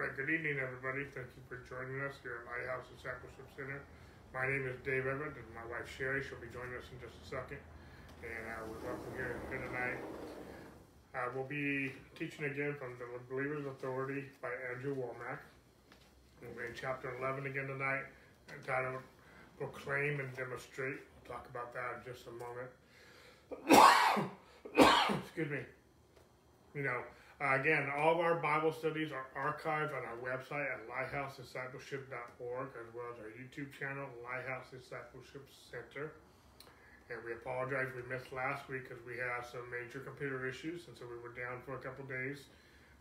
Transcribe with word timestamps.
Right, 0.00 0.16
good 0.16 0.32
evening, 0.32 0.56
everybody. 0.56 1.04
Thank 1.12 1.28
you 1.36 1.44
for 1.44 1.60
joining 1.68 2.00
us 2.00 2.16
here 2.24 2.40
at 2.40 2.48
Lighthouse 2.48 2.88
Discipleship 2.88 3.44
Center. 3.52 3.84
My 4.32 4.48
name 4.48 4.64
is 4.64 4.80
Dave 4.80 5.04
Everett, 5.04 5.36
and 5.36 5.44
my 5.52 5.60
wife 5.68 5.84
Sherry. 5.92 6.24
She'll 6.24 6.40
be 6.40 6.48
joining 6.56 6.72
us 6.72 6.88
in 6.88 6.96
just 7.04 7.20
a 7.20 7.26
second. 7.28 7.60
And 8.24 8.48
uh, 8.48 8.64
we 8.64 8.80
welcome 8.80 9.12
here 9.12 9.36
tonight. 9.52 10.00
Uh, 11.12 11.28
we'll 11.36 11.44
be 11.44 11.92
teaching 12.16 12.48
again 12.48 12.80
from 12.80 12.96
the 12.96 13.04
Believer's 13.28 13.68
Authority 13.68 14.24
by 14.40 14.48
Andrew 14.72 14.96
Wommack. 14.96 15.44
We'll 16.40 16.56
be 16.56 16.64
in 16.64 16.72
chapter 16.72 17.12
11 17.20 17.44
again 17.44 17.68
tonight, 17.68 18.08
entitled 18.56 19.04
Proclaim 19.60 20.16
and 20.16 20.32
Demonstrate. 20.32 20.96
We'll 20.96 21.28
talk 21.28 21.44
about 21.52 21.76
that 21.76 22.00
in 22.00 22.08
just 22.08 22.24
a 22.24 22.32
moment. 22.40 22.72
Excuse 25.28 25.52
me. 25.52 25.60
You 26.72 26.88
know, 26.88 27.04
uh, 27.40 27.56
again, 27.56 27.88
all 27.96 28.12
of 28.12 28.20
our 28.20 28.36
Bible 28.36 28.70
studies 28.70 29.08
are 29.16 29.24
archived 29.32 29.96
on 29.96 30.04
our 30.04 30.20
website 30.20 30.68
at 30.68 30.84
lighthousediscipleship.org 30.84 32.68
as 32.76 32.88
well 32.92 33.08
as 33.08 33.16
our 33.16 33.32
YouTube 33.32 33.72
channel, 33.72 34.04
Lighthouse 34.20 34.68
Discipleship 34.68 35.48
Center. 35.48 36.12
And 37.08 37.18
we 37.24 37.32
apologize 37.32 37.88
we 37.96 38.04
missed 38.12 38.30
last 38.30 38.68
week 38.68 38.84
because 38.84 39.00
we 39.08 39.16
had 39.16 39.40
some 39.48 39.64
major 39.72 40.04
computer 40.04 40.46
issues, 40.46 40.86
and 40.86 40.94
so 40.94 41.08
we 41.08 41.16
were 41.16 41.32
down 41.32 41.64
for 41.64 41.74
a 41.74 41.82
couple 41.82 42.04
days. 42.04 42.44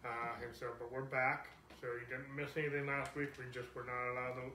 Uh, 0.08 0.40
and 0.40 0.56
so, 0.56 0.72
but 0.80 0.88
we're 0.88 1.04
back. 1.04 1.52
So 1.84 1.88
you 2.00 2.08
didn't 2.08 2.32
miss 2.32 2.56
anything 2.56 2.88
last 2.88 3.12
week. 3.20 3.36
We 3.36 3.44
just 3.52 3.68
were 3.76 3.84
not 3.84 4.16
allowed 4.16 4.40
to. 4.40 4.48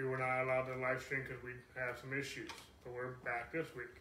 We 0.00 0.04
were 0.08 0.18
not 0.18 0.48
allowed 0.48 0.72
to 0.72 0.80
live 0.80 1.04
stream 1.04 1.28
because 1.28 1.44
we 1.44 1.52
had 1.76 2.00
some 2.00 2.16
issues. 2.16 2.48
But 2.84 2.96
we're 2.96 3.20
back 3.20 3.52
this 3.52 3.68
week. 3.76 3.92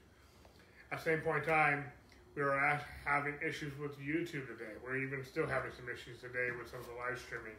At 0.91 1.03
the 1.03 1.03
same 1.03 1.19
point 1.21 1.43
in 1.43 1.49
time, 1.51 1.91
we 2.35 2.43
were 2.43 2.59
having 3.07 3.35
issues 3.39 3.71
with 3.79 3.95
YouTube 3.95 4.51
today. 4.51 4.75
We're 4.83 4.99
even 4.99 5.23
still 5.23 5.47
having 5.47 5.71
some 5.71 5.87
issues 5.87 6.19
today 6.19 6.51
with 6.51 6.67
some 6.67 6.83
of 6.83 6.87
the 6.91 6.99
live 6.99 7.15
streaming. 7.15 7.55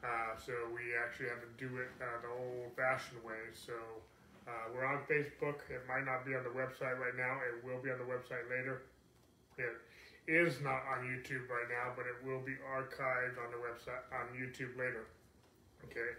Uh, 0.00 0.36
so 0.40 0.52
we 0.72 0.96
actually 0.96 1.28
had 1.28 1.44
to 1.44 1.52
do 1.60 1.68
it 1.76 1.92
uh, 2.00 2.24
the 2.24 2.32
old-fashioned 2.32 3.20
way. 3.20 3.52
So 3.52 3.76
uh, 4.48 4.72
we're 4.72 4.84
on 4.84 5.04
Facebook. 5.04 5.60
It 5.68 5.84
might 5.84 6.08
not 6.08 6.24
be 6.24 6.32
on 6.32 6.44
the 6.44 6.52
website 6.56 6.96
right 6.96 7.16
now. 7.16 7.36
It 7.44 7.60
will 7.64 7.80
be 7.84 7.92
on 7.92 8.00
the 8.00 8.08
website 8.08 8.48
later. 8.48 8.88
It 9.60 9.76
is 10.24 10.56
not 10.64 10.80
on 10.88 11.04
YouTube 11.04 11.44
right 11.52 11.68
now, 11.68 11.92
but 11.92 12.08
it 12.08 12.16
will 12.24 12.40
be 12.40 12.56
archived 12.64 13.36
on 13.36 13.52
the 13.52 13.60
website 13.60 14.04
on 14.08 14.32
YouTube 14.32 14.72
later. 14.76 15.04
Okay. 15.84 16.16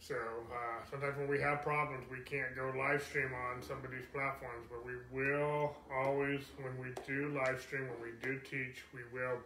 So 0.00 0.14
uh, 0.14 0.84
sometimes 0.90 1.18
when 1.18 1.28
we 1.28 1.40
have 1.40 1.62
problems, 1.62 2.04
we 2.10 2.22
can't 2.22 2.54
go 2.54 2.72
live 2.78 3.02
stream 3.02 3.30
on 3.34 3.62
some 3.62 3.78
of 3.84 3.90
these 3.90 4.06
platforms, 4.12 4.64
but 4.70 4.86
we 4.86 4.94
will 5.12 5.74
always, 5.92 6.40
when 6.62 6.78
we 6.78 6.94
do 7.06 7.34
live 7.34 7.60
stream, 7.60 7.88
when 7.88 8.00
we 8.00 8.14
do 8.22 8.38
teach, 8.40 8.84
we 8.94 9.02
will 9.12 9.38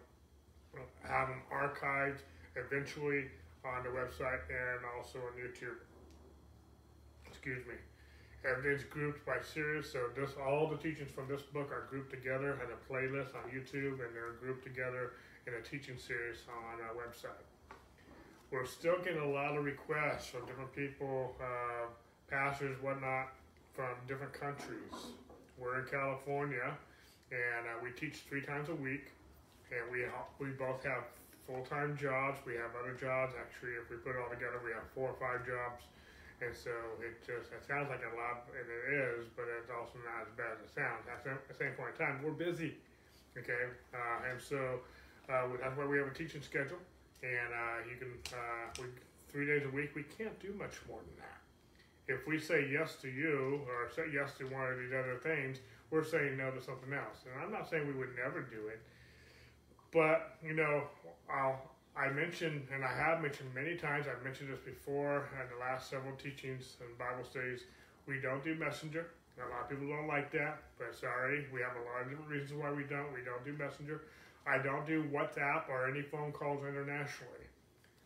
have 1.02 1.28
them 1.28 1.42
archived 1.52 2.20
eventually 2.56 3.26
on 3.64 3.82
the 3.82 3.88
website 3.88 4.44
and 4.50 4.84
also 4.96 5.18
on 5.18 5.32
YouTube. 5.40 5.80
Excuse 7.26 7.64
me. 7.66 7.74
Everything's 8.44 8.84
grouped 8.84 9.24
by 9.24 9.38
series, 9.40 9.90
so 9.90 10.10
this 10.16 10.30
all 10.36 10.68
the 10.68 10.76
teachings 10.76 11.10
from 11.12 11.28
this 11.28 11.42
book 11.42 11.70
are 11.70 11.86
grouped 11.88 12.10
together 12.10 12.58
in 12.58 12.68
a 12.70 12.78
playlist 12.92 13.34
on 13.38 13.48
YouTube, 13.50 14.02
and 14.04 14.10
they're 14.14 14.34
grouped 14.40 14.64
together 14.64 15.12
in 15.46 15.54
a 15.54 15.62
teaching 15.62 15.96
series 15.96 16.38
on 16.50 16.82
our 16.82 16.94
website 16.94 17.51
we're 18.52 18.66
still 18.66 19.00
getting 19.02 19.22
a 19.24 19.32
lot 19.32 19.56
of 19.56 19.64
requests 19.64 20.28
from 20.28 20.44
different 20.44 20.76
people, 20.76 21.34
uh, 21.40 21.88
pastors, 22.28 22.76
whatnot, 22.82 23.32
from 23.72 23.96
different 24.06 24.32
countries. 24.36 25.16
We're 25.56 25.80
in 25.80 25.86
California, 25.88 26.76
and 27.32 27.62
uh, 27.64 27.80
we 27.82 27.90
teach 27.96 28.28
three 28.28 28.44
times 28.44 28.68
a 28.68 28.76
week, 28.76 29.08
and 29.72 29.88
we 29.88 30.04
we 30.36 30.52
both 30.52 30.84
have 30.84 31.08
full 31.48 31.64
time 31.64 31.96
jobs. 31.96 32.44
We 32.44 32.52
have 32.60 32.76
other 32.76 32.92
jobs. 32.92 33.32
Actually, 33.40 33.80
if 33.80 33.88
we 33.88 33.96
put 33.96 34.12
it 34.12 34.20
all 34.20 34.28
together, 34.28 34.60
we 34.60 34.76
have 34.76 34.84
four 34.94 35.16
or 35.16 35.16
five 35.16 35.48
jobs. 35.48 35.88
And 36.44 36.52
so 36.52 36.74
it 37.00 37.24
just 37.24 37.56
it 37.56 37.64
sounds 37.64 37.88
like 37.88 38.04
a 38.04 38.12
lot, 38.20 38.44
and 38.52 38.66
it 38.68 38.84
is, 39.00 39.32
but 39.32 39.48
it's 39.48 39.72
also 39.72 39.96
not 40.04 40.28
as 40.28 40.32
bad 40.36 40.60
as 40.60 40.68
it 40.68 40.74
sounds. 40.76 41.08
At 41.08 41.24
the 41.24 41.56
same 41.56 41.72
point 41.72 41.96
in 41.96 42.04
time, 42.04 42.20
we're 42.20 42.36
busy, 42.36 42.74
okay, 43.38 43.70
uh, 43.94 44.28
and 44.28 44.42
so 44.42 44.82
uh, 45.30 45.46
that's 45.62 45.78
why 45.78 45.86
we 45.86 46.02
have 46.02 46.10
a 46.10 46.14
teaching 46.18 46.42
schedule 46.42 46.82
and 47.22 47.48
uh, 47.54 47.88
you 47.88 47.96
can 47.96 48.12
uh, 48.34 48.66
we, 48.80 48.86
three 49.30 49.46
days 49.46 49.62
a 49.66 49.74
week. 49.74 49.94
We 49.94 50.04
can't 50.04 50.38
do 50.40 50.52
much 50.58 50.78
more 50.88 50.98
than 50.98 51.16
that. 51.18 51.38
If 52.08 52.26
we 52.26 52.38
say 52.38 52.68
yes 52.70 52.96
to 53.02 53.08
you 53.08 53.62
or 53.66 53.88
say 53.94 54.10
yes 54.12 54.34
to 54.38 54.44
one 54.44 54.66
of 54.72 54.78
these 54.78 54.92
other 54.92 55.18
things, 55.22 55.58
we're 55.90 56.04
saying 56.04 56.36
no 56.36 56.50
to 56.50 56.60
something 56.60 56.92
else. 56.92 57.24
And 57.24 57.42
I'm 57.42 57.52
not 57.52 57.68
saying 57.70 57.86
we 57.86 57.94
would 57.94 58.16
never 58.16 58.40
do 58.42 58.68
it, 58.68 58.80
but 59.92 60.36
you 60.42 60.54
know, 60.54 60.84
I'll, 61.30 61.60
I 61.96 62.08
mentioned, 62.10 62.66
and 62.74 62.84
I 62.84 62.92
have 62.92 63.20
mentioned 63.20 63.54
many 63.54 63.76
times. 63.76 64.06
I've 64.08 64.24
mentioned 64.24 64.50
this 64.50 64.60
before 64.60 65.28
in 65.36 65.48
the 65.52 65.60
last 65.60 65.90
several 65.90 66.16
teachings 66.16 66.76
and 66.80 66.88
Bible 66.98 67.24
studies. 67.28 67.64
We 68.06 68.18
don't 68.20 68.42
do 68.42 68.54
messenger. 68.54 69.06
A 69.38 69.48
lot 69.48 69.64
of 69.64 69.68
people 69.70 69.88
don't 69.88 70.08
like 70.08 70.30
that, 70.32 70.62
but 70.78 70.94
sorry, 70.94 71.46
we 71.52 71.60
have 71.60 71.72
a 71.76 71.84
lot 71.88 72.02
of 72.04 72.10
different 72.10 72.30
reasons 72.30 72.60
why 72.60 72.70
we 72.70 72.84
don't. 72.84 73.12
We 73.12 73.24
don't 73.24 73.44
do 73.44 73.52
messenger. 73.52 74.02
I 74.46 74.58
don't 74.58 74.86
do 74.86 75.04
WhatsApp 75.12 75.68
or 75.68 75.88
any 75.88 76.02
phone 76.02 76.32
calls 76.32 76.64
internationally. 76.66 77.46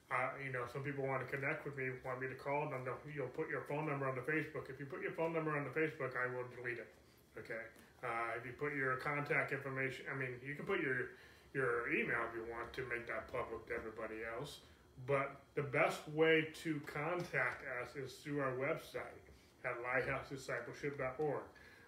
Uh, 0.06 0.30
you 0.38 0.52
know, 0.52 0.62
some 0.70 0.82
people 0.82 1.02
want 1.02 1.18
to 1.24 1.28
connect 1.34 1.64
with 1.64 1.76
me, 1.76 1.90
want 2.04 2.20
me 2.20 2.28
to 2.28 2.38
call 2.38 2.70
them. 2.70 2.86
You'll 3.10 3.32
put 3.34 3.50
your 3.50 3.62
phone 3.66 3.88
number 3.88 4.06
on 4.06 4.14
the 4.14 4.22
Facebook. 4.22 4.70
If 4.70 4.78
you 4.78 4.86
put 4.86 5.02
your 5.02 5.10
phone 5.12 5.32
number 5.32 5.56
on 5.56 5.64
the 5.64 5.74
Facebook, 5.74 6.14
I 6.14 6.30
will 6.30 6.46
delete 6.54 6.78
it. 6.78 6.92
Okay. 7.38 7.64
Uh, 8.04 8.38
if 8.38 8.46
you 8.46 8.52
put 8.52 8.74
your 8.74 8.96
contact 8.96 9.50
information, 9.52 10.04
I 10.12 10.16
mean, 10.16 10.38
you 10.46 10.54
can 10.54 10.64
put 10.64 10.80
your 10.80 11.16
your 11.54 11.88
email 11.90 12.20
if 12.28 12.36
you 12.36 12.44
want 12.52 12.72
to 12.74 12.82
make 12.86 13.06
that 13.08 13.32
public 13.32 13.66
to 13.66 13.74
everybody 13.74 14.20
else. 14.38 14.60
But 15.06 15.40
the 15.54 15.62
best 15.62 16.06
way 16.14 16.48
to 16.62 16.80
contact 16.86 17.64
us 17.82 17.96
is 17.96 18.12
through 18.14 18.40
our 18.40 18.52
website 18.52 19.24
at 19.64 19.74
lighthousediscipleship.org. 19.82 21.42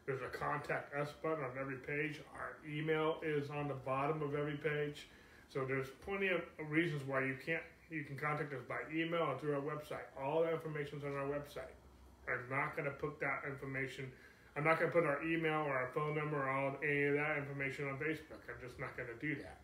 There's 0.08 0.22
a 0.22 0.32
contact 0.32 0.94
us 0.96 1.12
button 1.22 1.44
on 1.44 1.50
every 1.60 1.76
page. 1.76 2.22
Our 2.32 2.56
email 2.66 3.20
is 3.22 3.50
on 3.50 3.68
the 3.68 3.76
bottom 3.84 4.22
of 4.22 4.34
every 4.34 4.56
page. 4.56 5.06
So 5.52 5.66
there's 5.68 5.88
plenty 6.02 6.28
of 6.28 6.40
reasons 6.70 7.02
why 7.06 7.26
you 7.26 7.36
can't 7.44 7.62
you 7.90 8.04
can 8.04 8.16
contact 8.16 8.54
us 8.54 8.64
by 8.66 8.80
email 8.88 9.20
or 9.20 9.38
through 9.38 9.56
our 9.56 9.60
website. 9.60 10.08
All 10.16 10.40
the 10.40 10.52
information's 10.52 11.04
on 11.04 11.12
our 11.12 11.28
website. 11.28 11.76
I'm 12.24 12.48
not 12.48 12.74
going 12.74 12.88
to 12.88 12.96
put 12.96 13.20
that 13.20 13.44
information. 13.46 14.10
I'm 14.56 14.64
not 14.64 14.80
going 14.80 14.90
to 14.90 14.96
put 14.96 15.04
our 15.04 15.22
email 15.22 15.60
or 15.68 15.76
our 15.76 15.90
phone 15.92 16.16
number 16.16 16.40
or 16.40 16.48
all 16.48 16.76
any 16.82 17.04
of 17.04 17.14
that 17.16 17.36
information 17.36 17.88
on 17.88 17.98
Facebook. 18.00 18.40
I'm 18.48 18.60
just 18.66 18.80
not 18.80 18.96
going 18.96 19.10
to 19.12 19.20
do 19.20 19.36
that. 19.42 19.60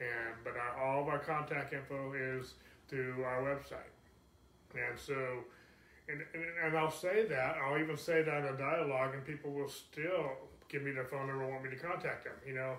And 0.00 0.36
but 0.44 0.60
our, 0.60 0.76
all 0.76 1.00
of 1.00 1.08
our 1.08 1.20
contact 1.20 1.72
info 1.72 2.12
is 2.12 2.52
through 2.88 3.24
our 3.24 3.40
website. 3.40 3.92
And 4.76 4.98
so 4.98 5.40
and, 6.08 6.22
and, 6.62 6.78
I'll 6.78 6.90
say 6.90 7.26
that, 7.26 7.56
I'll 7.58 7.78
even 7.78 7.96
say 7.96 8.22
that 8.22 8.38
in 8.46 8.54
a 8.54 8.56
dialogue, 8.56 9.14
and 9.14 9.26
people 9.26 9.50
will 9.50 9.68
still 9.68 10.38
give 10.68 10.82
me 10.82 10.92
their 10.92 11.06
phone 11.06 11.26
number 11.26 11.42
and 11.42 11.52
want 11.52 11.64
me 11.64 11.70
to 11.70 11.82
contact 11.82 12.24
them, 12.24 12.38
you 12.46 12.54
know. 12.54 12.78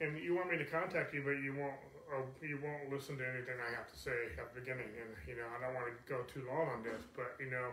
And 0.00 0.16
you 0.20 0.36
want 0.36 0.52
me 0.52 0.58
to 0.58 0.68
contact 0.68 1.14
you, 1.14 1.24
but 1.24 1.40
you 1.40 1.56
won't, 1.56 1.80
or 2.12 2.28
you 2.44 2.60
won't 2.60 2.92
listen 2.92 3.16
to 3.16 3.24
anything 3.24 3.56
I 3.56 3.72
have 3.72 3.88
to 3.88 3.96
say 3.96 4.36
at 4.36 4.52
the 4.52 4.60
beginning. 4.60 4.92
And, 4.92 5.10
you 5.24 5.40
know, 5.40 5.48
I 5.56 5.64
don't 5.64 5.72
want 5.72 5.88
to 5.88 5.96
go 6.04 6.20
too 6.28 6.44
long 6.44 6.68
on 6.68 6.80
this, 6.84 7.00
but, 7.16 7.32
you 7.40 7.48
know, 7.48 7.72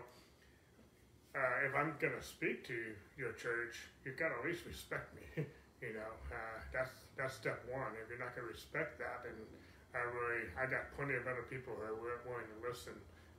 uh, 1.36 1.68
if 1.68 1.76
I'm 1.76 1.92
going 2.00 2.16
to 2.16 2.24
speak 2.24 2.64
to 2.72 2.78
your 3.18 3.36
church, 3.36 3.90
you've 4.06 4.16
got 4.16 4.32
to 4.32 4.40
at 4.40 4.44
least 4.46 4.64
respect 4.64 5.12
me. 5.12 5.44
you 5.84 5.92
know, 5.92 6.12
uh, 6.32 6.56
that's 6.72 6.94
that's 7.18 7.34
step 7.34 7.60
one. 7.68 7.92
If 7.98 8.08
you're 8.08 8.22
not 8.22 8.32
going 8.32 8.46
to 8.46 8.54
respect 8.54 9.02
that, 9.02 9.26
then 9.26 9.36
I 9.92 10.06
really 10.06 10.46
I 10.54 10.64
got 10.70 10.94
plenty 10.94 11.18
of 11.18 11.26
other 11.26 11.44
people 11.50 11.74
who 11.74 11.82
are 11.82 12.22
willing 12.22 12.46
to 12.46 12.58
listen 12.62 12.94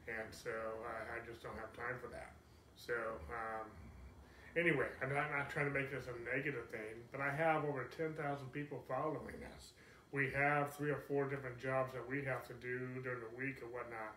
and 0.08 0.28
so 0.30 0.54
I, 0.86 1.18
I 1.18 1.26
just 1.26 1.42
don't 1.42 1.58
have 1.58 1.74
time 1.74 1.98
for 2.02 2.08
that. 2.14 2.34
So 2.76 2.94
um, 3.32 3.68
anyway, 4.58 4.88
I'm 5.02 5.14
not, 5.14 5.32
not 5.32 5.50
trying 5.50 5.68
to 5.68 5.76
make 5.76 5.92
this 5.92 6.06
a 6.08 6.16
negative 6.36 6.70
thing, 6.70 7.02
but 7.12 7.22
I 7.22 7.34
have 7.34 7.66
over 7.66 7.90
10,000 7.98 8.14
people 8.52 8.84
following 8.88 9.42
us. 9.56 9.74
We 10.12 10.32
have 10.32 10.74
three 10.74 10.92
or 10.92 11.02
four 11.08 11.28
different 11.28 11.60
jobs 11.60 11.94
that 11.94 12.08
we 12.08 12.24
have 12.24 12.48
to 12.48 12.54
do 12.62 13.02
during 13.04 13.20
the 13.20 13.34
week 13.36 13.60
and 13.62 13.72
whatnot. 13.74 14.16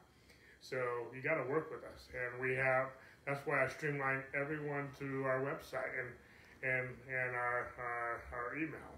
So 0.61 0.76
you 1.14 1.23
got 1.23 1.43
to 1.43 1.49
work 1.49 1.70
with 1.70 1.82
us, 1.85 2.08
and 2.12 2.41
we 2.41 2.55
have. 2.55 2.88
That's 3.26 3.44
why 3.46 3.64
I 3.64 3.69
streamline 3.69 4.23
everyone 4.34 4.88
through 4.94 5.25
our 5.25 5.41
website 5.41 5.93
and 5.99 6.08
and 6.62 6.88
and 7.08 7.37
our 7.37 7.70
our, 7.79 8.23
our 8.32 8.56
email. 8.56 8.93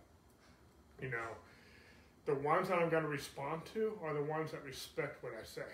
You 1.00 1.10
know, 1.10 1.36
the 2.26 2.34
ones 2.34 2.68
that 2.68 2.78
I'm 2.78 2.90
going 2.90 3.02
to 3.02 3.08
respond 3.08 3.62
to 3.74 3.92
are 4.04 4.14
the 4.14 4.22
ones 4.22 4.52
that 4.52 4.64
respect 4.64 5.22
what 5.22 5.32
I 5.40 5.44
say. 5.44 5.68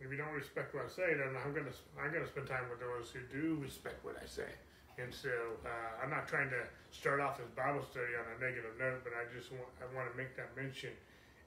If 0.00 0.10
you 0.10 0.16
don't 0.16 0.32
respect 0.32 0.72
what 0.74 0.88
I 0.88 0.90
say, 0.90 1.12
then 1.12 1.36
I'm 1.36 1.52
gonna 1.52 1.76
I'm 2.00 2.12
gonna 2.12 2.26
spend 2.26 2.48
time 2.48 2.64
with 2.72 2.80
those 2.80 3.12
who 3.12 3.20
do 3.28 3.60
respect 3.60 4.00
what 4.04 4.16
I 4.16 4.24
say. 4.24 4.48
And 4.96 5.12
so 5.12 5.32
uh, 5.64 6.02
I'm 6.02 6.10
not 6.10 6.28
trying 6.28 6.50
to 6.50 6.60
start 6.90 7.20
off 7.20 7.36
this 7.36 7.48
Bible 7.56 7.84
study 7.84 8.16
on 8.16 8.24
a 8.24 8.36
negative 8.40 8.76
note, 8.80 9.00
but 9.04 9.12
I 9.12 9.28
just 9.32 9.52
want 9.52 9.68
I 9.80 9.86
want 9.92 10.10
to 10.10 10.16
make 10.16 10.36
that 10.40 10.56
mention. 10.56 10.90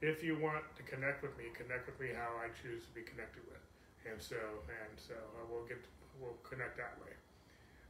If 0.02 0.22
you 0.22 0.38
want 0.38 0.64
to 0.78 0.84
connect 0.84 1.26
with 1.26 1.34
me, 1.38 1.50
connect 1.58 1.90
with 1.90 1.98
me 2.00 2.14
how 2.14 2.38
I 2.38 2.54
choose 2.54 2.86
to 2.86 2.92
be 2.94 3.02
connected 3.02 3.42
with. 3.50 3.62
And 4.06 4.22
so 4.22 4.38
and 4.70 4.94
so 4.96 5.18
uh, 5.18 5.46
we'll 5.50 5.66
get 5.66 5.82
to, 5.82 5.90
we'll 6.22 6.38
connect 6.46 6.78
that 6.78 6.94
way. 7.02 7.14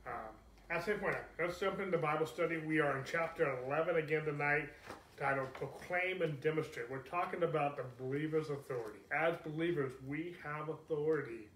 Um, 0.07 0.31
at 0.69 0.85
same 0.85 0.99
point, 0.99 1.15
let's 1.39 1.59
jump 1.59 1.79
into 1.79 1.97
Bible 1.97 2.25
study. 2.25 2.57
We 2.57 2.79
are 2.79 2.97
in 2.97 3.03
chapter 3.05 3.45
11 3.67 3.97
again 3.97 4.25
tonight, 4.25 4.69
titled 5.17 5.53
Proclaim 5.53 6.21
and 6.21 6.39
Demonstrate. 6.41 6.89
We're 6.89 6.99
talking 6.99 7.43
about 7.43 7.77
the 7.77 7.83
believer's 8.01 8.49
authority. 8.49 8.99
As 9.15 9.35
believers, 9.45 9.91
we 10.07 10.35
have 10.43 10.69
authority. 10.69 11.47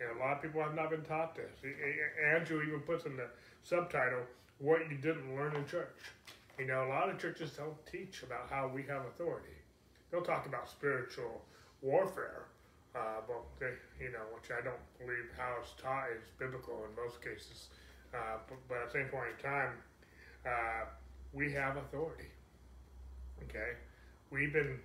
And 0.00 0.18
a 0.18 0.20
lot 0.20 0.36
of 0.36 0.42
people 0.42 0.62
have 0.62 0.74
not 0.74 0.90
been 0.90 1.02
taught 1.02 1.34
this. 1.34 1.50
Andrew 2.34 2.62
even 2.62 2.80
puts 2.80 3.06
in 3.06 3.16
the 3.16 3.26
subtitle, 3.62 4.22
What 4.58 4.90
You 4.90 4.96
Didn't 4.96 5.34
Learn 5.34 5.54
in 5.56 5.66
Church. 5.66 5.96
You 6.58 6.66
know, 6.66 6.84
a 6.86 6.88
lot 6.88 7.08
of 7.08 7.18
churches 7.18 7.52
don't 7.52 7.74
teach 7.90 8.22
about 8.22 8.50
how 8.50 8.68
we 8.68 8.82
have 8.82 9.06
authority. 9.06 9.56
They'll 10.10 10.22
talk 10.22 10.46
about 10.46 10.68
spiritual 10.68 11.40
warfare, 11.80 12.44
uh, 12.94 13.22
but 13.26 13.42
they, 13.58 13.72
you 14.04 14.12
know, 14.12 14.24
which 14.34 14.50
I 14.50 14.62
don't 14.62 14.82
believe 14.98 15.30
how 15.36 15.56
it's 15.60 15.72
taught 15.80 16.08
is 16.14 16.22
biblical 16.38 16.84
in 16.84 16.94
most 17.02 17.22
cases. 17.22 17.68
Uh, 18.12 18.36
but, 18.46 18.58
but, 18.68 18.78
at 18.78 18.92
the 18.92 18.98
same 18.98 19.08
point 19.08 19.28
in 19.38 19.42
time, 19.42 19.72
uh, 20.44 20.84
we 21.32 21.50
have 21.52 21.78
authority. 21.78 22.28
Okay, 23.48 23.74
we've 24.30 24.52
been 24.52 24.78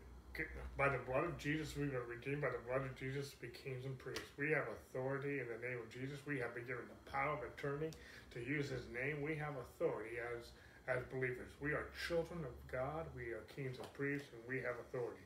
by 0.78 0.90
the 0.90 1.02
blood 1.10 1.26
of 1.26 1.38
Jesus, 1.38 1.76
we've 1.78 1.92
been 1.92 2.10
redeemed 2.10 2.42
by 2.42 2.50
the 2.50 2.62
blood 2.70 2.86
of 2.86 2.94
Jesus 2.98 3.34
to 3.34 3.38
be 3.42 3.50
kings 3.50 3.86
and 3.86 3.98
priests. 3.98 4.30
We 4.38 4.54
have 4.54 4.70
authority 4.70 5.42
in 5.42 5.50
the 5.50 5.58
name 5.62 5.82
of 5.82 5.90
Jesus. 5.90 6.22
We 6.26 6.38
have 6.38 6.54
been 6.54 6.66
given 6.66 6.86
the 6.86 7.12
power 7.12 7.38
of 7.38 7.42
attorney 7.42 7.90
to 8.34 8.40
use 8.40 8.70
His 8.70 8.86
name. 8.94 9.22
We 9.22 9.36
have 9.36 9.54
authority 9.58 10.18
as 10.22 10.54
as 10.88 11.04
believers. 11.14 11.54
We 11.62 11.74
are 11.74 11.86
children 12.08 12.46
of 12.46 12.54
God. 12.72 13.06
We 13.14 13.34
are 13.34 13.46
kings 13.54 13.78
and 13.78 13.90
priests, 13.94 14.30
and 14.34 14.42
we 14.48 14.62
have 14.62 14.78
authority. 14.90 15.22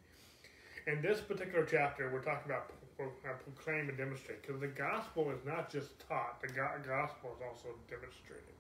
In 0.88 1.02
this 1.02 1.22
particular 1.22 1.64
chapter, 1.64 2.10
we're 2.12 2.24
talking 2.24 2.52
about 2.52 2.72
proclaim 3.44 3.90
and 3.90 3.98
demonstrate 3.98 4.42
because 4.42 4.60
the 4.60 4.76
gospel 4.76 5.32
is 5.32 5.40
not 5.46 5.72
just 5.72 6.00
taught; 6.08 6.42
the 6.42 6.52
gospel 6.52 7.36
is 7.36 7.42
also 7.44 7.76
demonstrated. 7.88 8.56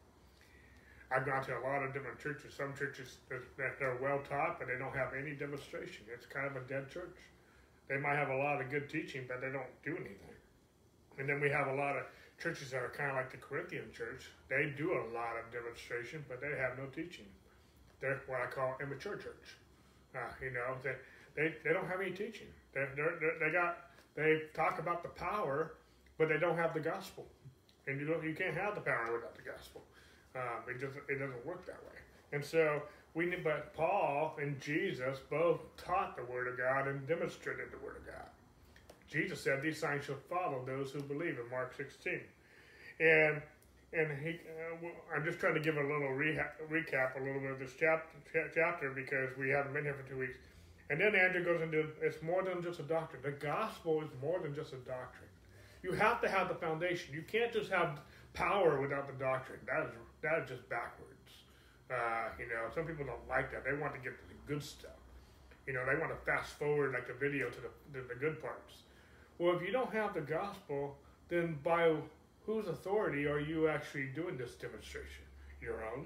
I've 1.14 1.26
gone 1.26 1.44
to 1.44 1.58
a 1.58 1.64
lot 1.68 1.84
of 1.84 1.94
different 1.94 2.20
churches. 2.20 2.54
Some 2.56 2.74
churches 2.74 3.18
that 3.30 3.76
they're 3.80 4.00
well 4.02 4.20
taught, 4.28 4.60
but 4.60 4.68
they 4.68 4.80
don't 4.80 4.96
have 4.96 5.12
any 5.14 5.36
demonstration. 5.36 6.06
It's 6.14 6.26
kind 6.26 6.48
of 6.48 6.56
a 6.56 6.64
dead 6.68 6.90
church. 6.90 7.18
They 7.90 7.98
might 7.98 8.16
have 8.16 8.30
a 8.30 8.38
lot 8.38 8.62
of 8.62 8.70
good 8.72 8.90
teaching, 8.90 9.26
but 9.28 9.42
they 9.42 9.52
don't 9.52 9.68
do 9.84 9.92
anything. 9.98 10.36
And 11.20 11.28
then 11.28 11.42
we 11.42 11.50
have 11.50 11.68
a 11.68 11.76
lot 11.76 11.98
of 11.98 12.04
churches 12.42 12.72
that 12.72 12.82
are 12.82 12.94
kind 12.96 13.12
of 13.12 13.18
like 13.18 13.30
the 13.30 13.38
Corinthian 13.38 13.92
church. 13.92 14.30
They 14.50 14.74
do 14.78 14.94
a 14.94 15.04
lot 15.14 15.36
of 15.36 15.52
demonstration, 15.52 16.24
but 16.30 16.40
they 16.40 16.56
have 16.58 16.78
no 16.78 16.86
teaching. 16.86 17.28
They're 18.00 18.22
what 18.28 18.40
I 18.40 18.48
call 18.48 18.78
immature 18.82 19.18
church. 19.18 19.60
Uh, 20.16 20.32
you 20.42 20.52
know, 20.52 20.76
they, 20.82 20.96
they, 21.36 21.56
they 21.64 21.74
don't 21.74 21.88
have 21.88 22.00
any 22.02 22.12
teaching. 22.12 22.48
They 22.74 22.86
they 22.96 23.46
they 23.46 23.52
got 23.52 23.92
they 24.16 24.44
talk 24.54 24.80
about 24.80 25.04
the 25.04 25.10
power, 25.10 25.74
but 26.18 26.30
they 26.30 26.40
don't 26.40 26.58
have 26.58 26.74
the 26.74 26.80
gospel. 26.80 27.26
And 27.88 28.00
you 28.00 28.08
don't 28.08 28.24
you 28.24 28.34
can't 28.34 28.56
have 28.56 28.76
the 28.76 28.82
power 28.82 29.14
without 29.14 29.36
the 29.36 29.44
gospel. 29.44 29.84
Um, 30.36 30.64
it 30.70 30.80
doesn't 30.80 31.04
it 31.10 31.20
doesn't 31.20 31.46
work 31.46 31.66
that 31.66 31.82
way. 31.84 32.00
And 32.32 32.44
so 32.44 32.82
we 33.14 33.26
need, 33.26 33.44
but 33.44 33.74
Paul 33.74 34.38
and 34.42 34.60
Jesus 34.62 35.20
both 35.30 35.60
taught 35.76 36.16
the 36.16 36.24
word 36.24 36.48
of 36.48 36.58
God 36.58 36.88
and 36.88 37.06
demonstrated 37.08 37.72
the 37.72 37.84
word 37.86 37.98
of 37.98 38.06
God. 38.06 38.30
Jesus 39.10 39.42
said, 39.42 39.62
"These 39.62 39.80
signs 39.80 40.06
shall 40.06 40.20
follow 40.30 40.64
those 40.66 40.92
who 40.92 41.02
believe." 41.02 41.38
In 41.38 41.50
Mark 41.50 41.76
16, 41.76 42.22
and 43.00 43.42
and 43.94 44.18
he, 44.20 44.40
uh, 44.40 44.88
I'm 45.14 45.26
just 45.26 45.40
trying 45.40 45.56
to 45.56 45.60
give 45.60 45.76
a 45.76 45.82
little 45.82 46.16
reha- 46.16 46.56
recap, 46.70 47.20
a 47.20 47.24
little 47.24 47.42
bit 47.42 47.52
of 47.52 47.60
this 47.60 47.74
chapter, 47.78 48.50
chapter 48.56 48.90
because 48.92 49.36
we 49.38 49.50
haven't 49.50 49.74
been 49.74 49.84
here 49.84 49.94
for 49.94 50.10
two 50.10 50.18
weeks. 50.18 50.38
And 50.90 51.00
then 51.00 51.14
Andrew 51.16 51.44
goes 51.44 51.62
into 51.62 51.88
it's 52.02 52.22
more 52.22 52.44
than 52.44 52.62
just 52.64 52.80
a 52.80 52.84
doctrine. 52.84 53.22
The 53.22 53.32
gospel 53.32 54.02
is 54.02 54.10
more 54.22 54.40
than 54.40 54.56
just 54.56 54.72
a 54.74 54.78
doctrine. 54.78 55.30
You 55.84 55.94
have 55.94 56.22
to 56.22 56.30
have 56.30 56.48
the 56.48 56.56
foundation. 56.56 57.14
You 57.14 57.24
can't 57.24 57.52
just 57.52 57.72
have 57.72 58.00
power 58.34 58.80
without 58.80 59.08
the 59.08 59.24
doctrine. 59.24 59.60
That 59.66 59.88
is 59.88 59.92
that 60.22 60.44
is 60.44 60.50
just 60.50 60.70
backwards. 60.70 61.12
Uh, 61.90 62.30
you 62.40 62.48
know, 62.48 62.70
some 62.74 62.86
people 62.86 63.06
don't 63.06 63.28
like 63.28 63.52
that. 63.52 63.66
They 63.66 63.74
want 63.74 63.94
to 63.94 64.00
get 64.00 64.18
to 64.18 64.26
the 64.28 64.40
good 64.48 64.64
stuff. 64.64 64.92
You 65.68 65.74
know, 65.74 65.86
they 65.86 66.00
want 66.00 66.12
to 66.12 66.26
fast 66.26 66.54
forward 66.54 66.94
like 66.94 67.08
the 67.08 67.14
video 67.14 67.50
to 67.50 67.58
the, 67.62 68.00
to 68.00 68.08
the 68.08 68.16
good 68.16 68.42
parts. 68.42 68.84
Well, 69.38 69.56
if 69.56 69.62
you 69.62 69.72
don't 69.72 69.92
have 69.94 70.14
the 70.14 70.22
gospel, 70.22 70.96
then 71.30 71.58
by 71.64 71.96
whose 72.46 72.68
authority 72.68 73.28
are 73.28 73.40
you 73.40 73.68
actually 73.68 74.08
doing 74.16 74.38
this 74.38 74.54
demonstration? 74.56 75.24
Your 75.62 75.84
own. 75.86 76.06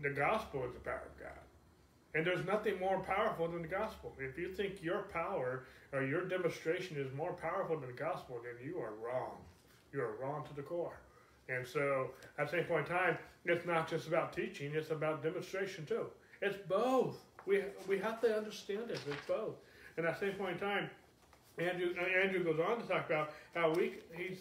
The 0.00 0.10
gospel 0.10 0.64
is 0.64 0.72
the 0.72 0.80
power 0.80 1.02
of 1.04 1.20
God. 1.20 1.38
And 2.14 2.26
there's 2.26 2.44
nothing 2.46 2.78
more 2.78 3.00
powerful 3.00 3.48
than 3.48 3.62
the 3.62 3.68
gospel. 3.68 4.12
If 4.18 4.38
you 4.38 4.52
think 4.52 4.82
your 4.82 5.02
power 5.12 5.64
or 5.92 6.02
your 6.02 6.24
demonstration 6.24 6.96
is 6.96 7.12
more 7.14 7.32
powerful 7.32 7.78
than 7.78 7.88
the 7.88 7.96
gospel, 7.96 8.40
then 8.42 8.66
you 8.66 8.78
are 8.78 8.92
wrong. 8.94 9.38
You 9.92 10.00
are 10.02 10.16
wrong 10.20 10.44
to 10.48 10.54
the 10.54 10.62
core. 10.62 10.98
And 11.54 11.66
so 11.66 12.10
at 12.38 12.50
the 12.50 12.58
same 12.58 12.64
point 12.64 12.88
in 12.88 12.94
time, 12.94 13.18
it's 13.44 13.66
not 13.66 13.88
just 13.88 14.06
about 14.08 14.32
teaching, 14.32 14.72
it's 14.74 14.90
about 14.90 15.22
demonstration 15.22 15.84
too. 15.86 16.06
It's 16.40 16.56
both. 16.68 17.18
We, 17.46 17.62
we 17.88 17.98
have 17.98 18.20
to 18.20 18.36
understand 18.36 18.90
it. 18.90 19.00
It's 19.08 19.26
both. 19.26 19.56
And 19.96 20.06
at 20.06 20.18
the 20.18 20.26
same 20.26 20.36
point 20.36 20.54
in 20.54 20.58
time, 20.58 20.90
Andrew, 21.58 21.94
Andrew 22.22 22.44
goes 22.44 22.60
on 22.60 22.80
to 22.80 22.88
talk 22.88 23.06
about 23.06 23.32
how 23.54 23.72
we, 23.74 23.94
he's, 24.14 24.38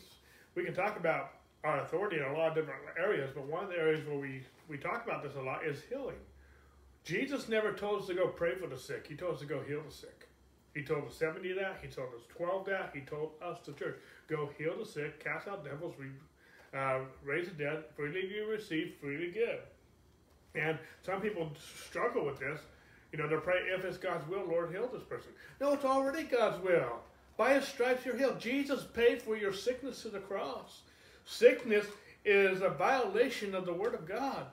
we 0.55 0.63
can 0.63 0.73
talk 0.73 0.97
about 0.97 1.31
our 1.63 1.81
authority 1.81 2.17
in 2.17 2.23
a 2.23 2.33
lot 2.33 2.49
of 2.49 2.55
different 2.55 2.79
areas, 2.97 3.31
but 3.33 3.45
one 3.45 3.63
of 3.63 3.69
the 3.69 3.75
areas 3.75 4.05
where 4.07 4.17
we, 4.17 4.43
we 4.67 4.77
talk 4.77 5.03
about 5.05 5.21
this 5.21 5.35
a 5.35 5.41
lot 5.41 5.65
is 5.65 5.81
healing. 5.89 6.15
Jesus 7.03 7.49
never 7.49 7.73
told 7.73 8.01
us 8.01 8.07
to 8.07 8.13
go 8.13 8.27
pray 8.27 8.55
for 8.55 8.67
the 8.67 8.77
sick. 8.77 9.05
He 9.07 9.15
told 9.15 9.35
us 9.35 9.39
to 9.41 9.45
go 9.45 9.61
heal 9.61 9.81
the 9.87 9.93
sick. 9.93 10.27
He 10.73 10.83
told 10.83 11.09
the 11.09 11.13
70 11.13 11.53
that. 11.53 11.79
He 11.81 11.87
told 11.87 12.09
us 12.15 12.21
12 12.29 12.65
that. 12.67 12.91
He 12.93 13.01
told 13.01 13.31
us, 13.43 13.57
the 13.65 13.73
church, 13.73 13.97
go 14.27 14.49
heal 14.57 14.75
the 14.79 14.85
sick, 14.85 15.21
cast 15.23 15.47
out 15.47 15.65
devils, 15.65 15.95
uh, 16.77 16.99
raise 17.23 17.47
the 17.47 17.53
dead, 17.53 17.83
freely 17.95 18.27
you 18.33 18.47
receive, 18.47 18.93
freely 18.99 19.31
give. 19.31 19.59
And 20.55 20.77
some 21.05 21.21
people 21.21 21.51
struggle 21.85 22.25
with 22.25 22.39
this. 22.39 22.59
You 23.11 23.19
know, 23.19 23.27
they 23.27 23.35
pray, 23.37 23.57
if 23.75 23.83
it's 23.83 23.97
God's 23.97 24.27
will, 24.29 24.45
Lord, 24.45 24.71
heal 24.71 24.89
this 24.91 25.03
person. 25.03 25.31
No, 25.59 25.73
it's 25.73 25.85
already 25.85 26.23
God's 26.23 26.63
will. 26.63 26.99
By 27.37 27.55
his 27.55 27.65
stripes 27.65 28.05
you're 28.05 28.17
healed. 28.17 28.39
Jesus 28.39 28.85
paid 28.93 29.21
for 29.21 29.35
your 29.35 29.53
sickness 29.53 30.01
to 30.03 30.09
the 30.09 30.19
cross. 30.19 30.81
Sickness 31.25 31.85
is 32.23 32.61
a 32.61 32.69
violation 32.69 33.55
of 33.55 33.65
the 33.65 33.73
word 33.73 33.93
of 33.93 34.07
God. 34.07 34.45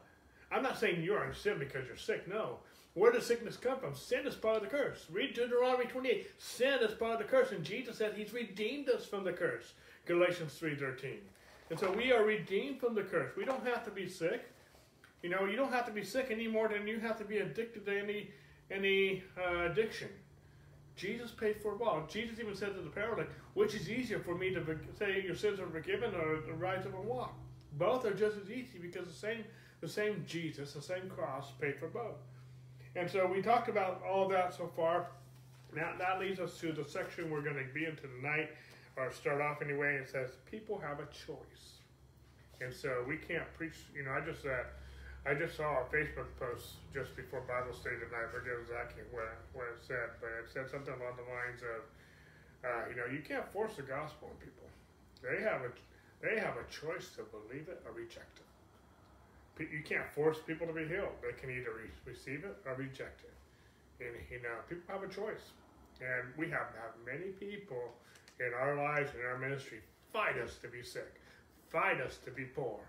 I'm 0.50 0.62
not 0.62 0.78
saying 0.78 1.02
you're 1.02 1.24
in 1.24 1.34
sin 1.34 1.58
because 1.58 1.86
you're 1.86 1.96
sick. 1.96 2.26
No. 2.26 2.58
Where 2.94 3.12
does 3.12 3.26
sickness 3.26 3.56
come 3.56 3.78
from? 3.78 3.94
Sin 3.94 4.26
is 4.26 4.34
part 4.34 4.56
of 4.56 4.62
the 4.62 4.76
curse. 4.76 5.06
Read 5.12 5.34
Deuteronomy 5.34 5.84
28. 5.84 6.30
Sin 6.38 6.78
is 6.82 6.94
part 6.94 7.12
of 7.12 7.18
the 7.18 7.24
curse, 7.24 7.52
and 7.52 7.62
Jesus 7.62 7.98
said 7.98 8.14
He's 8.14 8.32
redeemed 8.32 8.88
us 8.88 9.04
from 9.04 9.24
the 9.24 9.32
curse. 9.32 9.74
Galatians 10.06 10.58
3:13. 10.60 11.18
And 11.70 11.78
so 11.78 11.92
we 11.92 12.12
are 12.12 12.24
redeemed 12.24 12.80
from 12.80 12.94
the 12.94 13.02
curse. 13.02 13.30
We 13.36 13.44
don't 13.44 13.66
have 13.66 13.84
to 13.84 13.90
be 13.90 14.08
sick. 14.08 14.46
You 15.22 15.30
know, 15.30 15.44
you 15.44 15.56
don't 15.56 15.72
have 15.72 15.86
to 15.86 15.92
be 15.92 16.04
sick 16.04 16.28
any 16.30 16.46
more 16.46 16.68
than 16.68 16.86
you 16.86 16.98
have 17.00 17.18
to 17.18 17.24
be 17.24 17.38
addicted 17.38 17.84
to 17.86 17.98
any 17.98 18.30
any 18.70 19.22
uh, 19.38 19.70
addiction. 19.70 20.08
Jesus 20.94 21.30
paid 21.30 21.62
for 21.62 21.74
it 21.74 21.80
all. 21.80 22.06
Jesus 22.08 22.38
even 22.38 22.54
said 22.54 22.74
to 22.74 22.82
the 22.82 22.90
paralytic, 22.90 23.30
which 23.54 23.74
is 23.74 23.88
easier 23.88 24.18
for 24.18 24.34
me 24.34 24.52
to 24.52 24.62
say 24.98 25.22
your 25.24 25.34
sins 25.34 25.60
are 25.60 25.68
forgiven 25.68 26.14
or 26.14 26.40
to 26.40 26.52
rise 26.54 26.84
up 26.84 26.94
and 26.94 27.04
walk? 27.04 27.34
Both 27.78 28.04
are 28.04 28.12
just 28.12 28.36
as 28.36 28.50
easy 28.50 28.78
because 28.80 29.06
the 29.06 29.14
same 29.14 29.44
the 29.80 29.88
same 29.88 30.24
Jesus, 30.26 30.72
the 30.72 30.82
same 30.82 31.08
cross 31.08 31.52
paid 31.60 31.78
for 31.78 31.86
both. 31.88 32.16
And 32.96 33.08
so 33.08 33.26
we 33.26 33.42
talked 33.42 33.68
about 33.68 34.02
all 34.02 34.28
that 34.28 34.52
so 34.54 34.70
far. 34.74 35.06
Now 35.74 35.92
that 35.98 36.18
leads 36.18 36.40
us 36.40 36.58
to 36.58 36.72
the 36.72 36.84
section 36.84 37.30
we're 37.30 37.42
going 37.42 37.56
to 37.56 37.74
be 37.74 37.84
in 37.84 37.96
tonight 37.96 38.50
or 38.98 39.12
start 39.12 39.40
off 39.40 39.62
anyway, 39.62 39.96
and 39.96 40.06
says 40.06 40.30
people 40.50 40.78
have 40.82 40.98
a 40.98 41.06
choice, 41.14 41.78
and 42.60 42.74
so 42.74 43.04
we 43.06 43.16
can't 43.16 43.46
preach. 43.54 43.78
You 43.94 44.02
know, 44.04 44.10
I 44.10 44.20
just 44.20 44.44
uh, 44.44 44.66
I 45.22 45.34
just 45.38 45.54
saw 45.56 45.82
a 45.82 45.86
Facebook 45.86 46.26
post 46.38 46.82
just 46.90 47.14
before 47.14 47.46
Bible 47.46 47.70
study 47.70 48.02
tonight. 48.02 48.26
I 48.26 48.30
forget 48.34 48.58
exactly 48.58 49.06
what 49.14 49.30
what 49.54 49.70
it 49.70 49.80
said, 49.86 50.18
but 50.18 50.30
it 50.42 50.50
said 50.50 50.66
something 50.66 50.94
along 50.94 51.14
the 51.14 51.28
lines 51.30 51.62
of, 51.62 51.80
uh, 52.66 52.82
you 52.90 52.96
know, 52.98 53.06
you 53.06 53.22
can't 53.22 53.46
force 53.54 53.78
the 53.78 53.86
gospel 53.86 54.34
on 54.34 54.36
people. 54.42 54.66
They 55.22 55.42
have 55.46 55.62
a 55.62 55.70
they 56.18 56.42
have 56.42 56.58
a 56.58 56.66
choice 56.66 57.14
to 57.14 57.22
believe 57.30 57.70
it 57.70 57.78
or 57.86 57.94
reject 57.94 58.42
it. 58.42 58.46
You 59.70 59.82
can't 59.82 60.06
force 60.14 60.38
people 60.46 60.66
to 60.66 60.72
be 60.72 60.86
healed. 60.86 61.18
They 61.18 61.34
can 61.34 61.50
either 61.50 61.74
re- 61.74 61.98
receive 62.06 62.46
it 62.46 62.54
or 62.66 62.74
reject 62.78 63.22
it. 63.26 63.34
And 64.02 64.14
you 64.30 64.42
know, 64.42 64.54
people 64.66 64.86
have 64.90 65.02
a 65.02 65.10
choice, 65.10 65.54
and 66.02 66.30
we 66.38 66.46
have 66.50 66.74
have 66.78 66.94
many 67.06 67.34
people 67.38 67.94
in 68.40 68.52
our 68.54 68.76
lives 68.76 69.10
and 69.14 69.24
our 69.26 69.38
ministry 69.38 69.80
fight 70.12 70.38
us 70.38 70.56
to 70.62 70.68
be 70.68 70.82
sick, 70.82 71.20
fight 71.70 72.00
us 72.00 72.18
to 72.24 72.30
be 72.30 72.44
poor. 72.44 72.80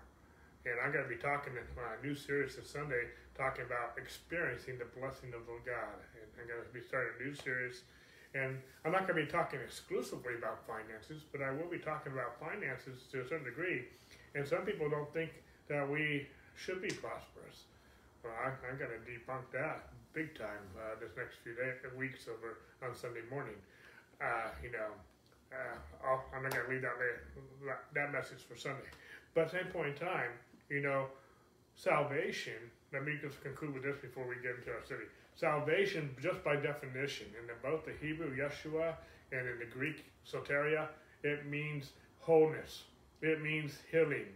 And 0.66 0.74
I'm 0.84 0.92
going 0.92 1.04
to 1.04 1.10
be 1.10 1.20
talking 1.20 1.54
in 1.56 1.64
my 1.72 1.96
new 2.04 2.14
series 2.14 2.56
this 2.56 2.68
Sunday, 2.68 3.08
talking 3.36 3.64
about 3.64 3.96
experiencing 3.96 4.76
the 4.76 4.88
blessing 4.98 5.32
of 5.32 5.48
God. 5.48 5.96
And 6.12 6.26
I'm 6.36 6.46
going 6.46 6.60
to 6.60 6.74
be 6.74 6.84
starting 6.84 7.16
a 7.16 7.24
new 7.24 7.34
series. 7.34 7.82
And 8.34 8.60
I'm 8.84 8.92
not 8.92 9.08
going 9.08 9.18
to 9.18 9.26
be 9.26 9.32
talking 9.32 9.58
exclusively 9.58 10.36
about 10.36 10.62
finances, 10.68 11.24
but 11.32 11.42
I 11.42 11.50
will 11.50 11.66
be 11.66 11.80
talking 11.80 12.12
about 12.12 12.38
finances 12.38 13.08
to 13.10 13.22
a 13.22 13.26
certain 13.26 13.48
degree. 13.48 13.88
And 14.36 14.46
some 14.46 14.62
people 14.62 14.88
don't 14.88 15.10
think 15.12 15.32
that 15.68 15.82
we 15.88 16.28
should 16.54 16.82
be 16.82 16.92
prosperous. 16.92 17.66
Well, 18.22 18.36
I, 18.36 18.52
am 18.68 18.76
going 18.76 18.92
to 18.92 19.02
debunk 19.02 19.48
that 19.56 19.88
big 20.12 20.36
time 20.36 20.62
uh, 20.76 21.00
this 21.00 21.16
next 21.16 21.40
few 21.42 21.56
days, 21.56 21.80
weeks 21.96 22.28
over 22.28 22.60
on 22.84 22.94
Sunday 22.94 23.24
morning. 23.32 23.56
Uh, 24.20 24.52
you 24.62 24.70
know, 24.70 24.92
uh, 25.52 26.06
i 26.06 26.36
am 26.36 26.42
not 26.42 26.52
going 26.52 26.64
to 26.64 26.70
leave 26.70 26.82
that, 26.82 26.94
that 27.94 28.12
message 28.12 28.38
for 28.48 28.56
Sunday. 28.56 28.88
But 29.34 29.42
at 29.42 29.50
the 29.52 29.58
same 29.58 29.66
point 29.72 29.88
in 29.88 29.94
time, 29.94 30.30
you 30.68 30.80
know, 30.80 31.06
salvation. 31.74 32.54
Let 32.92 33.04
me 33.04 33.14
just 33.20 33.40
conclude 33.42 33.74
with 33.74 33.82
this 33.82 33.96
before 34.00 34.26
we 34.26 34.34
get 34.36 34.56
into 34.58 34.70
our 34.70 34.84
study. 34.84 35.04
Salvation, 35.36 36.10
just 36.20 36.42
by 36.44 36.56
definition, 36.56 37.26
in 37.40 37.46
the, 37.46 37.54
both 37.62 37.84
the 37.84 37.92
Hebrew 38.04 38.36
Yeshua 38.36 38.94
and 39.32 39.48
in 39.48 39.58
the 39.58 39.64
Greek 39.66 40.04
soteria, 40.30 40.88
it 41.22 41.46
means 41.46 41.92
wholeness. 42.18 42.84
It 43.22 43.42
means 43.42 43.78
healing. 43.90 44.26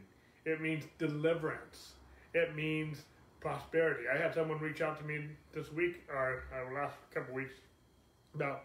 It 0.44 0.60
means 0.60 0.84
deliverance. 0.98 1.94
It 2.32 2.54
means 2.54 3.02
prosperity. 3.40 4.04
I 4.12 4.16
had 4.16 4.34
someone 4.34 4.58
reach 4.58 4.80
out 4.80 4.98
to 4.98 5.04
me 5.04 5.26
this 5.52 5.72
week 5.72 6.02
or 6.08 6.44
last 6.74 6.96
couple 7.12 7.34
weeks 7.34 7.54
about 8.34 8.62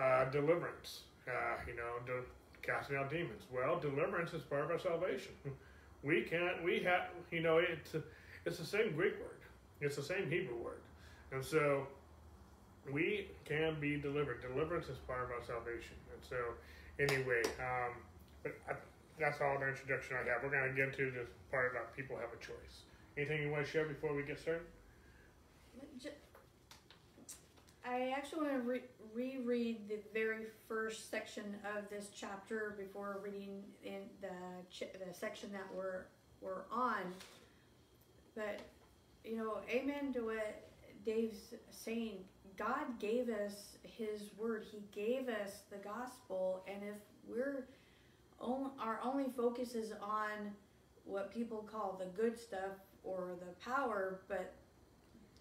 uh, 0.00 0.24
deliverance. 0.30 1.02
Uh, 1.26 1.56
you 1.66 1.74
know, 1.76 1.98
de- 2.06 2.22
casting 2.62 2.96
out 2.96 3.10
demons. 3.10 3.44
Well, 3.52 3.78
deliverance 3.78 4.32
is 4.32 4.42
part 4.42 4.64
of 4.64 4.70
our 4.70 4.78
salvation. 4.78 5.32
We 6.02 6.20
can't. 6.20 6.62
We 6.62 6.80
have. 6.80 7.08
You 7.30 7.40
know, 7.40 7.56
it's 7.56 7.94
it's 8.44 8.58
the 8.58 8.64
same 8.66 8.92
Greek 8.94 9.14
word. 9.18 9.40
It's 9.80 9.96
the 9.96 10.02
same 10.02 10.28
Hebrew 10.28 10.56
word, 10.62 10.82
and 11.32 11.42
so 11.42 11.86
we 12.92 13.28
can 13.46 13.80
be 13.80 13.96
delivered. 13.96 14.42
Deliverance 14.42 14.88
is 14.88 14.98
part 14.98 15.24
of 15.24 15.30
our 15.30 15.42
salvation. 15.46 15.96
And 16.12 16.20
so, 16.20 16.36
anyway, 17.00 17.42
um, 17.58 17.94
but 18.42 18.52
I, 18.68 18.74
that's 19.18 19.40
all 19.40 19.58
the 19.58 19.68
introduction 19.68 20.16
I 20.16 20.28
have. 20.28 20.42
We're 20.42 20.50
going 20.50 20.68
to 20.68 20.76
get 20.76 20.88
into 20.88 21.10
this 21.10 21.28
part 21.50 21.70
about 21.72 21.96
people 21.96 22.16
have 22.16 22.32
a 22.32 22.44
choice. 22.44 22.84
Anything 23.16 23.42
you 23.42 23.50
want 23.50 23.64
to 23.64 23.70
share 23.70 23.86
before 23.86 24.14
we 24.14 24.22
get 24.22 24.38
started? 24.38 24.66
I 27.86 28.14
actually 28.16 28.46
want 28.46 28.52
to 28.52 28.60
re- 28.60 28.80
reread 29.12 29.88
the 29.88 29.98
very 30.14 30.46
first 30.66 31.10
section 31.10 31.44
of 31.76 31.88
this 31.90 32.08
chapter 32.14 32.74
before 32.78 33.20
reading 33.22 33.62
in 33.84 34.00
the 34.20 34.28
the 35.06 35.12
section 35.12 35.52
that 35.52 35.66
we're 35.74 36.06
we're 36.40 36.62
on. 36.72 37.02
But 38.34 38.60
you 39.24 39.36
know, 39.36 39.58
amen 39.68 40.12
to 40.14 40.20
what 40.20 40.68
Dave's 41.04 41.54
saying. 41.70 42.24
God 42.56 42.98
gave 43.00 43.28
us 43.28 43.76
His 43.82 44.30
word. 44.38 44.64
He 44.70 44.82
gave 44.92 45.28
us 45.28 45.62
the 45.70 45.78
gospel, 45.78 46.64
and 46.66 46.82
if 46.82 46.96
we're 47.28 47.66
our 48.40 49.00
only 49.02 49.26
focus 49.36 49.74
is 49.74 49.92
on 50.02 50.52
what 51.04 51.32
people 51.32 51.68
call 51.70 51.98
the 51.98 52.06
good 52.20 52.38
stuff 52.38 52.76
or 53.02 53.32
the 53.40 53.70
power, 53.70 54.20
but 54.28 54.54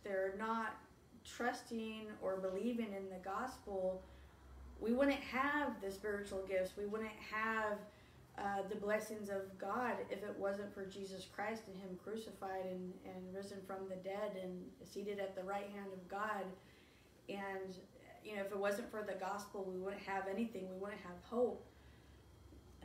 they're 0.04 0.36
not 0.38 0.76
trusting 1.26 2.08
or 2.22 2.38
believing 2.38 2.94
in 2.94 3.10
the 3.10 3.24
gospel, 3.24 4.02
we 4.80 4.94
wouldn't 4.94 5.20
have 5.20 5.82
the 5.82 5.92
spiritual 5.92 6.44
gifts. 6.48 6.74
We 6.78 6.86
wouldn't 6.86 7.10
have 7.32 7.78
uh, 8.38 8.68
the 8.68 8.76
blessings 8.76 9.30
of 9.30 9.58
God 9.60 9.94
if 10.10 10.24
it 10.24 10.36
wasn't 10.38 10.74
for 10.74 10.86
Jesus 10.86 11.28
Christ 11.34 11.64
and 11.68 11.78
Him 11.78 11.98
crucified 12.04 12.66
and, 12.66 12.94
and 13.06 13.36
risen 13.36 13.60
from 13.68 13.88
the 13.90 13.96
dead 13.96 14.38
and 14.42 14.64
seated 14.84 15.20
at 15.20 15.36
the 15.36 15.44
right 15.44 15.70
hand 15.74 15.94
of 15.94 16.08
God. 16.10 16.46
And, 17.30 17.76
you 18.26 18.36
know, 18.36 18.42
if 18.42 18.52
it 18.52 18.58
wasn't 18.58 18.90
for 18.90 19.04
the 19.04 19.14
gospel, 19.14 19.64
we 19.72 19.80
wouldn't 19.80 20.02
have 20.04 20.28
anything. 20.28 20.68
We 20.74 20.80
wouldn't 20.80 21.02
have 21.02 21.18
hope. 21.30 21.66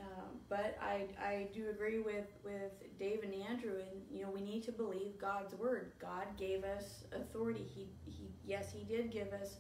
Um, 0.01 0.29
but 0.49 0.79
I, 0.81 1.07
I 1.23 1.49
do 1.53 1.71
agree 1.71 1.99
with, 1.99 2.27
with 2.45 2.73
Dave 2.99 3.23
and 3.23 3.35
Andrew, 3.35 3.75
and 3.81 4.03
you 4.11 4.23
know 4.23 4.31
we 4.31 4.41
need 4.41 4.63
to 4.65 4.73
believe 4.73 5.19
God's 5.21 5.55
word. 5.55 5.93
God 6.01 6.27
gave 6.37 6.65
us 6.65 7.05
authority. 7.13 7.67
He, 7.75 7.89
he 8.05 8.29
yes, 8.47 8.73
He 8.73 8.85
did 8.85 9.11
give 9.11 9.33
us 9.33 9.57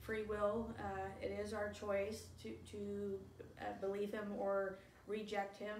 free 0.00 0.24
will. 0.24 0.72
Uh, 0.78 1.08
it 1.20 1.38
is 1.44 1.52
our 1.52 1.70
choice 1.70 2.24
to 2.42 2.50
to 2.70 3.18
uh, 3.60 3.64
believe 3.80 4.12
Him 4.12 4.32
or 4.38 4.78
reject 5.06 5.58
Him. 5.58 5.76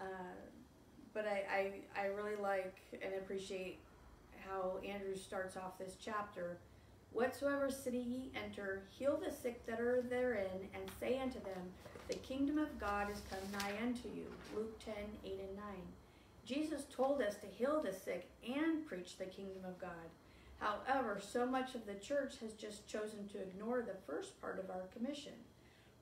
Uh, 0.00 0.04
but 1.14 1.26
I, 1.26 1.44
I 1.96 2.02
I 2.02 2.06
really 2.06 2.36
like 2.40 2.76
and 2.92 3.14
appreciate 3.14 3.78
how 4.48 4.78
Andrew 4.86 5.16
starts 5.16 5.56
off 5.56 5.78
this 5.78 5.96
chapter. 6.02 6.58
Whatsoever 7.12 7.70
city 7.70 7.98
ye 7.98 8.32
enter, 8.34 8.82
heal 8.88 9.20
the 9.22 9.30
sick 9.30 9.66
that 9.66 9.80
are 9.80 10.02
therein, 10.08 10.68
and 10.74 10.82
say 10.98 11.20
unto 11.20 11.40
them, 11.40 11.70
The 12.12 12.18
kingdom 12.18 12.58
of 12.58 12.78
God 12.78 13.10
is 13.10 13.22
come 13.30 13.38
nigh 13.58 13.72
unto 13.82 14.06
you. 14.14 14.26
Luke 14.54 14.78
10 14.84 14.92
8 15.24 15.32
and 15.48 15.56
9. 15.56 15.64
Jesus 16.44 16.82
told 16.94 17.22
us 17.22 17.36
to 17.36 17.46
heal 17.46 17.80
the 17.80 17.90
sick 17.90 18.28
and 18.46 18.86
preach 18.86 19.16
the 19.16 19.24
kingdom 19.24 19.64
of 19.64 19.80
God. 19.80 20.10
However, 20.58 21.22
so 21.26 21.46
much 21.46 21.74
of 21.74 21.86
the 21.86 21.94
church 21.94 22.34
has 22.42 22.52
just 22.52 22.86
chosen 22.86 23.28
to 23.28 23.40
ignore 23.40 23.80
the 23.80 23.96
first 24.06 24.38
part 24.42 24.58
of 24.62 24.68
our 24.68 24.82
commission. 24.94 25.32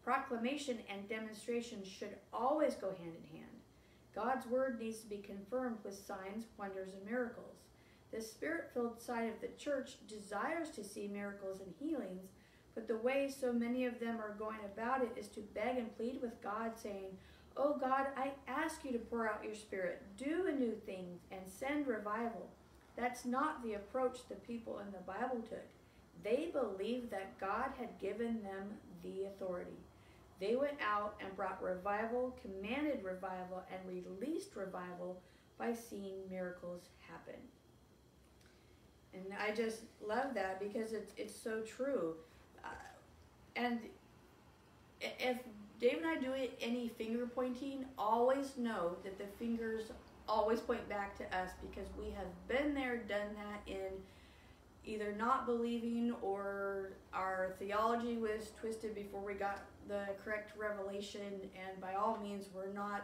Proclamation 0.02 0.78
and 0.92 1.08
demonstration 1.08 1.84
should 1.84 2.16
always 2.32 2.74
go 2.74 2.88
hand 2.88 3.14
in 3.14 3.38
hand. 3.38 3.60
God's 4.12 4.48
word 4.48 4.80
needs 4.80 4.98
to 5.02 5.06
be 5.06 5.18
confirmed 5.18 5.78
with 5.84 5.94
signs, 5.94 6.46
wonders, 6.58 6.90
and 6.92 7.08
miracles. 7.08 7.54
The 8.10 8.20
spirit 8.20 8.72
filled 8.74 9.00
side 9.00 9.28
of 9.28 9.40
the 9.40 9.56
church 9.56 9.92
desires 10.08 10.70
to 10.70 10.82
see 10.82 11.06
miracles 11.06 11.60
and 11.60 11.72
healings, 11.78 12.30
but 12.80 12.88
the 12.88 13.02
way 13.02 13.28
so 13.28 13.52
many 13.52 13.84
of 13.84 14.00
them 14.00 14.18
are 14.18 14.34
going 14.38 14.60
about 14.64 15.02
it 15.02 15.12
is 15.14 15.28
to 15.28 15.40
beg 15.54 15.76
and 15.76 15.94
plead 15.98 16.18
with 16.22 16.40
God, 16.42 16.72
saying, 16.82 17.18
Oh 17.54 17.76
God, 17.78 18.06
I 18.16 18.30
ask 18.48 18.84
you 18.84 18.92
to 18.92 18.98
pour 18.98 19.28
out 19.28 19.44
your 19.44 19.54
spirit, 19.54 20.00
do 20.16 20.46
a 20.48 20.52
new 20.52 20.72
thing, 20.86 21.18
and 21.30 21.42
send 21.46 21.86
revival. 21.86 22.48
That's 22.96 23.26
not 23.26 23.62
the 23.62 23.74
approach 23.74 24.20
the 24.28 24.36
people 24.36 24.78
in 24.78 24.90
the 24.92 25.12
Bible 25.12 25.42
took. 25.42 25.66
They 26.24 26.50
believed 26.54 27.10
that 27.10 27.38
God 27.38 27.70
had 27.78 27.98
given 27.98 28.42
them 28.42 28.70
the 29.02 29.26
authority. 29.26 29.76
They 30.40 30.56
went 30.56 30.78
out 30.80 31.16
and 31.22 31.36
brought 31.36 31.62
revival, 31.62 32.34
commanded 32.40 33.04
revival, 33.04 33.62
and 33.70 33.80
released 33.86 34.56
revival 34.56 35.20
by 35.58 35.74
seeing 35.74 36.16
miracles 36.30 36.84
happen. 37.10 37.40
And 39.12 39.24
I 39.38 39.54
just 39.54 39.80
love 40.06 40.32
that 40.34 40.60
because 40.60 40.94
it's 40.94 41.12
it's 41.18 41.34
so 41.38 41.60
true. 41.60 42.14
And 43.56 43.78
if 45.00 45.38
Dave 45.80 45.98
and 45.98 46.06
I 46.06 46.16
do 46.16 46.32
any 46.60 46.88
finger 46.88 47.26
pointing, 47.26 47.84
always 47.96 48.56
know 48.56 48.96
that 49.04 49.18
the 49.18 49.24
fingers 49.38 49.84
always 50.28 50.60
point 50.60 50.86
back 50.88 51.16
to 51.18 51.24
us 51.36 51.50
because 51.62 51.88
we 51.98 52.10
have 52.10 52.26
been 52.48 52.74
there, 52.74 52.98
done 52.98 53.34
that 53.34 53.62
in 53.66 53.90
either 54.84 55.14
not 55.18 55.46
believing 55.46 56.14
or 56.22 56.92
our 57.12 57.54
theology 57.58 58.16
was 58.16 58.50
twisted 58.58 58.94
before 58.94 59.20
we 59.20 59.34
got 59.34 59.64
the 59.88 60.06
correct 60.24 60.52
revelation. 60.58 61.20
And 61.54 61.80
by 61.80 61.94
all 61.94 62.18
means, 62.22 62.46
we're 62.54 62.72
not 62.72 63.02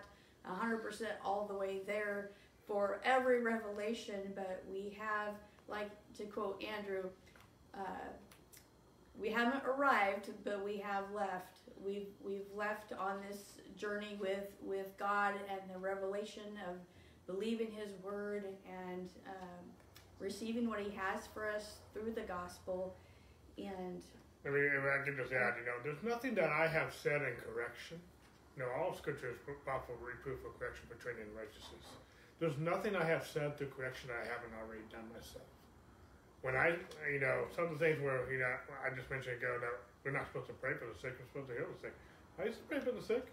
100% 0.48 0.82
all 1.24 1.46
the 1.46 1.54
way 1.54 1.80
there 1.86 2.30
for 2.66 3.00
every 3.04 3.42
revelation, 3.42 4.32
but 4.34 4.64
we 4.70 4.96
have 4.98 5.34
like 5.68 5.90
to 6.16 6.24
quote 6.24 6.62
Andrew, 6.62 7.04
uh, 7.74 8.08
we 9.20 9.30
haven't 9.30 9.62
arrived, 9.64 10.30
but 10.44 10.64
we 10.64 10.78
have 10.78 11.04
left. 11.14 11.56
We've 11.84 12.08
we've 12.24 12.48
left 12.54 12.92
on 12.92 13.20
this 13.28 13.58
journey 13.76 14.16
with 14.20 14.50
with 14.62 14.96
God 14.98 15.34
and 15.50 15.60
the 15.72 15.78
revelation 15.78 16.58
of 16.68 16.76
believing 17.26 17.70
His 17.70 17.90
word 18.02 18.44
and 18.68 19.10
um, 19.26 19.64
receiving 20.18 20.68
what 20.68 20.80
He 20.80 20.90
has 20.96 21.26
for 21.32 21.48
us 21.48 21.76
through 21.92 22.12
the 22.12 22.22
gospel. 22.22 22.94
And 23.58 24.02
I 24.44 24.50
mean, 24.50 24.68
I 24.68 25.04
can 25.04 25.16
just 25.16 25.32
add, 25.32 25.54
you 25.58 25.66
know, 25.66 25.80
there's 25.82 26.02
nothing 26.02 26.34
that 26.34 26.50
I 26.50 26.66
have 26.68 26.94
said 26.94 27.22
in 27.22 27.34
correction. 27.40 27.98
You 28.56 28.62
know, 28.62 28.70
all 28.78 28.94
Scripture 28.94 29.30
is 29.30 29.36
powerful 29.64 29.96
reproof 30.00 30.40
for 30.40 30.52
correction 30.58 30.84
for 30.88 30.96
training 31.02 31.24
in 31.28 31.36
righteousness. 31.36 31.84
There's 32.38 32.56
nothing 32.58 32.94
I 32.94 33.04
have 33.04 33.26
said 33.26 33.56
through 33.56 33.68
correction 33.68 34.10
I 34.12 34.28
haven't 34.28 34.52
already 34.60 34.84
done 34.92 35.08
myself 35.12 35.48
when 36.46 36.54
I, 36.54 36.78
you 37.10 37.18
know, 37.18 37.50
some 37.50 37.66
of 37.66 37.74
the 37.74 37.82
things 37.82 37.98
where, 37.98 38.22
you 38.30 38.38
know, 38.38 38.54
I 38.78 38.94
just 38.94 39.10
mentioned 39.10 39.42
ago 39.42 39.58
that 39.58 39.74
we're 40.06 40.14
not 40.14 40.30
supposed 40.30 40.46
to 40.46 40.54
pray 40.62 40.78
for 40.78 40.86
the 40.86 40.94
sick, 40.94 41.18
we're 41.18 41.26
supposed 41.26 41.50
to 41.50 41.58
heal 41.58 41.66
the 41.66 41.90
sick. 41.90 41.94
I 42.38 42.46
used 42.46 42.62
to 42.62 42.66
pray 42.70 42.78
for 42.78 42.94
the 42.94 43.02
sick. 43.02 43.26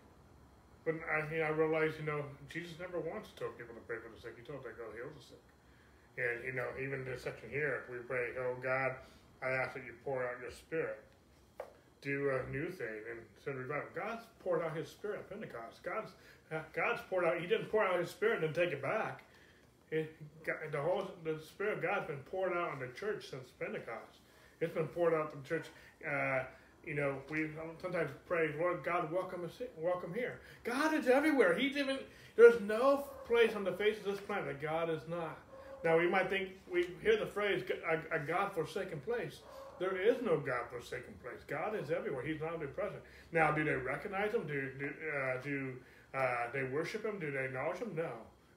But 0.81 0.97
I, 1.05 1.21
you 1.29 1.39
know, 1.39 1.47
I 1.47 1.53
realized, 1.53 2.01
you 2.01 2.09
know, 2.09 2.25
Jesus 2.49 2.73
never 2.81 2.97
once 2.97 3.29
told 3.37 3.53
people 3.55 3.77
to 3.77 3.85
pray 3.85 4.01
for 4.01 4.09
the 4.09 4.17
sick. 4.17 4.33
He 4.35 4.41
told 4.41 4.65
them 4.65 4.73
to 4.73 4.81
go 4.81 4.89
heal 4.97 5.13
the 5.13 5.21
sick. 5.21 5.45
And, 6.17 6.41
you 6.41 6.57
know, 6.57 6.67
even 6.81 7.05
this 7.05 7.21
section 7.21 7.53
here, 7.53 7.85
we 7.87 8.01
pray, 8.01 8.33
oh 8.41 8.57
God, 8.57 8.97
I 9.45 9.53
ask 9.61 9.77
that 9.77 9.85
you 9.85 9.93
pour 10.03 10.25
out 10.25 10.41
your 10.41 10.51
spirit. 10.51 10.97
Do 12.01 12.33
a 12.35 12.41
new 12.51 12.67
thing 12.67 12.99
and 13.13 13.21
send 13.45 13.61
revival. 13.61 13.93
God's 13.95 14.25
poured 14.43 14.65
out 14.65 14.75
his 14.75 14.89
spirit 14.89 15.23
at 15.23 15.29
Pentecost. 15.29 15.85
God's 15.85 16.11
God's 16.73 17.01
poured 17.09 17.25
out, 17.25 17.39
he 17.39 17.47
didn't 17.47 17.71
pour 17.71 17.81
out 17.83 17.99
his 17.99 18.09
spirit 18.09 18.43
and 18.43 18.53
then 18.53 18.53
take 18.53 18.73
it 18.73 18.81
back. 18.81 19.23
It, 19.93 20.15
the 20.71 20.81
whole 20.81 21.07
the 21.23 21.39
Spirit 21.39 21.77
of 21.77 21.83
God's 21.83 22.07
been 22.07 22.17
poured 22.31 22.51
out 22.51 22.71
on 22.71 22.79
the 22.79 22.87
church 22.99 23.29
since 23.29 23.49
Pentecost. 23.59 24.17
It's 24.59 24.73
been 24.73 24.87
poured 24.87 25.13
out 25.13 25.31
on 25.31 25.43
the 25.43 25.47
church. 25.47 25.67
Uh, 26.03 26.45
you 26.83 26.95
know, 26.95 27.17
we 27.29 27.47
sometimes 27.79 28.09
pray, 28.27 28.49
Lord 28.59 28.83
God, 28.83 29.11
welcome 29.11 29.45
us, 29.45 29.61
welcome 29.77 30.11
here. 30.11 30.39
God 30.63 30.95
is 30.95 31.07
everywhere. 31.07 31.53
He's 31.53 31.77
even 31.77 31.99
there's 32.35 32.59
no 32.61 33.05
place 33.27 33.55
on 33.55 33.63
the 33.63 33.73
face 33.73 33.99
of 33.99 34.05
this 34.05 34.19
planet 34.19 34.45
that 34.45 34.61
God 34.63 34.89
is 34.89 35.03
not. 35.07 35.37
Now 35.83 35.99
we 35.99 36.09
might 36.09 36.27
think 36.27 36.49
we 36.71 36.87
hear 37.03 37.17
the 37.17 37.27
phrase 37.27 37.63
a, 37.87 38.15
a 38.15 38.19
God 38.19 38.51
forsaken 38.51 38.99
place. 39.01 39.41
There 39.77 39.95
is 39.95 40.15
no 40.23 40.39
God 40.39 40.65
forsaken 40.71 41.13
place. 41.21 41.41
God 41.47 41.75
is 41.75 41.91
everywhere. 41.91 42.25
He's 42.25 42.41
omnipresent. 42.41 43.03
Now, 43.31 43.51
do 43.51 43.63
they 43.63 43.75
recognize 43.75 44.33
Him? 44.33 44.47
Do 44.47 44.71
do 44.79 44.89
uh, 44.89 45.41
do 45.43 45.73
uh, 46.15 46.47
they 46.51 46.63
worship 46.63 47.05
Him? 47.05 47.19
Do 47.19 47.29
they 47.29 47.45
acknowledge 47.45 47.77
Him? 47.77 47.93
No. 47.95 48.09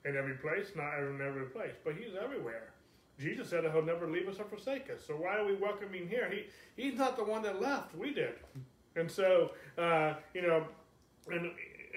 In 0.06 0.16
every 0.16 0.34
place, 0.34 0.68
not 0.76 0.98
in 0.98 1.20
every 1.20 1.46
place, 1.46 1.74
but 1.84 1.94
He's 1.94 2.14
everywhere. 2.20 2.70
Jesus 3.18 3.48
said 3.48 3.64
He'll 3.64 3.82
never 3.82 4.08
leave 4.08 4.28
us 4.28 4.38
or 4.38 4.44
forsake 4.44 4.90
us. 4.90 5.00
So 5.06 5.14
why 5.14 5.36
are 5.38 5.44
we 5.44 5.54
welcoming 5.54 6.08
here? 6.08 6.30
He 6.30 6.46
He's 6.80 6.98
not 6.98 7.16
the 7.16 7.24
one 7.24 7.42
that 7.42 7.60
left. 7.60 7.96
We 7.96 8.12
did, 8.12 8.34
and 8.94 9.10
so 9.10 9.52
uh, 9.76 10.14
you 10.34 10.42
know, 10.42 10.64
and 11.30 11.50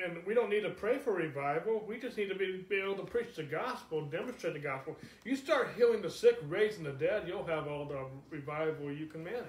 and 0.03 0.25
we 0.25 0.33
don't 0.33 0.49
need 0.49 0.61
to 0.61 0.69
pray 0.69 0.97
for 0.97 1.13
revival. 1.13 1.83
We 1.87 1.99
just 1.99 2.17
need 2.17 2.29
to 2.29 2.35
be, 2.35 2.65
be 2.69 2.77
able 2.77 2.95
to 2.95 3.03
preach 3.03 3.35
the 3.35 3.43
gospel, 3.43 4.05
demonstrate 4.05 4.53
the 4.53 4.59
gospel. 4.59 4.95
You 5.25 5.35
start 5.35 5.71
healing 5.75 6.01
the 6.01 6.09
sick, 6.09 6.37
raising 6.47 6.85
the 6.85 6.93
dead, 6.93 7.23
you'll 7.27 7.45
have 7.45 7.67
all 7.67 7.83
the 7.83 8.05
revival 8.29 8.93
you 8.93 9.07
can 9.07 9.25
manage. 9.25 9.43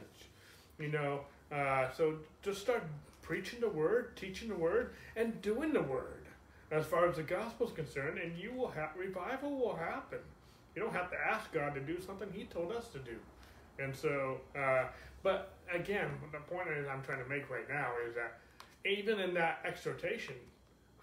You 0.81 0.89
know, 0.89 1.21
uh, 1.53 1.93
so 1.97 2.17
just 2.43 2.61
start 2.61 2.83
preaching 3.23 3.61
the 3.61 3.69
word, 3.69 4.17
teaching 4.17 4.49
the 4.49 4.57
word, 4.57 4.95
and 5.15 5.41
doing 5.41 5.73
the 5.73 5.83
word 5.83 6.20
as 6.71 6.87
far 6.87 7.09
as 7.09 7.17
the 7.17 7.23
gospel 7.23 7.67
is 7.67 7.73
concerned, 7.73 8.19
and 8.19 8.39
you 8.39 8.53
will 8.53 8.69
have 8.71 8.91
revival 8.97 9.51
will 9.59 9.77
happen. 9.77 10.21
You 10.75 10.83
don't 10.83 10.93
have 10.93 11.11
to 11.11 11.17
ask 11.17 11.53
God 11.53 11.75
to 11.75 11.81
do 11.81 12.01
something; 12.01 12.29
He 12.33 12.45
told 12.45 12.73
us 12.73 12.89
to 12.89 12.99
do. 12.99 13.17
And 13.79 13.95
so, 13.95 14.41
uh, 14.57 14.85
but 15.23 15.55
again, 15.73 16.11
the 16.33 16.39
point 16.39 16.69
is 16.69 16.87
I'm 16.89 17.03
trying 17.03 17.23
to 17.23 17.29
make 17.29 17.51
right 17.51 17.69
now 17.69 17.91
is 18.09 18.15
that 18.15 18.39
even 18.85 19.21
in 19.21 19.35
that 19.35 19.61
exhortation, 19.65 20.35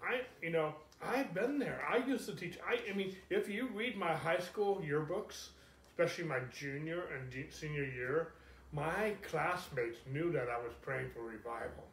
I 0.02 0.22
you 0.42 0.50
know 0.50 0.74
I've 1.02 1.34
been 1.34 1.58
there. 1.58 1.82
I 1.88 1.98
used 1.98 2.26
to 2.26 2.34
teach. 2.34 2.58
I 2.66 2.78
I 2.90 2.94
mean, 2.94 3.14
if 3.30 3.48
you 3.48 3.68
read 3.74 3.96
my 3.96 4.14
high 4.14 4.38
school 4.38 4.82
yearbooks, 4.86 5.48
especially 5.90 6.24
my 6.24 6.40
junior 6.52 7.04
and 7.14 7.52
senior 7.52 7.84
year, 7.84 8.32
my 8.72 9.14
classmates 9.22 9.98
knew 10.10 10.32
that 10.32 10.48
I 10.48 10.58
was 10.58 10.72
praying 10.82 11.10
for 11.14 11.22
revival. 11.22 11.84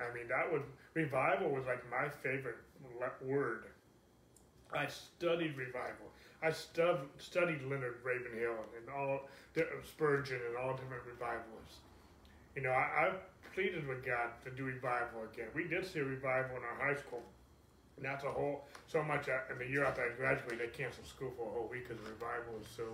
I 0.00 0.12
mean, 0.14 0.28
that 0.28 0.52
was 0.52 0.62
revival 0.94 1.50
was 1.50 1.64
like 1.66 1.82
my 1.90 2.08
favorite 2.08 2.56
word. 3.24 3.64
I 4.74 4.86
studied 4.86 5.56
revival. 5.56 6.06
I 6.42 6.50
stud, 6.50 7.00
studied 7.18 7.62
Leonard 7.62 7.96
Ravenhill 8.02 8.56
and 8.76 8.88
all 8.88 9.28
Spurgeon 9.84 10.40
and 10.48 10.56
all 10.56 10.72
different 10.72 11.04
revivalists. 11.06 11.78
You 12.56 12.62
know, 12.62 12.70
I, 12.70 13.08
I 13.08 13.12
pleaded 13.54 13.86
with 13.86 14.04
God 14.04 14.30
to 14.44 14.50
do 14.50 14.64
revival 14.64 15.22
again. 15.32 15.48
We 15.54 15.64
did 15.64 15.86
see 15.86 16.00
a 16.00 16.04
revival 16.04 16.56
in 16.56 16.62
our 16.64 16.88
high 16.88 16.98
school. 16.98 17.22
And 17.96 18.04
that's 18.04 18.24
a 18.24 18.30
whole, 18.30 18.64
so 18.88 19.02
much, 19.02 19.28
uh, 19.28 19.52
in 19.52 19.58
the 19.58 19.66
year 19.66 19.84
after 19.84 20.02
I 20.02 20.16
graduated, 20.16 20.58
they 20.58 20.72
canceled 20.76 21.06
school 21.06 21.32
for 21.36 21.46
a 21.46 21.52
whole 21.52 21.68
week 21.70 21.88
because 21.88 22.02
the 22.02 22.10
revival 22.10 22.54
was 22.58 22.66
so, 22.66 22.84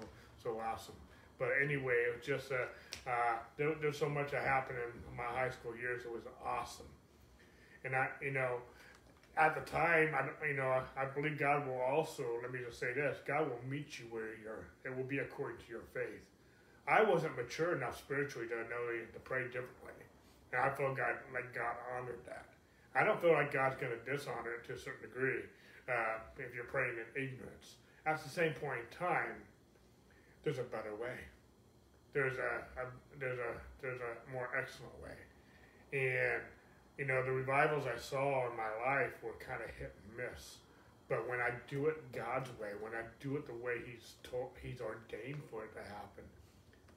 so 0.42 0.60
awesome. 0.60 0.96
But 1.38 1.50
anyway, 1.62 1.94
it 1.94 2.16
was 2.16 2.26
just, 2.26 2.50
uh, 2.50 2.66
uh, 3.08 3.38
there, 3.56 3.74
there's 3.80 3.98
so 3.98 4.08
much 4.08 4.32
that 4.32 4.42
happened 4.42 4.78
in 4.78 5.16
my 5.16 5.22
high 5.22 5.50
school 5.50 5.76
years. 5.76 6.02
It 6.04 6.12
was 6.12 6.24
awesome. 6.44 6.86
And 7.84 7.94
I, 7.94 8.08
you 8.20 8.32
know, 8.32 8.58
at 9.38 9.54
the 9.54 9.70
time, 9.70 10.14
I, 10.14 10.46
you 10.46 10.56
know, 10.56 10.82
I 10.96 11.04
believe 11.06 11.38
God 11.38 11.66
will 11.66 11.80
also, 11.80 12.24
let 12.42 12.52
me 12.52 12.58
just 12.66 12.80
say 12.80 12.92
this, 12.92 13.18
God 13.26 13.48
will 13.48 13.62
meet 13.70 13.98
you 13.98 14.06
where 14.10 14.34
you're, 14.42 14.66
it 14.84 14.94
will 14.94 15.06
be 15.06 15.18
according 15.18 15.58
to 15.64 15.68
your 15.70 15.86
faith. 15.94 16.26
I 16.88 17.02
wasn't 17.04 17.36
mature 17.36 17.76
enough 17.76 17.98
spiritually 17.98 18.48
to 18.48 18.56
know 18.56 18.84
to 19.12 19.20
pray 19.20 19.44
differently. 19.44 19.94
And 20.52 20.60
I 20.60 20.70
feel 20.70 20.94
God, 20.94 21.22
like 21.32 21.54
God 21.54 21.76
honored 21.94 22.20
that. 22.26 22.46
I 22.94 23.04
don't 23.04 23.20
feel 23.20 23.32
like 23.32 23.52
God's 23.52 23.76
going 23.76 23.92
to 23.92 24.10
dishonor 24.10 24.58
it 24.58 24.66
to 24.66 24.74
a 24.74 24.78
certain 24.78 25.08
degree 25.08 25.46
uh, 25.88 26.18
if 26.38 26.54
you're 26.54 26.64
praying 26.64 26.96
in 26.98 27.22
ignorance. 27.22 27.76
At 28.06 28.22
the 28.22 28.28
same 28.28 28.54
point 28.54 28.80
in 28.80 28.98
time, 28.98 29.38
there's 30.42 30.58
a 30.58 30.64
better 30.64 30.96
way. 30.96 31.14
There's 32.14 32.38
a, 32.38 32.80
a 32.80 32.86
there's 33.20 33.38
a 33.38 33.52
there's 33.82 34.00
a 34.00 34.32
more 34.32 34.48
excellent 34.58 34.94
way, 35.04 35.12
and 35.92 36.42
you 36.98 37.06
know 37.06 37.24
the 37.24 37.32
revivals 37.32 37.84
I 37.86 37.98
saw 37.98 38.50
in 38.50 38.56
my 38.56 38.70
life 38.84 39.12
were 39.22 39.34
kind 39.38 39.62
of 39.62 39.70
hit 39.76 39.94
and 40.04 40.16
miss. 40.16 40.56
But 41.08 41.26
when 41.26 41.40
I 41.40 41.52
do 41.70 41.86
it 41.86 42.12
God's 42.12 42.50
way, 42.60 42.72
when 42.80 42.92
I 42.92 43.02
do 43.20 43.36
it 43.36 43.46
the 43.46 43.54
way 43.54 43.76
He's 43.86 44.14
told, 44.22 44.50
He's 44.60 44.80
ordained 44.80 45.40
for 45.50 45.64
it 45.64 45.72
to 45.74 45.80
happen, 45.80 46.24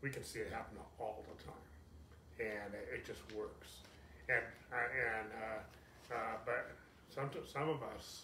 we 0.02 0.10
can 0.10 0.24
see 0.24 0.40
it 0.40 0.52
happen 0.52 0.78
all 1.00 1.24
the 1.30 1.44
time 1.44 1.54
and 2.42 2.74
it 2.74 3.06
just 3.06 3.22
works. 3.36 3.86
And 4.30 4.44
uh, 4.72 4.76
and 4.78 5.28
uh, 5.36 6.16
uh, 6.16 6.38
but 6.46 6.72
some 7.14 7.30
some 7.46 7.70
of 7.70 7.84
us, 7.96 8.24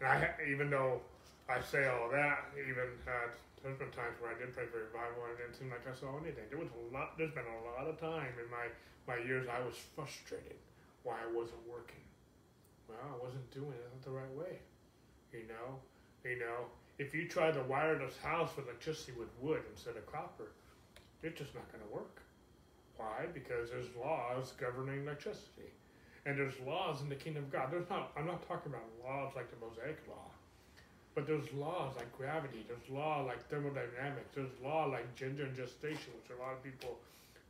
and 0.00 0.08
I 0.08 0.30
even 0.50 0.70
though 0.70 1.00
I 1.48 1.60
say 1.60 1.86
all 1.86 2.08
that, 2.10 2.44
even 2.58 2.88
uh, 3.06 3.28
there's 3.66 3.82
been 3.82 3.90
times 3.90 4.14
where 4.22 4.30
I 4.30 4.38
did 4.38 4.54
pray 4.54 4.70
for 4.70 4.78
revival 4.78 5.26
and 5.26 5.34
it 5.34 5.42
didn't 5.42 5.58
seem 5.58 5.74
like 5.74 5.82
I 5.82 5.90
saw 5.98 6.14
anything. 6.22 6.46
There 6.46 6.62
was 6.62 6.70
a 6.70 6.82
lot. 6.94 7.18
There's 7.18 7.34
been 7.34 7.50
a 7.50 7.60
lot 7.66 7.90
of 7.90 7.98
time 7.98 8.30
in 8.38 8.46
my 8.46 8.70
my 9.10 9.18
years 9.18 9.50
I 9.50 9.58
was 9.58 9.74
frustrated 9.74 10.62
why 11.02 11.18
I 11.18 11.26
wasn't 11.34 11.66
working. 11.66 12.06
Well, 12.86 13.02
I 13.02 13.18
wasn't 13.18 13.50
doing 13.50 13.74
it 13.74 14.02
the 14.06 14.14
right 14.14 14.30
way. 14.38 14.62
You 15.34 15.50
know, 15.50 15.82
you 16.22 16.38
know, 16.38 16.70
if 17.02 17.10
you 17.10 17.26
try 17.26 17.50
to 17.50 17.62
wire 17.66 17.98
this 17.98 18.14
house 18.22 18.54
with 18.54 18.70
electricity 18.70 19.18
with 19.18 19.34
wood 19.42 19.62
instead 19.74 19.98
of 19.98 20.06
copper, 20.06 20.54
it's 21.22 21.38
just 21.38 21.54
not 21.54 21.66
going 21.74 21.82
to 21.82 21.90
work. 21.90 22.22
Why? 22.96 23.26
Because 23.34 23.70
there's 23.70 23.90
laws 23.98 24.54
governing 24.54 25.02
electricity. 25.02 25.74
And 26.24 26.38
there's 26.38 26.54
laws 26.66 27.02
in 27.02 27.08
the 27.08 27.18
kingdom 27.18 27.44
of 27.44 27.52
God. 27.52 27.68
There's 27.70 27.90
not 27.90 28.14
I'm 28.16 28.26
not 28.26 28.46
talking 28.46 28.70
about 28.70 28.86
laws 29.02 29.34
like 29.34 29.50
the 29.50 29.58
Mosaic 29.58 29.98
law. 30.06 30.30
But 31.16 31.26
there's 31.26 31.50
laws 31.54 31.96
like 31.96 32.12
gravity, 32.12 32.66
there's 32.68 32.90
law 32.92 33.24
like 33.24 33.40
thermodynamics, 33.48 34.36
there's 34.36 34.52
law 34.62 34.84
like 34.84 35.08
gender 35.16 35.44
and 35.44 35.56
gestation, 35.56 36.12
which 36.12 36.28
a 36.28 36.38
lot 36.38 36.52
of 36.52 36.62
people 36.62 36.98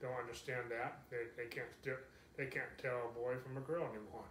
don't 0.01 0.15
understand 0.15 0.71
that. 0.71 1.03
They, 1.11 1.27
they 1.37 1.51
can't 1.51 1.67
they 1.83 2.47
can't 2.47 2.71
tell 2.79 3.11
a 3.11 3.19
boy 3.19 3.35
from 3.43 3.57
a 3.57 3.61
girl 3.67 3.83
anymore. 3.91 4.23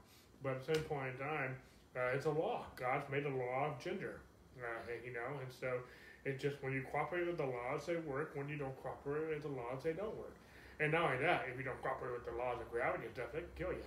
But 0.41 0.55
at 0.55 0.65
the 0.65 0.75
same 0.75 0.83
point 0.85 1.11
in 1.11 1.17
time, 1.19 1.55
uh, 1.97 2.15
it's 2.15 2.27
a 2.27 2.31
law. 2.31 2.63
God's 2.77 3.11
made 3.11 3.25
a 3.25 3.29
law 3.29 3.75
of 3.75 3.83
gender, 3.83 4.21
uh, 4.55 4.87
you 5.03 5.11
know, 5.11 5.27
and 5.43 5.51
so 5.51 5.83
it 6.23 6.39
just 6.39 6.55
when 6.63 6.71
you 6.71 6.83
cooperate 6.89 7.27
with 7.27 7.37
the 7.37 7.45
laws, 7.45 7.85
they 7.85 7.97
work. 7.97 8.31
When 8.35 8.47
you 8.47 8.55
don't 8.55 8.75
cooperate 8.81 9.35
with 9.35 9.43
the 9.43 9.49
laws, 9.51 9.83
they 9.83 9.91
don't 9.91 10.15
work. 10.15 10.35
And 10.79 10.93
not 10.93 11.11
only 11.11 11.23
that, 11.27 11.43
if 11.51 11.59
you 11.59 11.65
don't 11.65 11.81
cooperate 11.83 12.13
with 12.13 12.25
the 12.25 12.39
laws 12.39 12.61
of 12.61 12.71
gravity 12.71 13.03
and 13.03 13.13
stuff, 13.13 13.33
they 13.33 13.39
can 13.39 13.55
kill 13.57 13.73
you. 13.75 13.83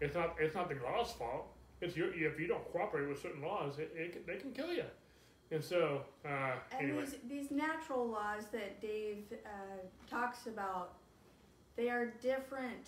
It's 0.00 0.14
not 0.14 0.36
it's 0.40 0.54
not 0.54 0.70
the 0.70 0.80
law's 0.82 1.12
fault. 1.12 1.52
It's 1.80 1.96
your 1.96 2.12
if 2.12 2.38
you 2.38 2.46
don't 2.46 2.64
cooperate 2.72 3.08
with 3.08 3.20
certain 3.20 3.42
laws, 3.42 3.78
it, 3.78 3.92
it 3.94 4.26
they 4.26 4.36
can 4.36 4.52
kill 4.52 4.72
you. 4.72 4.84
And 5.50 5.64
so, 5.64 6.02
uh, 6.24 6.52
and 6.72 6.90
anyway. 6.90 7.04
these 7.04 7.16
these 7.28 7.50
natural 7.50 8.06
laws 8.06 8.44
that 8.52 8.80
Dave 8.80 9.24
uh, 9.44 10.08
talks 10.08 10.46
about, 10.46 10.94
they 11.76 11.88
are 11.88 12.12
different 12.22 12.86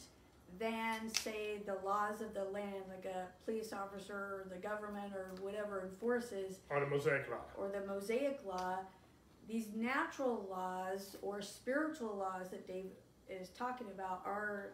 than 0.59 1.13
say 1.15 1.61
the 1.65 1.77
laws 1.85 2.21
of 2.21 2.35
the 2.35 2.45
land, 2.45 2.85
like 2.89 3.07
a 3.07 3.27
police 3.45 3.73
officer 3.73 4.15
or 4.15 4.47
the 4.51 4.57
government 4.57 5.13
or 5.15 5.31
whatever 5.43 5.83
enforces, 5.83 6.59
or 6.69 6.81
the 6.81 6.87
Mosaic 6.87 7.29
law, 7.31 7.39
or 7.57 7.69
the 7.69 7.85
Mosaic 7.87 8.41
law. 8.47 8.79
These 9.49 9.69
natural 9.75 10.47
laws 10.49 11.17
or 11.21 11.43
spiritual 11.43 12.15
laws 12.17 12.51
that 12.51 12.67
Dave 12.67 12.91
is 13.29 13.49
talking 13.49 13.89
about 13.93 14.23
are 14.25 14.71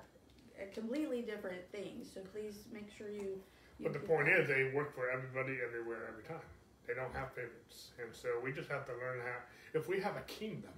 completely 0.74 1.22
different 1.22 1.62
things. 1.72 2.08
So 2.12 2.20
please 2.32 2.64
make 2.72 2.90
sure 2.90 3.08
you. 3.10 3.40
But 3.80 3.92
the 3.92 3.98
point 3.98 4.28
is, 4.28 4.48
they 4.48 4.70
work 4.74 4.94
for 4.94 5.10
everybody, 5.10 5.58
everywhere, 5.64 6.08
every 6.10 6.24
time. 6.24 6.46
They 6.86 6.94
don't 6.94 7.14
have 7.14 7.32
favorites, 7.32 7.92
and 8.00 8.08
so 8.14 8.40
we 8.42 8.50
just 8.50 8.68
have 8.70 8.86
to 8.86 8.92
learn 8.92 9.20
how. 9.20 9.38
If 9.78 9.88
we 9.88 10.00
have 10.00 10.16
a 10.16 10.24
kingdom, 10.26 10.72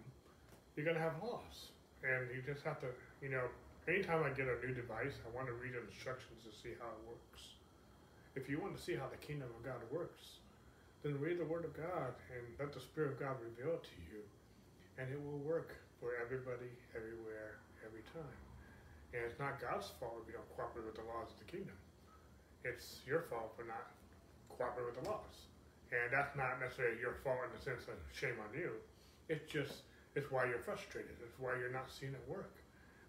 you're 0.75 0.85
going 0.85 0.99
to 0.99 1.03
have 1.03 1.15
laws, 1.23 1.71
and 2.03 2.29
you 2.35 2.43
just 2.43 2.65
have 2.65 2.81
to, 2.81 2.89
you 3.23 3.31
know. 3.31 3.47
Anytime 3.89 4.23
I 4.23 4.31
get 4.31 4.47
a 4.47 4.61
new 4.61 4.77
device, 4.77 5.17
I 5.25 5.29
want 5.35 5.49
to 5.49 5.57
read 5.57 5.73
the 5.73 5.83
instructions 5.83 6.45
to 6.45 6.53
see 6.53 6.77
how 6.79 6.87
it 6.93 7.03
works. 7.09 7.57
If 8.37 8.47
you 8.47 8.61
want 8.61 8.77
to 8.77 8.83
see 8.83 8.95
how 8.95 9.09
the 9.09 9.19
kingdom 9.19 9.49
of 9.57 9.65
God 9.65 9.81
works, 9.91 10.45
then 11.03 11.19
read 11.19 11.41
the 11.41 11.49
Word 11.49 11.65
of 11.65 11.73
God 11.73 12.13
and 12.31 12.45
let 12.61 12.77
the 12.77 12.79
Spirit 12.79 13.17
of 13.17 13.19
God 13.19 13.41
reveal 13.41 13.81
it 13.81 13.85
to 13.89 13.99
you, 14.13 14.21
and 15.01 15.09
it 15.11 15.19
will 15.19 15.41
work 15.41 15.75
for 15.99 16.13
everybody, 16.21 16.71
everywhere, 16.95 17.59
every 17.81 18.05
time. 18.13 18.39
And 19.17 19.25
it's 19.25 19.41
not 19.41 19.59
God's 19.59 19.89
fault 19.99 20.23
if 20.23 20.29
you 20.29 20.37
don't 20.37 20.51
cooperate 20.55 20.87
with 20.87 20.95
the 21.01 21.09
laws 21.09 21.33
of 21.33 21.39
the 21.41 21.49
kingdom. 21.51 21.75
It's 22.65 23.01
your 23.07 23.23
fault 23.23 23.53
for 23.57 23.65
not 23.65 23.91
cooperating 24.49 24.95
with 24.95 25.05
the 25.05 25.11
laws. 25.11 25.49
And 25.91 26.13
that's 26.13 26.37
not 26.37 26.61
necessarily 26.61 27.01
your 27.01 27.17
fault 27.25 27.39
in 27.49 27.51
the 27.57 27.63
sense 27.63 27.89
of 27.89 27.97
shame 28.13 28.37
on 28.39 28.53
you. 28.55 28.71
It's 29.29 29.51
just, 29.51 29.83
it's 30.15 30.31
why 30.31 30.47
you're 30.47 30.63
frustrated. 30.63 31.17
It's 31.23 31.39
why 31.39 31.57
you're 31.59 31.73
not 31.73 31.91
seeing 31.91 32.13
it 32.13 32.25
work. 32.29 32.55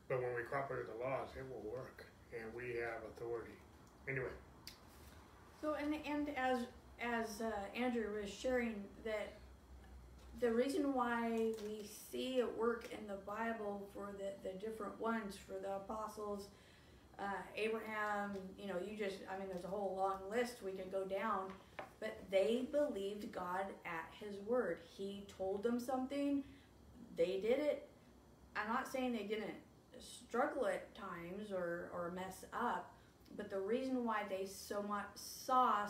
But 0.08 0.22
when 0.22 0.34
we 0.36 0.44
cooperate 0.50 0.88
with 0.88 0.98
the 0.98 1.04
laws, 1.04 1.30
it 1.38 1.46
will 1.50 1.70
work. 1.70 2.06
And 2.34 2.48
we 2.56 2.80
have 2.80 3.04
authority. 3.16 3.54
Anyway. 4.08 4.34
So, 5.62 5.76
and, 5.76 5.96
and 6.06 6.30
as, 6.38 6.66
as 7.00 7.42
uh, 7.42 7.52
Andrew 7.76 8.08
was 8.20 8.32
sharing 8.32 8.84
that 9.04 9.38
the 10.40 10.52
reason 10.52 10.94
why 10.94 11.52
we 11.64 11.88
see 12.12 12.40
it 12.40 12.58
work 12.58 12.90
in 12.92 13.08
the 13.08 13.20
Bible 13.28 13.88
for 13.94 14.10
the, 14.18 14.50
the 14.50 14.58
different 14.58 15.00
ones, 15.00 15.36
for 15.36 15.54
the 15.62 15.76
apostles, 15.76 16.48
uh, 17.22 17.26
Abraham, 17.56 18.32
you 18.58 18.68
know, 18.68 18.76
you 18.86 18.98
just, 18.98 19.18
I 19.34 19.38
mean, 19.38 19.48
there's 19.52 19.64
a 19.64 19.68
whole 19.68 19.96
long 19.96 20.30
list 20.30 20.56
we 20.66 20.72
could 20.72 20.92
go 20.92 21.06
down, 21.06 21.52
but 22.00 22.18
they 22.32 22.68
believed 22.72 23.32
God 23.32 23.66
at 23.86 24.12
his 24.20 24.40
word. 24.48 24.80
He 24.98 25.26
told 25.38 25.62
them 25.62 25.80
something, 25.80 26.44
they 27.16 27.40
did 27.42 27.60
it. 27.60 27.88
I'm 28.56 28.68
not 28.68 28.92
saying 28.92 29.14
they 29.14 29.24
didn't 29.24 29.54
struggle 30.00 30.66
at 30.66 30.94
times 30.96 31.52
or, 31.52 31.92
or 31.94 32.12
mess 32.16 32.46
up, 32.54 32.92
but 33.38 33.50
the 33.52 33.60
reason 33.60 34.04
why 34.04 34.24
they 34.28 34.46
so 34.46 34.82
much 34.82 35.06
saw, 35.16 35.86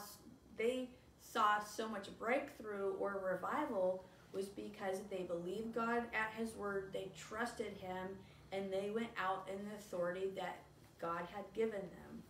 they 0.57 0.89
saw 1.21 1.59
so 1.59 1.87
much 1.87 2.07
breakthrough 2.19 2.93
or 2.99 3.21
revival 3.31 4.03
was 4.33 4.47
because 4.47 4.97
they 5.09 5.23
believed 5.23 5.73
God 5.73 6.03
at 6.13 6.33
His 6.37 6.55
word, 6.55 6.89
they 6.91 7.09
trusted 7.17 7.73
Him, 7.79 8.07
and 8.51 8.71
they 8.71 8.91
went 8.93 9.09
out 9.17 9.47
in 9.49 9.63
the 9.65 9.75
authority 9.75 10.29
that 10.35 10.59
God 11.01 11.27
had 11.33 11.45
given 11.55 11.81
them. 11.81 12.23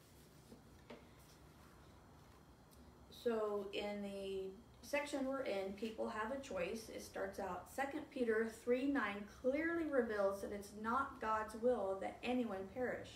So, 3.23 3.67
in 3.73 4.01
the 4.01 4.45
section 4.81 5.25
we're 5.25 5.41
in, 5.41 5.73
people 5.73 6.09
have 6.09 6.31
a 6.31 6.41
choice. 6.41 6.89
It 6.93 7.03
starts 7.03 7.39
out 7.39 7.75
2 7.75 7.99
Peter 8.11 8.49
3 8.63 8.85
9 8.85 9.03
clearly 9.41 9.85
reveals 9.89 10.41
that 10.41 10.51
it's 10.51 10.71
not 10.81 11.21
God's 11.21 11.55
will 11.61 11.97
that 12.01 12.17
anyone 12.23 12.67
perish. 12.73 13.09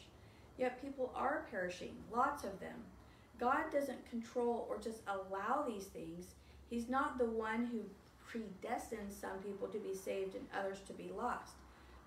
Yet 0.58 0.82
people 0.82 1.12
are 1.16 1.48
perishing, 1.50 1.96
lots 2.14 2.44
of 2.44 2.60
them. 2.60 2.76
God 3.40 3.72
doesn't 3.72 4.10
control 4.10 4.68
or 4.70 4.78
just 4.78 5.02
allow 5.08 5.66
these 5.68 5.86
things. 5.86 6.28
He's 6.70 6.88
not 6.88 7.18
the 7.18 7.26
one 7.26 7.66
who 7.66 7.82
predestines 8.30 9.20
some 9.20 9.40
people 9.40 9.68
to 9.68 9.78
be 9.80 9.94
saved 9.94 10.36
and 10.36 10.46
others 10.58 10.80
to 10.88 10.94
be 10.94 11.12
lost. 11.16 11.56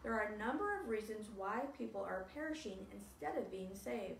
There 0.08 0.16
are 0.16 0.32
a 0.34 0.38
number 0.38 0.80
of 0.80 0.88
reasons 0.88 1.26
why 1.36 1.60
people 1.76 2.00
are 2.00 2.24
perishing 2.34 2.78
instead 2.94 3.36
of 3.36 3.50
being 3.50 3.74
saved. 3.74 4.16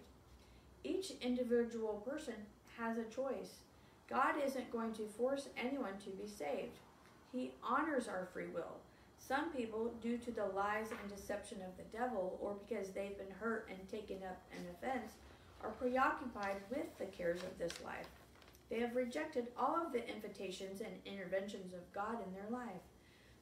Each 0.85 1.13
individual 1.23 2.05
person 2.07 2.35
has 2.77 2.99
a 2.99 3.05
choice. 3.05 3.63
God 4.07 4.35
isn't 4.45 4.71
going 4.71 4.93
to 4.93 5.09
force 5.17 5.49
anyone 5.57 5.97
to 6.05 6.11
be 6.11 6.29
saved. 6.29 6.77
He 7.33 7.53
honors 7.63 8.07
our 8.07 8.29
free 8.35 8.49
will. 8.49 8.77
Some 9.19 9.51
people, 9.51 9.95
due 10.03 10.19
to 10.19 10.31
the 10.31 10.45
lies 10.45 10.89
and 10.91 11.11
deception 11.11 11.63
of 11.63 11.75
the 11.79 11.97
devil, 11.97 12.39
or 12.43 12.57
because 12.69 12.91
they've 12.91 13.17
been 13.17 13.35
hurt 13.41 13.67
and 13.71 13.89
taken 13.89 14.19
up 14.19 14.43
an 14.53 14.67
offense, 14.71 15.13
are 15.65 15.71
preoccupied 15.71 16.57
with 16.69 16.99
the 16.99 17.07
cares 17.07 17.43
of 17.43 17.59
this 17.59 17.83
life. 17.83 18.09
They 18.69 18.81
have 18.81 18.95
rejected 18.95 19.47
all 19.59 19.87
of 19.87 19.95
the 19.95 20.07
invitations 20.07 20.83
and 20.83 20.93
interventions 21.07 21.73
of 21.73 21.91
God 21.95 22.19
in 22.27 22.35
their 22.35 22.51
life. 22.51 22.83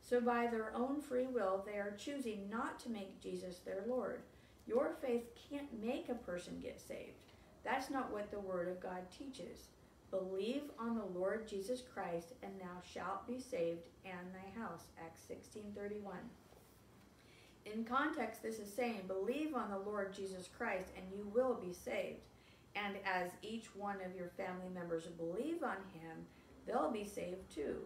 So, 0.09 0.21
by 0.21 0.47
their 0.47 0.73
own 0.73 1.01
free 1.01 1.27
will, 1.27 1.65
they 1.67 1.79
are 1.79 1.97
choosing 1.99 2.49
not 2.49 2.79
to 2.81 2.91
make 2.91 3.21
Jesus 3.21 3.59
their 3.59 3.83
Lord. 3.89 4.21
Your 4.65 4.91
faith 5.03 5.25
can't 5.51 5.83
make 5.83 6.09
a 6.09 6.15
person 6.15 6.61
get 6.63 6.81
saved. 6.81 7.33
That's 7.65 7.91
not 7.91 8.13
what 8.13 8.31
the 8.31 8.39
Word 8.39 8.69
of 8.69 8.81
God 8.81 9.11
teaches. 9.11 9.67
Believe 10.13 10.63
on 10.79 10.95
the 10.95 11.19
Lord 11.19 11.49
Jesus 11.49 11.83
Christ, 11.93 12.35
and 12.45 12.53
thou 12.61 12.81
shalt 12.85 13.27
be 13.27 13.41
saved, 13.41 13.89
and 14.05 14.33
thy 14.33 14.61
house. 14.61 14.85
Acts 15.05 15.23
16:31. 15.29 16.31
In 17.65 17.85
context, 17.85 18.45
this 18.45 18.61
is 18.61 18.73
saying, 18.73 19.09
believe 19.09 19.57
on 19.57 19.71
the 19.71 19.79
Lord 19.79 20.15
Jesus 20.15 20.49
Christ, 20.57 20.93
and 20.97 21.05
you 21.13 21.27
will 21.35 21.55
be 21.55 21.73
saved. 21.73 22.21
And 22.77 22.97
as 23.05 23.33
each 23.43 23.75
one 23.75 24.01
of 24.05 24.15
your 24.15 24.29
family 24.29 24.69
members 24.73 25.07
believe 25.07 25.65
on 25.65 25.79
him, 25.93 26.27
they'll 26.65 26.93
be 26.93 27.05
saved 27.05 27.51
too. 27.53 27.79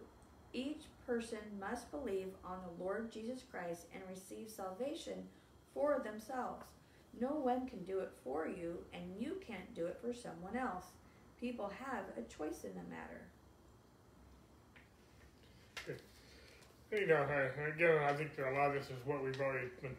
Each 0.53 0.83
person 1.05 1.39
must 1.59 1.91
believe 1.91 2.29
on 2.45 2.59
the 2.61 2.83
Lord 2.83 3.11
Jesus 3.11 3.43
Christ 3.49 3.85
and 3.93 4.03
receive 4.09 4.49
salvation 4.49 5.23
for 5.73 5.99
themselves. 6.03 6.65
No 7.19 7.29
one 7.29 7.67
can 7.67 7.83
do 7.83 7.99
it 7.99 8.11
for 8.23 8.47
you, 8.47 8.77
and 8.93 9.03
you 9.19 9.37
can't 9.45 9.73
do 9.75 9.85
it 9.85 9.99
for 10.01 10.13
someone 10.13 10.55
else. 10.55 10.85
People 11.39 11.71
have 11.85 12.05
a 12.17 12.21
choice 12.21 12.63
in 12.63 12.71
the 12.71 12.89
matter. 12.89 13.27
You 16.91 17.07
know, 17.07 17.23
again, 17.23 18.03
I 18.03 18.11
think 18.11 18.31
a 18.37 18.51
lot 18.51 18.67
of 18.67 18.73
this 18.73 18.87
is 18.87 18.99
what 19.05 19.23
we've 19.23 19.39
already 19.39 19.69
been 19.81 19.95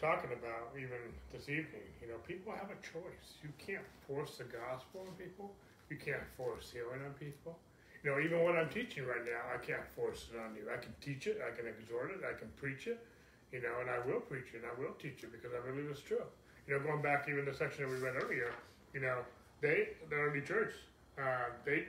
talking 0.00 0.30
about 0.32 0.70
even 0.76 1.10
this 1.32 1.48
evening. 1.48 1.82
You 2.00 2.08
know, 2.08 2.18
people 2.28 2.52
have 2.52 2.70
a 2.70 2.78
choice. 2.80 3.42
You 3.42 3.50
can't 3.58 3.82
force 4.06 4.36
the 4.38 4.44
gospel 4.44 5.06
on 5.08 5.14
people. 5.18 5.50
You 5.90 5.96
can't 5.96 6.22
force 6.36 6.70
healing 6.72 7.04
on 7.04 7.14
people. 7.14 7.58
You 8.08 8.14
know, 8.14 8.24
even 8.24 8.40
what 8.42 8.56
I'm 8.56 8.70
teaching 8.70 9.04
right 9.04 9.20
now, 9.22 9.52
I 9.52 9.58
can't 9.60 9.84
force 9.94 10.32
it 10.32 10.40
on 10.40 10.56
you. 10.56 10.64
I 10.72 10.78
can 10.80 10.94
teach 10.98 11.26
it, 11.26 11.42
I 11.44 11.54
can 11.54 11.68
exhort 11.68 12.10
it, 12.10 12.24
I 12.24 12.32
can 12.32 12.48
preach 12.56 12.86
it, 12.86 13.04
you 13.52 13.60
know, 13.60 13.84
and 13.84 13.90
I 13.90 13.98
will 14.00 14.20
preach 14.20 14.54
it, 14.54 14.62
and 14.62 14.64
I 14.64 14.72
will 14.80 14.94
teach 14.94 15.22
it 15.22 15.30
because 15.30 15.50
I 15.52 15.60
believe 15.68 15.90
it's 15.90 16.00
true. 16.00 16.24
You 16.66 16.72
know, 16.72 16.80
going 16.80 17.02
back 17.02 17.28
even 17.28 17.44
the 17.44 17.52
section 17.52 17.84
that 17.84 17.90
we 17.92 18.00
read 18.00 18.16
earlier, 18.16 18.54
you 18.94 19.00
know, 19.00 19.18
they, 19.60 19.88
the 20.08 20.16
early 20.16 20.40
church, 20.40 20.72
uh, 21.20 21.52
they, 21.66 21.84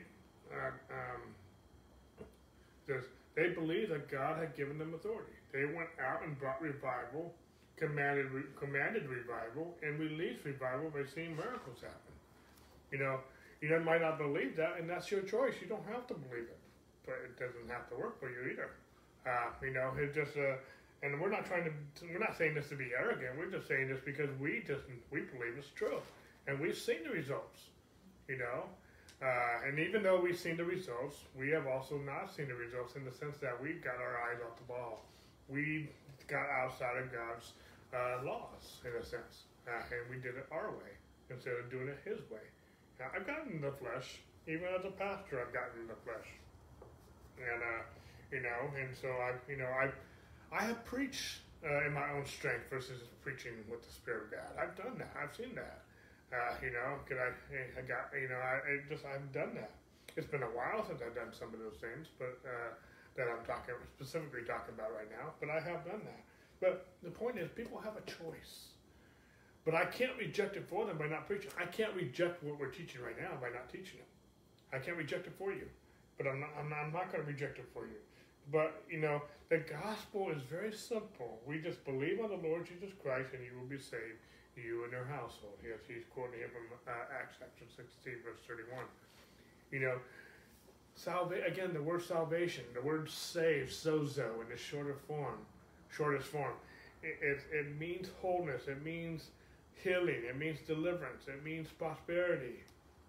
uh, 0.51 0.75
um, 0.91 1.23
they 3.33 3.49
believed 3.55 3.91
that 3.93 4.11
God 4.11 4.39
had 4.39 4.57
given 4.57 4.77
them 4.77 4.93
authority. 4.93 5.39
They 5.53 5.63
went 5.63 5.87
out 6.03 6.25
and 6.25 6.37
brought 6.37 6.61
revival, 6.61 7.31
commanded 7.77 8.27
commanded 8.59 9.07
revival, 9.07 9.73
and 9.81 9.97
released 9.97 10.43
revival 10.43 10.89
by 10.89 11.03
seeing 11.15 11.37
miracles 11.37 11.79
happen. 11.79 12.11
You 12.91 12.97
know, 12.97 13.19
you 13.61 13.79
might 13.79 14.01
not 14.01 14.17
believe 14.17 14.55
that, 14.55 14.77
and 14.79 14.89
that's 14.89 15.11
your 15.11 15.21
choice. 15.21 15.55
You 15.61 15.67
don't 15.67 15.85
have 15.91 16.07
to 16.07 16.13
believe 16.13 16.47
it, 16.47 16.59
but 17.05 17.15
it 17.25 17.37
doesn't 17.37 17.69
have 17.69 17.89
to 17.89 17.95
work 17.95 18.19
for 18.19 18.29
you 18.29 18.51
either. 18.51 18.69
Uh, 19.27 19.51
you 19.61 19.73
know, 19.73 19.91
it 19.97 20.13
just 20.13 20.37
uh, 20.37 20.55
and 21.03 21.19
we're 21.19 21.29
not 21.29 21.45
trying 21.45 21.63
to 21.65 21.71
we're 22.11 22.19
not 22.19 22.37
saying 22.37 22.55
this 22.55 22.69
to 22.69 22.75
be 22.75 22.91
arrogant. 22.97 23.37
We're 23.37 23.51
just 23.51 23.67
saying 23.67 23.89
this 23.89 23.99
because 24.03 24.29
we 24.39 24.63
just 24.65 24.83
we 25.11 25.21
believe 25.21 25.55
it's 25.57 25.71
true, 25.75 25.99
and 26.47 26.59
we've 26.59 26.77
seen 26.77 27.03
the 27.03 27.11
results. 27.11 27.59
You 28.27 28.37
know, 28.37 28.63
uh, 29.21 29.67
and 29.67 29.79
even 29.79 30.03
though 30.03 30.21
we've 30.21 30.37
seen 30.37 30.55
the 30.55 30.63
results, 30.63 31.17
we 31.37 31.49
have 31.49 31.67
also 31.67 31.97
not 31.97 32.33
seen 32.33 32.47
the 32.47 32.55
results 32.55 32.95
in 32.95 33.03
the 33.03 33.11
sense 33.11 33.37
that 33.41 33.59
we've 33.61 33.83
got 33.83 33.95
our 33.95 34.21
eyes 34.29 34.39
off 34.45 34.57
the 34.57 34.63
ball. 34.63 35.05
We 35.47 35.89
got 36.27 36.47
outside 36.49 36.97
of 36.97 37.11
God's 37.11 37.53
uh, 37.91 38.23
laws, 38.23 38.79
in 38.85 38.91
a 39.01 39.03
sense, 39.03 39.49
uh, 39.67 39.81
and 39.91 40.09
we 40.09 40.21
did 40.21 40.37
it 40.37 40.45
our 40.51 40.69
way 40.71 40.93
instead 41.29 41.53
of 41.53 41.71
doing 41.71 41.87
it 41.87 41.99
His 42.05 42.19
way. 42.29 42.45
I've 43.03 43.25
gotten 43.25 43.61
the 43.61 43.71
flesh, 43.71 44.19
even 44.47 44.67
as 44.67 44.85
a 44.85 44.91
pastor, 44.91 45.39
I've 45.39 45.53
gotten 45.53 45.87
the 45.87 45.95
flesh, 46.03 46.27
and 47.39 47.61
uh, 47.63 47.83
you 48.31 48.41
know, 48.41 48.69
and 48.77 48.95
so 48.95 49.07
I, 49.07 49.33
you 49.49 49.57
know, 49.57 49.69
I, 49.69 49.89
I 50.51 50.63
have 50.63 50.83
preached 50.85 51.41
uh, 51.65 51.85
in 51.85 51.93
my 51.93 52.11
own 52.11 52.25
strength 52.25 52.69
versus 52.69 53.01
preaching 53.21 53.53
with 53.69 53.85
the 53.85 53.91
Spirit 53.91 54.29
of 54.29 54.31
God. 54.31 54.51
I've 54.57 54.75
done 54.75 54.97
that. 54.97 55.11
I've 55.17 55.35
seen 55.35 55.55
that. 55.55 55.81
Uh, 56.29 56.53
you 56.61 56.69
know, 56.69 57.01
could 57.07 57.17
I, 57.17 57.33
I 57.73 57.81
got, 57.81 58.13
you 58.13 58.29
know, 58.29 58.37
I, 58.37 58.61
I 58.61 58.71
just, 58.87 59.03
I've 59.03 59.33
done 59.33 59.55
that. 59.55 59.71
It's 60.15 60.27
been 60.27 60.43
a 60.43 60.53
while 60.53 60.85
since 60.85 61.01
I've 61.01 61.15
done 61.15 61.33
some 61.33 61.53
of 61.53 61.59
those 61.59 61.81
things, 61.81 62.07
but 62.17 62.37
uh, 62.45 62.77
that 63.17 63.27
I'm 63.27 63.43
talking 63.45 63.73
specifically 63.97 64.45
talking 64.45 64.77
about 64.77 64.93
right 64.93 65.09
now. 65.09 65.33
But 65.39 65.49
I 65.49 65.59
have 65.59 65.85
done 65.85 66.05
that. 66.05 66.21
But 66.61 66.85
the 67.01 67.09
point 67.09 67.39
is, 67.39 67.49
people 67.55 67.79
have 67.81 67.97
a 67.97 68.05
choice. 68.05 68.77
But 69.65 69.75
I 69.75 69.85
can't 69.85 70.17
reject 70.17 70.55
it 70.55 70.67
for 70.67 70.85
them 70.85 70.97
by 70.97 71.07
not 71.07 71.27
preaching. 71.27 71.51
I 71.59 71.65
can't 71.65 71.93
reject 71.93 72.43
what 72.43 72.59
we're 72.59 72.67
teaching 72.67 73.01
right 73.01 73.19
now 73.19 73.37
by 73.41 73.49
not 73.49 73.69
teaching 73.69 73.99
it. 73.99 74.07
I 74.75 74.79
can't 74.79 74.97
reject 74.97 75.27
it 75.27 75.33
for 75.37 75.51
you. 75.51 75.67
But 76.17 76.27
I'm 76.27 76.39
not, 76.39 76.49
I'm 76.59 76.69
not, 76.69 76.79
I'm 76.79 76.93
not 76.93 77.11
going 77.11 77.23
to 77.23 77.31
reject 77.31 77.59
it 77.59 77.65
for 77.73 77.85
you. 77.85 77.99
But, 78.51 78.81
you 78.89 78.99
know, 78.99 79.21
the 79.49 79.59
gospel 79.59 80.29
is 80.31 80.41
very 80.43 80.71
simple. 80.71 81.39
We 81.45 81.59
just 81.59 81.83
believe 81.85 82.19
on 82.19 82.29
the 82.29 82.47
Lord 82.47 82.65
Jesus 82.65 82.89
Christ 83.01 83.29
and 83.33 83.43
you 83.43 83.51
will 83.59 83.67
be 83.67 83.77
saved 83.77 84.19
you 84.63 84.83
and 84.83 84.91
your 84.91 85.05
household. 85.05 85.55
Yes, 85.63 85.79
he's 85.87 86.03
quoting 86.13 86.39
here 86.39 86.49
from 86.49 86.67
uh, 86.87 86.91
Acts 87.15 87.35
chapter 87.39 87.65
16, 87.75 88.13
verse 88.23 88.39
31. 88.47 88.83
You 89.71 89.79
know, 89.79 89.97
salva- 90.95 91.45
again, 91.45 91.73
the 91.73 91.81
word 91.81 92.03
salvation, 92.03 92.63
the 92.73 92.81
word 92.81 93.09
save, 93.09 93.69
sozo, 93.69 94.41
in 94.41 94.49
the 94.49 94.57
shorter 94.57 94.95
form, 95.07 95.37
shortest 95.89 96.27
form, 96.27 96.53
it, 97.03 97.17
it, 97.21 97.39
it 97.51 97.79
means 97.79 98.09
wholeness, 98.21 98.67
it 98.67 98.83
means 98.83 99.29
healing, 99.83 100.21
it 100.27 100.37
means 100.37 100.59
deliverance, 100.67 101.27
it 101.27 101.43
means 101.43 101.67
prosperity. 101.69 102.63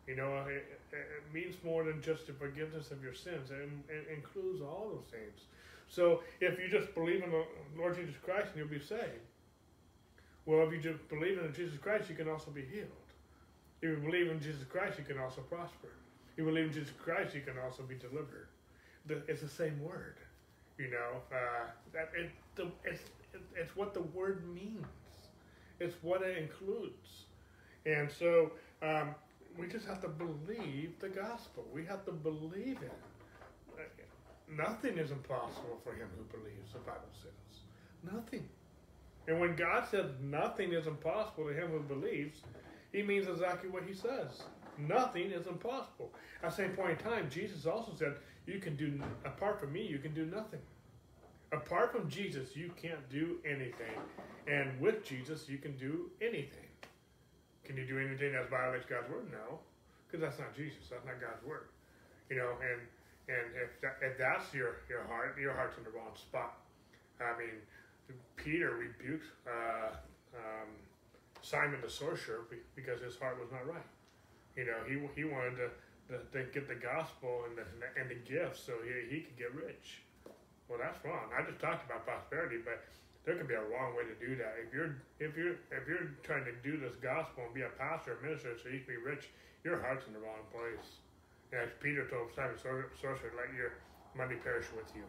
You 0.07 0.17
know, 0.17 0.39
it, 0.49 0.81
it 0.93 1.23
means 1.33 1.55
more 1.63 1.85
than 1.85 2.03
just 2.03 2.27
the 2.27 2.33
forgiveness 2.33 2.91
of 2.91 3.03
your 3.03 3.15
sins. 3.15 3.51
It, 3.51 3.69
it 3.89 4.09
includes 4.13 4.61
all 4.61 4.91
those 4.93 5.07
things. 5.11 5.47
So 5.89 6.23
if 6.41 6.59
you 6.59 6.69
just 6.69 6.95
believe 6.95 7.23
in 7.23 7.31
the 7.31 7.45
Lord 7.77 7.97
Jesus 7.97 8.15
Christ, 8.25 8.49
and 8.49 8.57
you'll 8.57 8.69
be 8.69 8.85
saved. 8.85 9.27
Well, 10.47 10.67
if 10.67 10.73
you 10.73 10.81
just 10.81 11.07
believe 11.09 11.39
in 11.39 11.53
Jesus 11.55 11.79
Christ, 11.79 12.09
you 12.09 12.17
can 12.17 12.29
also 12.29 12.51
be 12.51 12.63
healed. 12.63 12.89
If 13.83 13.91
you 13.91 13.97
believe 13.97 14.31
in 14.31 14.41
Jesus 14.41 14.65
Christ, 14.65 14.99
you 14.99 15.05
can 15.05 15.19
also 15.19 15.43
prosper. 15.43 15.89
If 16.33 16.39
you 16.39 16.45
believe 16.45 16.67
in 16.67 16.73
Jesus 16.73 16.93
Christ, 17.03 17.35
you 17.35 17.43
can 17.43 17.59
also 17.59 17.83
be 17.83 17.95
delivered. 17.95 18.49
It's 19.29 19.43
the 19.43 19.49
same 19.49 19.81
word, 19.83 20.17
you 20.79 20.91
know. 20.91 21.21
Uh, 21.33 21.67
that 21.93 22.11
it, 22.17 22.31
the, 22.55 22.67
it's, 22.85 23.03
it's 23.57 23.77
what 23.77 23.95
the 23.95 24.03
word 24.03 24.43
means. 24.55 24.87
It's 25.81 25.97
what 26.03 26.23
it 26.23 26.39
includes, 26.39 27.25
and 27.87 28.11
so 28.11 28.53
um, 28.83 29.15
we 29.59 29.67
just 29.67 29.87
have 29.87 30.01
to 30.03 30.09
believe 30.09 30.99
the 31.01 31.09
gospel. 31.09 31.65
We 31.73 31.85
have 31.87 32.05
to 32.05 32.13
believe 32.13 32.79
it. 32.83 32.93
Nothing 34.49 34.99
is 34.99 35.11
impossible 35.11 35.79
for 35.85 35.93
him 35.93 36.09
who 36.17 36.39
believes. 36.39 36.73
The 36.73 36.81
Bible 36.81 37.09
says 37.23 38.13
nothing. 38.13 38.49
And 39.29 39.39
when 39.39 39.55
God 39.55 39.85
says 39.91 40.07
nothing 40.23 40.73
is 40.73 40.87
impossible 40.87 41.45
to 41.45 41.55
him 41.55 41.71
who 41.71 41.81
believes, 41.81 42.41
he 42.93 43.03
means 43.03 43.29
exactly 43.29 43.71
what 43.71 43.85
he 43.85 43.95
says. 43.95 44.43
Nothing 44.79 45.31
is 45.31 45.47
impossible. 45.47 46.11
At 46.43 46.51
the 46.51 46.57
same 46.57 46.71
point 46.71 46.99
in 46.99 46.99
time, 46.99 47.29
Jesus 47.31 47.67
also 47.67 47.93
said, 47.97 48.17
You 48.47 48.59
can 48.59 48.77
do, 48.77 49.01
apart 49.25 49.61
from 49.61 49.73
me, 49.73 49.87
you 49.87 49.99
can 49.99 50.15
do 50.15 50.25
nothing. 50.25 50.61
Apart 51.53 51.93
from 51.93 52.09
Jesus, 52.09 52.55
you 52.55 52.71
can't 52.81 53.09
do 53.11 53.39
anything. 53.45 53.99
And 54.47 54.81
with 54.81 55.05
Jesus, 55.05 55.49
you 55.49 55.59
can 55.59 55.77
do 55.77 56.11
anything. 56.21 56.71
Can 57.65 57.77
you 57.77 57.87
do 57.87 57.99
anything 57.99 58.33
that 58.33 58.51
violates 58.51 58.87
God's 58.87 59.11
word? 59.11 59.31
No, 59.31 59.59
because 60.07 60.21
that's 60.21 60.39
not 60.39 60.55
Jesus. 60.57 60.91
That's 60.91 61.05
not 61.05 61.21
God's 61.21 61.45
word. 61.45 61.69
You 62.29 62.37
know, 62.37 62.51
and 62.63 62.81
and 63.29 63.47
if 63.55 63.81
that, 63.81 63.99
if 64.03 64.19
that's 64.19 64.53
your 64.55 64.83
your 64.89 65.05
heart, 65.05 65.37
your 65.41 65.55
heart's 65.55 65.79
in 65.79 65.85
the 65.85 65.91
wrong 65.91 66.15
spot. 66.15 66.59
I 67.21 67.39
mean, 67.39 67.63
Peter 68.37 68.75
rebuked 68.75 69.27
uh, 69.47 69.95
um, 70.35 70.71
Simon 71.43 71.81
the 71.83 71.91
sorcerer 71.91 72.47
because 72.75 73.01
his 73.01 73.17
heart 73.17 73.39
was 73.41 73.51
not 73.53 73.67
right. 73.67 73.87
You 74.57 74.67
know, 74.67 74.83
he 74.87 74.99
he 75.15 75.25
wanted 75.25 75.57
to, 75.57 76.19
to, 76.33 76.45
get 76.53 76.67
the 76.67 76.75
gospel 76.75 77.45
and 77.49 77.59
the 77.59 77.67
and 78.01 78.11
the 78.11 78.19
gifts 78.29 78.63
so 78.67 78.73
he, 78.83 79.15
he 79.15 79.21
could 79.23 79.39
get 79.39 79.55
rich. 79.55 80.03
Well, 80.71 80.79
that's 80.79 81.03
wrong. 81.03 81.35
I 81.35 81.43
just 81.43 81.59
talked 81.59 81.83
about 81.83 82.07
prosperity, 82.07 82.63
but 82.63 82.79
there 83.27 83.35
could 83.35 83.51
be 83.51 83.59
a 83.59 83.67
wrong 83.75 83.99
way 83.99 84.07
to 84.07 84.15
do 84.23 84.39
that. 84.39 84.55
If 84.63 84.71
you're 84.71 84.95
if 85.19 85.35
you're 85.35 85.59
if 85.75 85.83
you're 85.91 86.15
trying 86.23 86.47
to 86.47 86.55
do 86.63 86.79
this 86.79 86.95
gospel 87.03 87.51
and 87.51 87.53
be 87.53 87.67
a 87.67 87.75
pastor 87.75 88.15
or 88.15 88.23
minister 88.23 88.55
so 88.55 88.71
you 88.71 88.79
can 88.87 88.95
be 88.95 89.03
rich, 89.03 89.35
your 89.67 89.83
heart's 89.83 90.07
in 90.07 90.15
the 90.15 90.23
wrong 90.23 90.47
place. 90.55 91.03
As 91.51 91.75
Peter 91.83 92.07
told 92.07 92.31
Simon 92.31 92.55
sorcerer, 92.55 93.35
let 93.35 93.51
your 93.59 93.75
money 94.15 94.39
perish 94.39 94.71
with 94.71 94.87
you. 94.95 95.03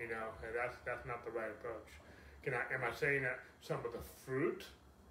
You 0.00 0.08
know, 0.08 0.32
and 0.40 0.56
that's 0.56 0.80
that's 0.88 1.04
not 1.04 1.28
the 1.28 1.30
right 1.30 1.52
approach. 1.52 1.92
Can 2.42 2.56
I 2.56 2.64
am 2.72 2.80
I 2.80 2.90
saying 2.96 3.22
that 3.22 3.44
some 3.60 3.84
of 3.84 3.92
the 3.92 4.02
fruit 4.24 4.64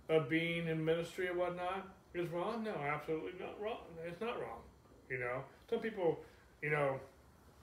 of 0.09 0.27
being 0.27 0.65
in 0.65 0.83
ministry 0.83 1.27
and 1.27 1.37
whatnot 1.37 1.87
is 2.17 2.27
wrong? 2.29 2.63
No, 2.65 2.73
absolutely 2.73 3.37
not 3.39 3.61
wrong. 3.61 3.85
It's 4.03 4.19
not 4.19 4.41
wrong. 4.41 4.65
You 5.09 5.19
know, 5.19 5.45
some 5.69 5.79
people, 5.79 6.19
you 6.61 6.71
know, 6.71 6.99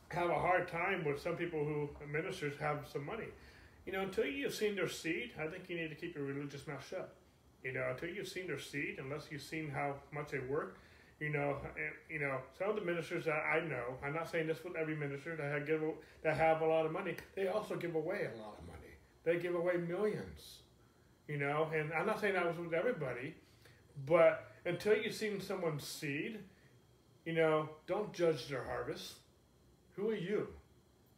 have 0.08 0.30
a 0.30 0.38
hard 0.38 0.68
time 0.68 1.04
with 1.04 1.20
some 1.20 1.36
people 1.36 1.64
who 1.64 1.88
uh, 2.02 2.06
ministers 2.06 2.54
have 2.58 2.86
some 2.90 3.04
money 3.04 3.28
you 3.88 3.94
know, 3.94 4.02
until 4.02 4.26
you've 4.26 4.52
seen 4.52 4.76
their 4.76 4.86
seed, 4.86 5.30
I 5.40 5.46
think 5.46 5.64
you 5.68 5.74
need 5.74 5.88
to 5.88 5.94
keep 5.94 6.14
your 6.14 6.26
religious 6.26 6.66
mouth 6.66 6.86
shut. 6.86 7.14
You 7.64 7.72
know, 7.72 7.86
until 7.90 8.10
you've 8.10 8.28
seen 8.28 8.46
their 8.46 8.58
seed, 8.58 8.98
unless 8.98 9.28
you've 9.30 9.40
seen 9.40 9.70
how 9.70 9.94
much 10.12 10.30
they 10.30 10.40
work, 10.40 10.76
you 11.18 11.30
know, 11.30 11.56
and, 11.74 11.94
you 12.10 12.18
know, 12.18 12.36
some 12.58 12.68
of 12.68 12.76
the 12.76 12.82
ministers 12.82 13.24
that 13.24 13.42
I 13.50 13.60
know, 13.60 13.94
I'm 14.04 14.12
not 14.12 14.30
saying 14.30 14.46
this 14.46 14.62
with 14.62 14.76
every 14.76 14.94
minister 14.94 15.34
that 15.36 15.50
have 15.50 15.66
give 15.66 15.80
that 16.22 16.36
have 16.36 16.60
a 16.60 16.66
lot 16.66 16.84
of 16.84 16.92
money, 16.92 17.14
they 17.34 17.48
also 17.48 17.76
give 17.76 17.94
away 17.94 18.28
a 18.30 18.38
lot 18.38 18.58
of 18.58 18.66
money. 18.66 18.92
They 19.24 19.38
give 19.38 19.54
away 19.54 19.78
millions, 19.78 20.58
you 21.26 21.38
know, 21.38 21.70
and 21.74 21.90
I'm 21.94 22.04
not 22.04 22.20
saying 22.20 22.34
that 22.34 22.46
was 22.46 22.58
with 22.58 22.74
everybody, 22.74 23.36
but 24.04 24.52
until 24.66 24.98
you've 24.98 25.14
seen 25.14 25.40
someone's 25.40 25.84
seed, 25.84 26.40
you 27.24 27.32
know, 27.32 27.70
don't 27.86 28.12
judge 28.12 28.48
their 28.48 28.64
harvest. 28.64 29.14
Who 29.98 30.10
are 30.10 30.16
you? 30.16 30.46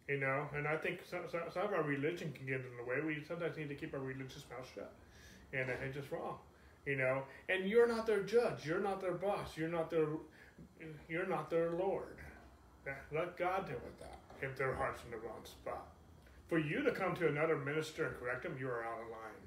You 0.09 0.19
know, 0.19 0.49
and 0.57 0.67
I 0.67 0.77
think 0.77 1.01
some, 1.09 1.21
some, 1.31 1.63
of 1.63 1.73
our 1.73 1.83
religion 1.83 2.33
can 2.33 2.47
get 2.47 2.57
in 2.57 2.77
the 2.79 2.85
way. 2.85 2.97
We 3.05 3.23
sometimes 3.23 3.57
need 3.57 3.69
to 3.69 3.75
keep 3.75 3.95
our 3.95 4.01
religious 4.01 4.45
mouth 4.51 4.69
shut, 4.75 4.93
and 5.53 5.69
it's 5.71 5.95
just 5.95 6.11
wrong. 6.11 6.39
You 6.87 6.97
know, 6.97 7.23
and 7.49 7.69
you're 7.69 7.87
not 7.87 8.07
their 8.07 8.23
judge. 8.23 8.67
You're 8.67 8.81
not 8.81 9.01
their 9.01 9.13
boss. 9.13 9.57
You're 9.57 9.69
not 9.69 9.91
their, 9.91 10.07
you're 11.09 11.27
not 11.27 11.51
their 11.51 11.73
Lord. 11.73 12.17
Let 13.13 13.37
God 13.37 13.67
deal 13.67 13.79
with 13.85 14.01
that 14.01 14.19
if 14.41 14.57
their 14.57 14.75
heart's 14.75 15.05
in 15.05 15.11
the 15.11 15.19
wrong 15.19 15.45
spot. 15.45 15.87
For 16.49 16.59
you 16.59 16.83
to 16.83 16.91
come 16.91 17.15
to 17.17 17.29
another 17.29 17.57
minister 17.57 18.07
and 18.07 18.17
correct 18.17 18.43
them, 18.43 18.57
you 18.59 18.67
are 18.67 18.83
out 18.83 19.03
of 19.03 19.11
line. 19.11 19.45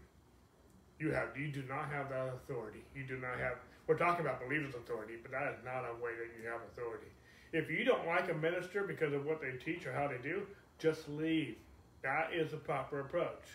You 1.00 1.12
have 1.12 1.36
you 1.36 1.48
do 1.48 1.64
not 1.68 1.90
have 1.90 2.08
that 2.10 2.30
authority. 2.30 2.86
You 2.96 3.04
do 3.04 3.18
not 3.18 3.40
have. 3.40 3.58
We're 3.88 3.98
talking 3.98 4.24
about 4.24 4.40
believers' 4.40 4.76
authority, 4.76 5.16
but 5.22 5.32
that 5.32 5.52
is 5.52 5.60
not 5.66 5.84
a 5.84 5.94
way 6.02 6.12
that 6.16 6.32
you 6.40 6.48
have 6.48 6.62
authority. 6.72 7.12
If 7.54 7.70
you 7.70 7.86
don't 7.86 8.08
like 8.08 8.30
a 8.32 8.34
minister 8.34 8.84
because 8.84 9.14
of 9.14 9.26
what 9.26 9.40
they 9.40 9.52
teach 9.64 9.86
or 9.86 9.94
how 9.94 10.08
they 10.08 10.18
do, 10.18 10.42
just 10.80 11.08
leave. 11.08 11.56
That 12.02 12.32
is 12.34 12.52
the 12.52 12.58
proper 12.58 13.02
approach. 13.02 13.46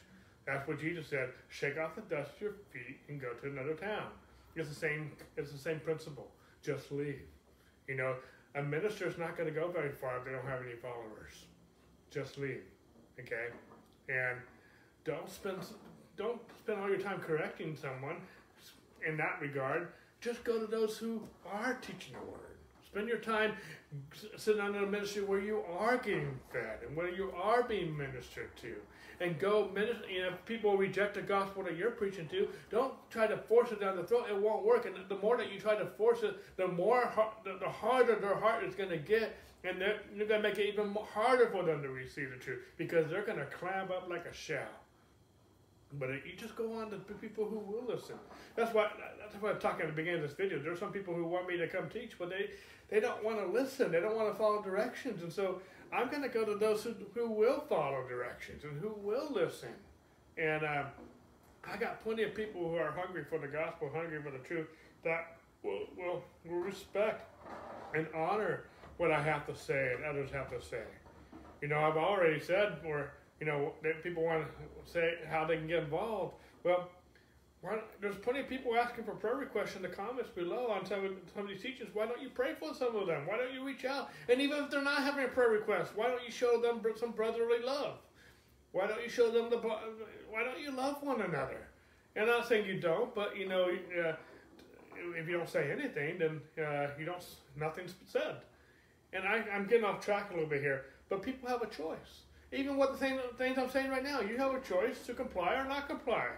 That's 0.46 0.66
what 0.66 0.80
Jesus 0.80 1.08
said. 1.08 1.30
Shake 1.48 1.76
off 1.78 1.96
the 1.96 2.02
dust 2.02 2.30
of 2.36 2.40
your 2.40 2.52
feet 2.72 3.00
and 3.08 3.20
go 3.20 3.32
to 3.34 3.48
another 3.48 3.74
town. 3.74 4.06
It's 4.54 4.68
the 4.68 4.74
same. 4.74 5.10
It's 5.36 5.52
the 5.52 5.58
same 5.58 5.80
principle. 5.80 6.28
Just 6.62 6.90
leave. 6.90 7.20
You 7.86 7.96
know, 7.96 8.14
a 8.54 8.62
minister 8.62 9.06
is 9.06 9.18
not 9.18 9.36
going 9.36 9.52
to 9.52 9.54
go 9.54 9.68
very 9.68 9.90
far 9.90 10.18
if 10.18 10.24
they 10.24 10.30
don't 10.30 10.46
have 10.46 10.62
any 10.62 10.76
followers. 10.76 11.44
Just 12.10 12.38
leave. 12.38 12.62
Okay, 13.20 13.48
and 14.08 14.38
don't 15.04 15.28
spend 15.28 15.58
don't 16.16 16.40
spend 16.58 16.80
all 16.80 16.88
your 16.88 16.98
time 16.98 17.20
correcting 17.20 17.76
someone. 17.76 18.16
In 19.06 19.16
that 19.16 19.38
regard, 19.40 19.88
just 20.20 20.44
go 20.44 20.58
to 20.58 20.66
those 20.66 20.96
who 20.96 21.22
are 21.46 21.74
teaching 21.74 22.14
the 22.14 22.30
word. 22.30 22.57
Spend 22.90 23.08
your 23.08 23.18
time 23.18 23.52
sitting 24.36 24.60
under 24.60 24.84
a 24.84 24.86
ministry 24.86 25.22
where 25.22 25.40
you 25.40 25.62
are 25.78 25.98
getting 25.98 26.38
fed 26.52 26.78
and 26.86 26.96
where 26.96 27.10
you 27.10 27.32
are 27.36 27.62
being 27.62 27.96
ministered 27.96 28.54
to. 28.62 28.74
And 29.20 29.38
go 29.38 29.68
minister. 29.74 30.08
You 30.08 30.22
know, 30.22 30.28
if 30.28 30.44
people 30.46 30.76
reject 30.76 31.14
the 31.14 31.22
gospel 31.22 31.64
that 31.64 31.76
you're 31.76 31.90
preaching 31.90 32.28
to, 32.28 32.48
don't 32.70 32.94
try 33.10 33.26
to 33.26 33.36
force 33.36 33.72
it 33.72 33.80
down 33.80 33.96
the 33.96 34.04
throat. 34.04 34.26
It 34.30 34.36
won't 34.36 34.64
work. 34.64 34.86
And 34.86 34.94
the 35.08 35.16
more 35.16 35.36
that 35.36 35.52
you 35.52 35.58
try 35.58 35.74
to 35.74 35.86
force 35.86 36.22
it, 36.22 36.36
the 36.56 36.68
more 36.68 37.12
the 37.44 37.68
harder 37.68 38.14
their 38.14 38.36
heart 38.36 38.64
is 38.64 38.74
going 38.74 38.90
to 38.90 38.96
get, 38.96 39.36
and 39.64 39.78
you're 40.14 40.28
going 40.28 40.40
to 40.42 40.48
make 40.48 40.58
it 40.58 40.72
even 40.72 40.96
harder 41.12 41.48
for 41.48 41.64
them 41.64 41.82
to 41.82 41.88
receive 41.88 42.30
the 42.30 42.36
truth 42.36 42.60
because 42.76 43.10
they're 43.10 43.26
going 43.26 43.38
to 43.38 43.46
clam 43.46 43.90
up 43.90 44.08
like 44.08 44.24
a 44.24 44.32
shell. 44.32 44.68
But 45.94 46.10
you 46.10 46.36
just 46.36 46.54
go 46.54 46.74
on 46.74 46.90
to 46.90 46.96
people 47.14 47.46
who 47.46 47.58
will 47.58 47.84
listen. 47.88 48.16
That's 48.56 48.74
why 48.74 48.90
that's 49.18 49.40
why 49.40 49.50
I'm 49.52 49.58
talking 49.58 49.82
at 49.82 49.86
the 49.86 49.96
beginning 49.96 50.22
of 50.22 50.28
this 50.28 50.36
video. 50.36 50.58
There 50.58 50.72
are 50.72 50.76
some 50.76 50.92
people 50.92 51.14
who 51.14 51.24
want 51.24 51.48
me 51.48 51.56
to 51.56 51.66
come 51.66 51.88
teach, 51.88 52.18
but 52.18 52.28
they 52.28 52.50
they 52.90 53.00
don't 53.00 53.22
want 53.24 53.38
to 53.38 53.46
listen. 53.46 53.90
They 53.90 54.00
don't 54.00 54.16
want 54.16 54.30
to 54.30 54.38
follow 54.38 54.62
directions. 54.62 55.22
And 55.22 55.32
so 55.32 55.62
I'm 55.92 56.10
going 56.10 56.22
to 56.22 56.28
go 56.28 56.44
to 56.44 56.56
those 56.56 56.82
who, 56.82 56.94
who 57.14 57.30
will 57.30 57.60
follow 57.68 58.06
directions 58.06 58.64
and 58.64 58.78
who 58.80 58.94
will 59.02 59.32
listen. 59.32 59.70
And 60.36 60.62
uh, 60.62 60.84
I 61.70 61.76
got 61.76 62.02
plenty 62.02 62.22
of 62.22 62.34
people 62.34 62.68
who 62.68 62.76
are 62.76 62.92
hungry 62.92 63.24
for 63.24 63.38
the 63.38 63.48
gospel, 63.48 63.90
hungry 63.92 64.22
for 64.22 64.30
the 64.30 64.38
truth, 64.38 64.66
that 65.04 65.38
will, 65.62 65.86
will, 65.96 66.22
will 66.46 66.60
respect 66.60 67.30
and 67.94 68.06
honor 68.14 68.64
what 68.98 69.10
I 69.10 69.22
have 69.22 69.46
to 69.46 69.54
say 69.54 69.92
and 69.94 70.04
others 70.04 70.30
have 70.30 70.50
to 70.50 70.64
say. 70.64 70.82
You 71.60 71.68
know, 71.68 71.78
I've 71.78 71.96
already 71.96 72.40
said 72.40 72.78
where, 72.82 73.14
you 73.40 73.46
know, 73.46 73.72
that 73.82 74.02
people 74.02 74.24
want 74.24 74.44
to 74.44 74.90
say 74.90 75.14
how 75.28 75.44
they 75.44 75.56
can 75.56 75.66
get 75.66 75.84
involved. 75.84 76.34
Well, 76.64 76.88
there's 78.00 78.16
plenty 78.16 78.40
of 78.40 78.48
people 78.48 78.76
asking 78.76 79.04
for 79.04 79.12
prayer 79.12 79.36
requests 79.36 79.74
in 79.76 79.82
the 79.82 79.88
comments 79.88 80.30
below 80.30 80.68
on 80.68 80.86
some 80.86 81.04
of, 81.04 81.12
some 81.34 81.42
of 81.42 81.48
these 81.48 81.60
teachers. 81.60 81.88
Why 81.92 82.06
don't 82.06 82.22
you 82.22 82.30
pray 82.30 82.54
for 82.58 82.72
some 82.74 82.94
of 82.94 83.06
them? 83.06 83.26
Why 83.26 83.36
don't 83.36 83.52
you 83.52 83.64
reach 83.64 83.84
out? 83.84 84.10
And 84.28 84.40
even 84.40 84.64
if 84.64 84.70
they're 84.70 84.82
not 84.82 85.02
having 85.02 85.24
a 85.24 85.28
prayer 85.28 85.50
request, 85.50 85.92
why 85.96 86.08
don't 86.08 86.24
you 86.24 86.30
show 86.30 86.60
them 86.60 86.80
some 86.98 87.10
brotherly 87.12 87.60
love? 87.64 87.98
Why 88.72 88.86
don't 88.86 89.02
you 89.02 89.08
show 89.08 89.30
them 89.30 89.50
the? 89.50 89.56
Why 89.56 90.44
don't 90.44 90.60
you 90.60 90.70
love 90.70 91.02
one 91.02 91.20
another? 91.22 91.66
And 92.14 92.30
I'm 92.30 92.38
not 92.38 92.48
saying 92.48 92.66
you 92.66 92.80
don't, 92.80 93.14
but 93.14 93.36
you 93.36 93.48
know, 93.48 93.64
uh, 93.64 94.12
if 95.16 95.28
you 95.28 95.36
don't 95.36 95.48
say 95.48 95.70
anything, 95.72 96.18
then 96.18 96.40
uh, 96.64 96.88
you 96.98 97.04
don't. 97.06 97.24
Nothing's 97.56 97.94
said. 98.06 98.36
And 99.12 99.26
I, 99.26 99.42
I'm 99.52 99.66
getting 99.66 99.84
off 99.84 100.04
track 100.04 100.30
a 100.30 100.34
little 100.34 100.48
bit 100.48 100.60
here, 100.60 100.84
but 101.08 101.22
people 101.22 101.48
have 101.48 101.62
a 101.62 101.66
choice. 101.66 102.26
Even 102.52 102.76
what 102.76 102.92
the 102.92 102.98
same 102.98 103.18
things 103.36 103.58
I'm 103.58 103.70
saying 103.70 103.90
right 103.90 104.04
now, 104.04 104.20
you 104.20 104.36
have 104.38 104.54
a 104.54 104.60
choice 104.60 105.04
to 105.06 105.14
comply 105.14 105.54
or 105.54 105.64
not 105.64 105.88
comply. 105.88 106.28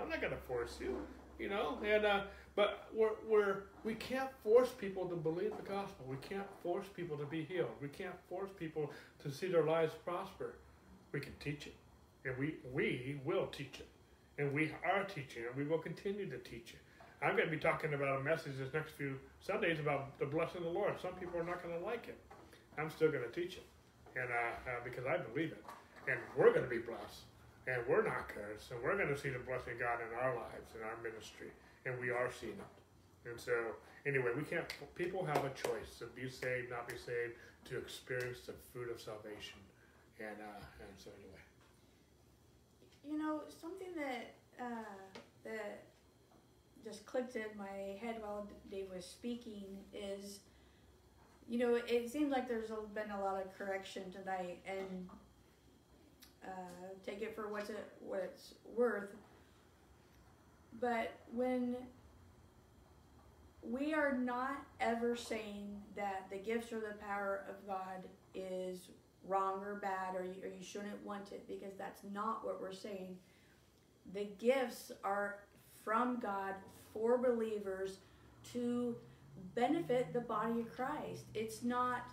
I'm 0.00 0.08
not 0.08 0.20
going 0.20 0.32
to 0.32 0.38
force 0.46 0.78
you, 0.80 0.96
you 1.38 1.48
know. 1.48 1.78
And 1.84 2.04
uh, 2.04 2.20
but 2.54 2.88
we're, 2.94 3.10
we're 3.28 3.56
we 3.84 3.94
can't 3.94 4.30
force 4.44 4.70
people 4.70 5.06
to 5.06 5.16
believe 5.16 5.52
the 5.56 5.68
gospel. 5.68 6.06
We 6.08 6.16
can't 6.16 6.46
force 6.62 6.86
people 6.94 7.16
to 7.18 7.26
be 7.26 7.44
healed. 7.44 7.70
We 7.82 7.88
can't 7.88 8.14
force 8.28 8.50
people 8.58 8.92
to 9.22 9.32
see 9.32 9.48
their 9.48 9.64
lives 9.64 9.92
prosper. 10.04 10.54
We 11.12 11.20
can 11.20 11.32
teach 11.40 11.66
it, 11.66 11.74
and 12.24 12.36
we 12.38 12.56
we 12.72 13.20
will 13.24 13.46
teach 13.46 13.80
it, 13.80 13.88
and 14.38 14.52
we 14.52 14.72
are 14.84 15.04
teaching 15.04 15.42
it. 15.42 15.56
We 15.56 15.64
will 15.64 15.78
continue 15.78 16.28
to 16.30 16.38
teach 16.38 16.74
it. 16.74 16.80
I'm 17.22 17.34
going 17.34 17.48
to 17.48 17.50
be 17.50 17.60
talking 17.60 17.94
about 17.94 18.20
a 18.20 18.22
message 18.22 18.52
this 18.58 18.72
next 18.74 18.92
few 18.92 19.16
Sundays 19.40 19.80
about 19.80 20.18
the 20.18 20.26
blessing 20.26 20.58
of 20.58 20.64
the 20.64 20.70
Lord. 20.70 20.94
Some 21.00 21.12
people 21.12 21.40
are 21.40 21.44
not 21.44 21.62
going 21.62 21.76
to 21.76 21.84
like 21.84 22.08
it. 22.08 22.18
I'm 22.78 22.90
still 22.90 23.10
going 23.10 23.24
to 23.24 23.30
teach 23.30 23.56
it, 23.56 23.64
and 24.16 24.28
uh, 24.30 24.70
uh, 24.70 24.80
because 24.82 25.06
I 25.06 25.18
believe 25.18 25.52
it, 25.52 25.64
and 26.08 26.18
we're 26.36 26.50
going 26.50 26.64
to 26.64 26.70
be 26.70 26.78
blessed 26.78 27.28
and 27.66 27.82
we're 27.88 28.02
not 28.02 28.28
cursed, 28.28 28.70
and 28.70 28.82
we're 28.82 28.96
going 28.96 29.08
to 29.08 29.18
see 29.18 29.28
the 29.28 29.42
blessing 29.42 29.74
of 29.74 29.80
God 29.80 29.98
in 29.98 30.10
our 30.18 30.34
lives, 30.34 30.70
in 30.74 30.82
our 30.86 30.96
ministry, 31.02 31.50
and 31.84 31.98
we 31.98 32.10
are 32.10 32.30
seeing 32.30 32.54
it. 32.54 33.28
And 33.28 33.38
so, 33.38 33.52
anyway, 34.06 34.30
we 34.36 34.42
can't. 34.42 34.64
People 34.94 35.24
have 35.26 35.44
a 35.44 35.50
choice 35.50 35.98
to 35.98 36.06
be 36.14 36.30
saved, 36.30 36.70
not 36.70 36.86
be 36.86 36.94
saved, 36.94 37.34
to 37.66 37.78
experience 37.78 38.46
the 38.46 38.54
fruit 38.72 38.90
of 38.90 39.00
salvation, 39.00 39.58
and 40.20 40.38
uh, 40.38 40.62
and 40.78 40.94
so 40.96 41.10
anyway. 41.18 41.42
You 43.02 43.18
know, 43.18 43.42
something 43.60 43.90
that 43.96 44.34
uh, 44.62 45.18
that 45.42 45.82
just 46.84 47.04
clicked 47.04 47.34
in 47.34 47.50
my 47.58 47.98
head 48.00 48.22
while 48.22 48.46
Dave 48.70 48.86
was 48.94 49.04
speaking 49.04 49.64
is, 49.92 50.38
you 51.48 51.58
know, 51.58 51.74
it 51.74 52.10
seems 52.10 52.32
like 52.32 52.48
there's 52.48 52.70
been 52.94 53.10
a 53.10 53.20
lot 53.20 53.40
of 53.40 53.56
correction 53.56 54.10
tonight, 54.10 54.58
and 54.66 55.08
uh, 56.44 56.88
take 57.04 57.22
it 57.22 57.34
for 57.34 57.48
what's 57.48 57.70
it 57.70 57.92
what 58.00 58.20
it's 58.20 58.54
worth. 58.74 59.10
But 60.80 61.12
when 61.32 61.76
we 63.62 63.94
are 63.94 64.16
not 64.16 64.64
ever 64.80 65.16
saying 65.16 65.80
that 65.96 66.26
the 66.30 66.36
gifts 66.36 66.72
or 66.72 66.80
the 66.80 66.96
power 67.06 67.44
of 67.48 67.66
God 67.66 68.04
is 68.34 68.88
wrong 69.26 69.60
or 69.60 69.76
bad 69.76 70.14
or 70.14 70.24
you, 70.24 70.34
or 70.42 70.48
you 70.48 70.64
shouldn't 70.64 71.04
want 71.04 71.32
it 71.32 71.46
because 71.48 71.76
that's 71.76 72.02
not 72.12 72.44
what 72.44 72.60
we're 72.60 72.72
saying. 72.72 73.16
The 74.14 74.28
gifts 74.38 74.92
are 75.02 75.38
from 75.84 76.20
God 76.20 76.54
for 76.92 77.18
believers 77.18 77.98
to 78.52 78.94
benefit 79.54 80.12
the 80.12 80.20
body 80.20 80.60
of 80.60 80.74
Christ. 80.74 81.24
It's 81.34 81.62
not 81.62 82.10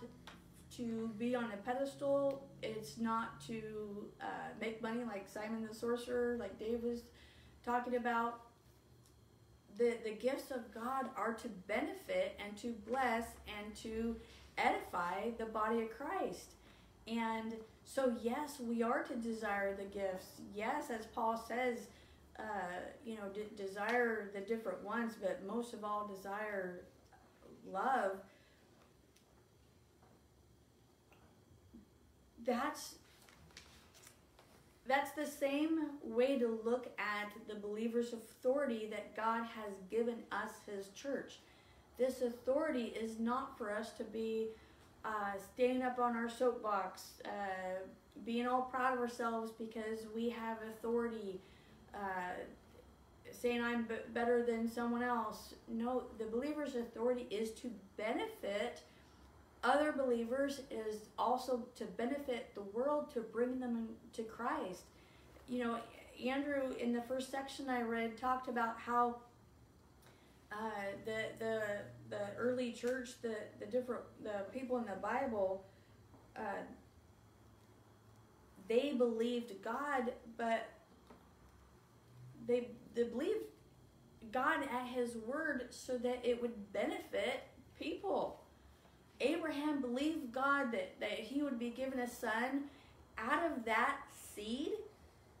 to 0.76 1.10
be 1.18 1.34
on 1.34 1.50
a 1.52 1.56
pedestal. 1.58 2.46
It's 2.62 2.98
not 2.98 3.40
to 3.46 4.08
uh, 4.20 4.24
make 4.60 4.82
money 4.82 5.04
like 5.04 5.28
Simon 5.28 5.66
the 5.68 5.74
sorcerer, 5.74 6.36
like 6.38 6.58
Dave 6.58 6.82
was 6.82 7.02
talking 7.64 7.96
about. 7.96 8.40
The, 9.76 9.96
the 10.04 10.12
gifts 10.12 10.50
of 10.52 10.72
God 10.72 11.10
are 11.16 11.34
to 11.34 11.48
benefit 11.66 12.38
and 12.44 12.56
to 12.58 12.74
bless 12.88 13.26
and 13.58 13.74
to 13.76 14.16
edify 14.56 15.30
the 15.36 15.46
body 15.46 15.82
of 15.82 15.90
Christ. 15.90 16.52
And 17.08 17.54
so, 17.84 18.14
yes, 18.22 18.60
we 18.60 18.82
are 18.82 19.02
to 19.02 19.14
desire 19.16 19.76
the 19.76 19.84
gifts. 19.84 20.26
Yes, 20.54 20.90
as 20.90 21.06
Paul 21.06 21.36
says, 21.36 21.88
uh, 22.38 22.42
you 23.04 23.16
know, 23.16 23.28
de- 23.32 23.62
desire 23.62 24.30
the 24.32 24.40
different 24.40 24.82
ones, 24.82 25.14
but 25.20 25.44
most 25.46 25.74
of 25.74 25.84
all, 25.84 26.06
desire 26.06 26.84
love. 27.72 28.18
That's 32.46 32.96
that's 34.86 35.12
the 35.12 35.26
same 35.26 35.86
way 36.02 36.38
to 36.38 36.60
look 36.62 36.92
at 36.98 37.32
the 37.48 37.54
believer's 37.54 38.12
authority 38.12 38.86
that 38.90 39.16
God 39.16 39.44
has 39.44 39.72
given 39.90 40.16
us, 40.30 40.50
His 40.66 40.88
church. 40.88 41.38
This 41.96 42.20
authority 42.20 42.92
is 43.00 43.18
not 43.18 43.56
for 43.56 43.72
us 43.72 43.92
to 43.92 44.04
be 44.04 44.48
uh, 45.04 45.38
standing 45.54 45.82
up 45.82 45.98
on 45.98 46.16
our 46.16 46.28
soapbox, 46.28 47.14
uh, 47.24 47.28
being 48.24 48.46
all 48.46 48.62
proud 48.62 48.94
of 48.94 49.00
ourselves 49.00 49.52
because 49.58 50.00
we 50.14 50.28
have 50.28 50.58
authority, 50.70 51.40
uh, 51.94 52.32
saying 53.34 53.62
I'm 53.62 53.88
better 54.12 54.42
than 54.44 54.70
someone 54.70 55.02
else. 55.02 55.54
No, 55.68 56.04
the 56.18 56.24
believer's 56.24 56.74
authority 56.74 57.26
is 57.30 57.50
to 57.52 57.70
benefit 57.96 58.82
other 59.62 59.92
believers, 59.92 60.60
is 60.70 61.06
also 61.18 61.66
to 61.76 61.84
benefit 61.84 62.54
the 62.54 62.62
world, 62.62 63.10
to 63.14 63.20
bring 63.20 63.60
them 63.60 63.88
to 64.12 64.22
Christ. 64.22 64.82
You 65.48 65.64
know, 65.64 65.78
Andrew, 66.24 66.74
in 66.78 66.92
the 66.92 67.02
first 67.02 67.30
section 67.30 67.68
I 67.68 67.82
read, 67.82 68.16
talked 68.16 68.48
about 68.48 68.78
how. 68.78 69.16
Uh, 70.52 70.70
the 71.04 71.24
the 71.40 71.62
the 72.10 72.20
early 72.38 72.70
church, 72.70 73.20
the 73.22 73.34
the 73.58 73.66
different 73.66 74.02
the 74.22 74.44
people 74.52 74.76
in 74.76 74.84
the 74.84 74.92
Bible, 75.02 75.64
uh, 76.36 76.62
they 78.68 78.92
believed 78.92 79.52
God, 79.62 80.12
but 80.36 80.68
they 82.46 82.68
they 82.94 83.04
believed 83.04 83.40
God 84.32 84.62
at 84.62 84.86
His 84.86 85.16
word 85.26 85.66
so 85.70 85.98
that 85.98 86.20
it 86.22 86.40
would 86.40 86.72
benefit 86.72 87.42
people. 87.78 88.40
Abraham 89.20 89.80
believed 89.80 90.32
God 90.32 90.72
that, 90.72 90.98
that 91.00 91.18
he 91.20 91.42
would 91.42 91.58
be 91.58 91.70
given 91.70 92.00
a 92.00 92.08
son. 92.08 92.64
Out 93.16 93.44
of 93.50 93.64
that 93.64 93.98
seed 94.34 94.72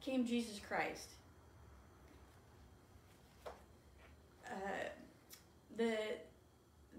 came 0.00 0.24
Jesus 0.24 0.60
Christ. 0.66 1.10
Uh, 4.46 4.88
the 5.76 5.96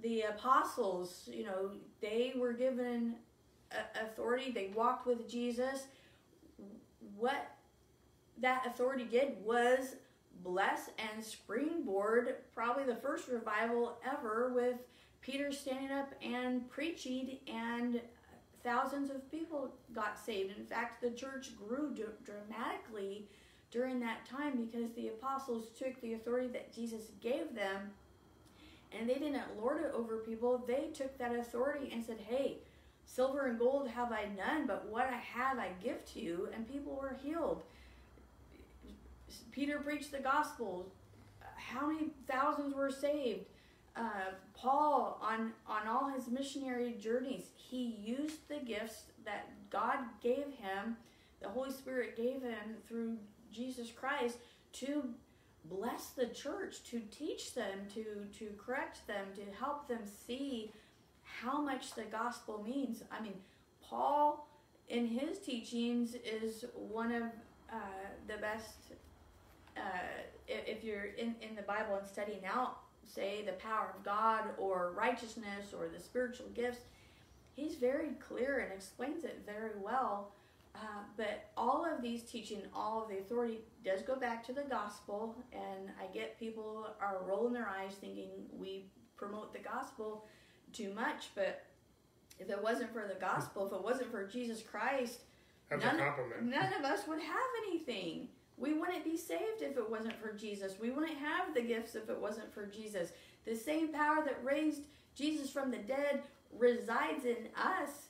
the 0.01 0.21
apostles, 0.23 1.29
you 1.31 1.45
know, 1.45 1.71
they 2.01 2.33
were 2.35 2.53
given 2.53 3.15
authority. 3.95 4.51
They 4.51 4.71
walked 4.75 5.07
with 5.07 5.29
Jesus. 5.29 5.87
What 7.17 7.55
that 8.41 8.65
authority 8.67 9.05
did 9.05 9.37
was 9.43 9.95
bless 10.45 10.89
and 10.99 11.23
springboard 11.23 12.35
probably 12.53 12.83
the 12.85 12.95
first 12.95 13.27
revival 13.27 13.97
ever 14.05 14.53
with 14.53 14.77
Peter 15.21 15.51
standing 15.51 15.91
up 15.91 16.13
and 16.21 16.69
preaching 16.69 17.39
and 17.51 17.99
thousands 18.63 19.09
of 19.09 19.29
people 19.31 19.73
got 19.93 20.17
saved. 20.17 20.55
In 20.55 20.65
fact, 20.65 21.01
the 21.01 21.09
church 21.09 21.51
grew 21.57 21.95
dramatically 22.23 23.27
during 23.71 23.99
that 23.99 24.25
time 24.25 24.65
because 24.65 24.91
the 24.91 25.07
apostles 25.07 25.69
took 25.77 25.99
the 26.01 26.13
authority 26.13 26.47
that 26.49 26.73
Jesus 26.73 27.11
gave 27.21 27.55
them 27.55 27.91
and 28.97 29.09
they 29.09 29.15
didn't 29.15 29.41
lord 29.59 29.81
it 29.81 29.91
over 29.93 30.17
people. 30.17 30.63
They 30.65 30.89
took 30.93 31.17
that 31.17 31.35
authority 31.35 31.89
and 31.91 32.05
said, 32.05 32.19
Hey, 32.27 32.59
silver 33.05 33.47
and 33.47 33.59
gold 33.59 33.89
have 33.89 34.11
I 34.11 34.27
none, 34.37 34.67
but 34.67 34.87
what 34.89 35.07
I 35.07 35.17
have 35.17 35.57
I 35.57 35.69
give 35.83 36.05
to 36.13 36.19
you. 36.19 36.49
And 36.53 36.71
people 36.71 36.95
were 36.95 37.17
healed. 37.21 37.63
Peter 39.51 39.79
preached 39.79 40.11
the 40.11 40.19
gospel. 40.19 40.91
How 41.55 41.87
many 41.87 42.09
thousands 42.27 42.73
were 42.75 42.91
saved? 42.91 43.45
Uh, 43.95 44.33
Paul, 44.53 45.19
on, 45.21 45.53
on 45.67 45.87
all 45.87 46.09
his 46.09 46.27
missionary 46.27 46.95
journeys, 46.99 47.45
he 47.55 47.97
used 48.03 48.47
the 48.49 48.59
gifts 48.59 49.03
that 49.23 49.49
God 49.69 49.99
gave 50.21 50.45
him, 50.59 50.97
the 51.41 51.49
Holy 51.49 51.71
Spirit 51.71 52.17
gave 52.17 52.41
him 52.41 52.77
through 52.87 53.17
Jesus 53.51 53.91
Christ 53.91 54.37
to 54.73 55.03
bless 55.65 56.09
the 56.09 56.27
church, 56.27 56.83
to 56.91 56.99
teach 57.11 57.53
them, 57.53 57.87
to, 57.93 58.03
to 58.37 58.51
correct 58.57 59.07
them, 59.07 59.27
to 59.35 59.41
help 59.57 59.87
them 59.87 60.01
see 60.05 60.71
how 61.23 61.61
much 61.61 61.95
the 61.95 62.03
gospel 62.03 62.63
means. 62.65 63.03
I 63.11 63.21
mean, 63.21 63.35
Paul, 63.81 64.47
in 64.89 65.07
his 65.07 65.39
teachings, 65.39 66.15
is 66.15 66.65
one 66.75 67.11
of 67.11 67.23
uh, 67.71 67.77
the 68.27 68.37
best. 68.37 68.84
Uh, 69.77 69.81
if 70.47 70.83
you're 70.83 71.05
in, 71.17 71.35
in 71.41 71.55
the 71.55 71.61
Bible 71.61 71.95
and 71.95 72.07
studying 72.07 72.45
out, 72.45 72.79
say, 73.05 73.43
the 73.45 73.53
power 73.53 73.93
of 73.95 74.03
God 74.03 74.43
or 74.57 74.93
righteousness 74.95 75.73
or 75.77 75.87
the 75.87 75.99
spiritual 75.99 76.47
gifts, 76.53 76.81
he's 77.55 77.75
very 77.75 78.11
clear 78.27 78.59
and 78.59 78.71
explains 78.71 79.23
it 79.23 79.41
very 79.45 79.71
well 79.81 80.31
uh, 80.75 81.03
but 81.15 81.49
all 81.55 81.85
of 81.85 82.01
these 82.01 82.23
teaching, 82.23 82.61
all 82.73 83.03
of 83.03 83.09
the 83.09 83.19
authority 83.19 83.59
does 83.83 84.01
go 84.01 84.15
back 84.15 84.45
to 84.45 84.53
the 84.53 84.63
gospel, 84.63 85.35
and 85.53 85.89
I 86.01 86.13
get 86.13 86.37
people 86.37 86.87
are 86.99 87.19
rolling 87.25 87.53
their 87.53 87.67
eyes 87.67 87.93
thinking 87.93 88.29
we 88.57 88.85
promote 89.15 89.53
the 89.53 89.59
gospel 89.59 90.25
too 90.73 90.93
much, 90.93 91.29
but 91.33 91.63
if 92.39 92.49
it 92.49 92.61
wasn't 92.61 92.91
for 92.91 93.07
the 93.07 93.19
gospel, 93.19 93.67
if 93.67 93.73
it 93.73 93.81
wasn't 93.81 94.11
for 94.11 94.27
Jesus 94.27 94.61
Christ, 94.61 95.19
That's 95.69 95.81
none, 95.81 95.97
none 96.43 96.73
of 96.73 96.83
us 96.83 97.07
would 97.07 97.21
have 97.21 97.49
anything. 97.67 98.27
We 98.57 98.73
wouldn't 98.73 99.03
be 99.03 99.17
saved 99.17 99.61
if 99.61 99.77
it 99.77 99.89
wasn't 99.89 100.19
for 100.21 100.31
Jesus. 100.31 100.75
We 100.79 100.89
wouldn't 100.89 101.17
have 101.17 101.53
the 101.53 101.61
gifts 101.61 101.95
if 101.95 102.09
it 102.09 102.19
wasn't 102.19 102.53
for 102.53 102.65
Jesus. 102.65 103.11
The 103.45 103.55
same 103.55 103.89
power 103.89 104.23
that 104.23 104.43
raised 104.43 104.83
Jesus 105.13 105.49
from 105.49 105.71
the 105.71 105.77
dead 105.77 106.23
resides 106.57 107.25
in 107.25 107.49
us 107.55 108.07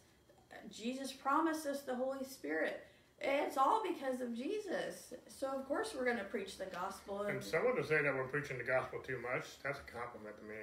Jesus 0.72 1.12
promised 1.12 1.66
us 1.66 1.82
the 1.82 1.96
Holy 1.96 2.24
Spirit. 2.24 2.86
It's 3.20 3.58
all 3.58 3.82
because 3.82 4.20
of 4.20 4.36
Jesus. 4.36 5.14
So 5.28 5.48
of 5.48 5.66
course 5.68 5.94
we're 5.96 6.06
going 6.06 6.20
to 6.20 6.28
preach 6.28 6.58
the 6.58 6.66
gospel. 6.66 7.24
And, 7.24 7.44
someone 7.44 7.76
to 7.76 7.86
say 7.86 8.02
that 8.02 8.14
we're 8.14 8.28
preaching 8.28 8.58
the 8.58 8.68
gospel 8.68 9.00
too 9.00 9.22
much, 9.22 9.46
that's 9.64 9.80
a 9.80 9.88
compliment 9.88 10.36
to 10.42 10.46
me. 10.46 10.62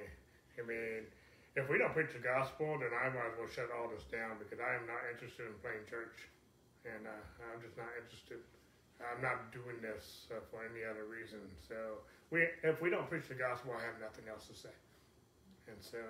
I 0.59 0.63
mean, 0.67 1.09
if 1.55 1.65
we 1.69 1.77
don't 1.77 1.93
preach 1.93 2.13
the 2.13 2.21
gospel, 2.21 2.77
then 2.77 2.93
I 2.93 3.09
might 3.09 3.33
as 3.33 3.37
well 3.37 3.49
shut 3.49 3.73
all 3.73 3.89
this 3.89 4.05
down 4.05 4.37
because 4.37 4.61
I 4.61 4.77
am 4.77 4.85
not 4.85 5.01
interested 5.09 5.49
in 5.49 5.53
playing 5.65 5.85
church, 5.89 6.29
and 6.85 7.09
uh, 7.09 7.49
I'm 7.49 7.61
just 7.61 7.73
not 7.73 7.89
interested. 7.97 8.41
I'm 9.05 9.21
not 9.21 9.51
doing 9.51 9.79
this 9.81 10.27
uh, 10.31 10.39
for 10.49 10.63
any 10.63 10.83
other 10.83 11.05
reason. 11.05 11.39
So 11.59 12.03
we, 12.31 12.47
if 12.63 12.81
we 12.81 12.89
don't 12.89 13.07
preach 13.09 13.27
the 13.27 13.37
gospel, 13.37 13.75
I 13.75 13.83
have 13.83 13.99
nothing 13.99 14.25
else 14.31 14.47
to 14.47 14.55
say. 14.55 14.73
And 15.67 15.79
so, 15.79 16.01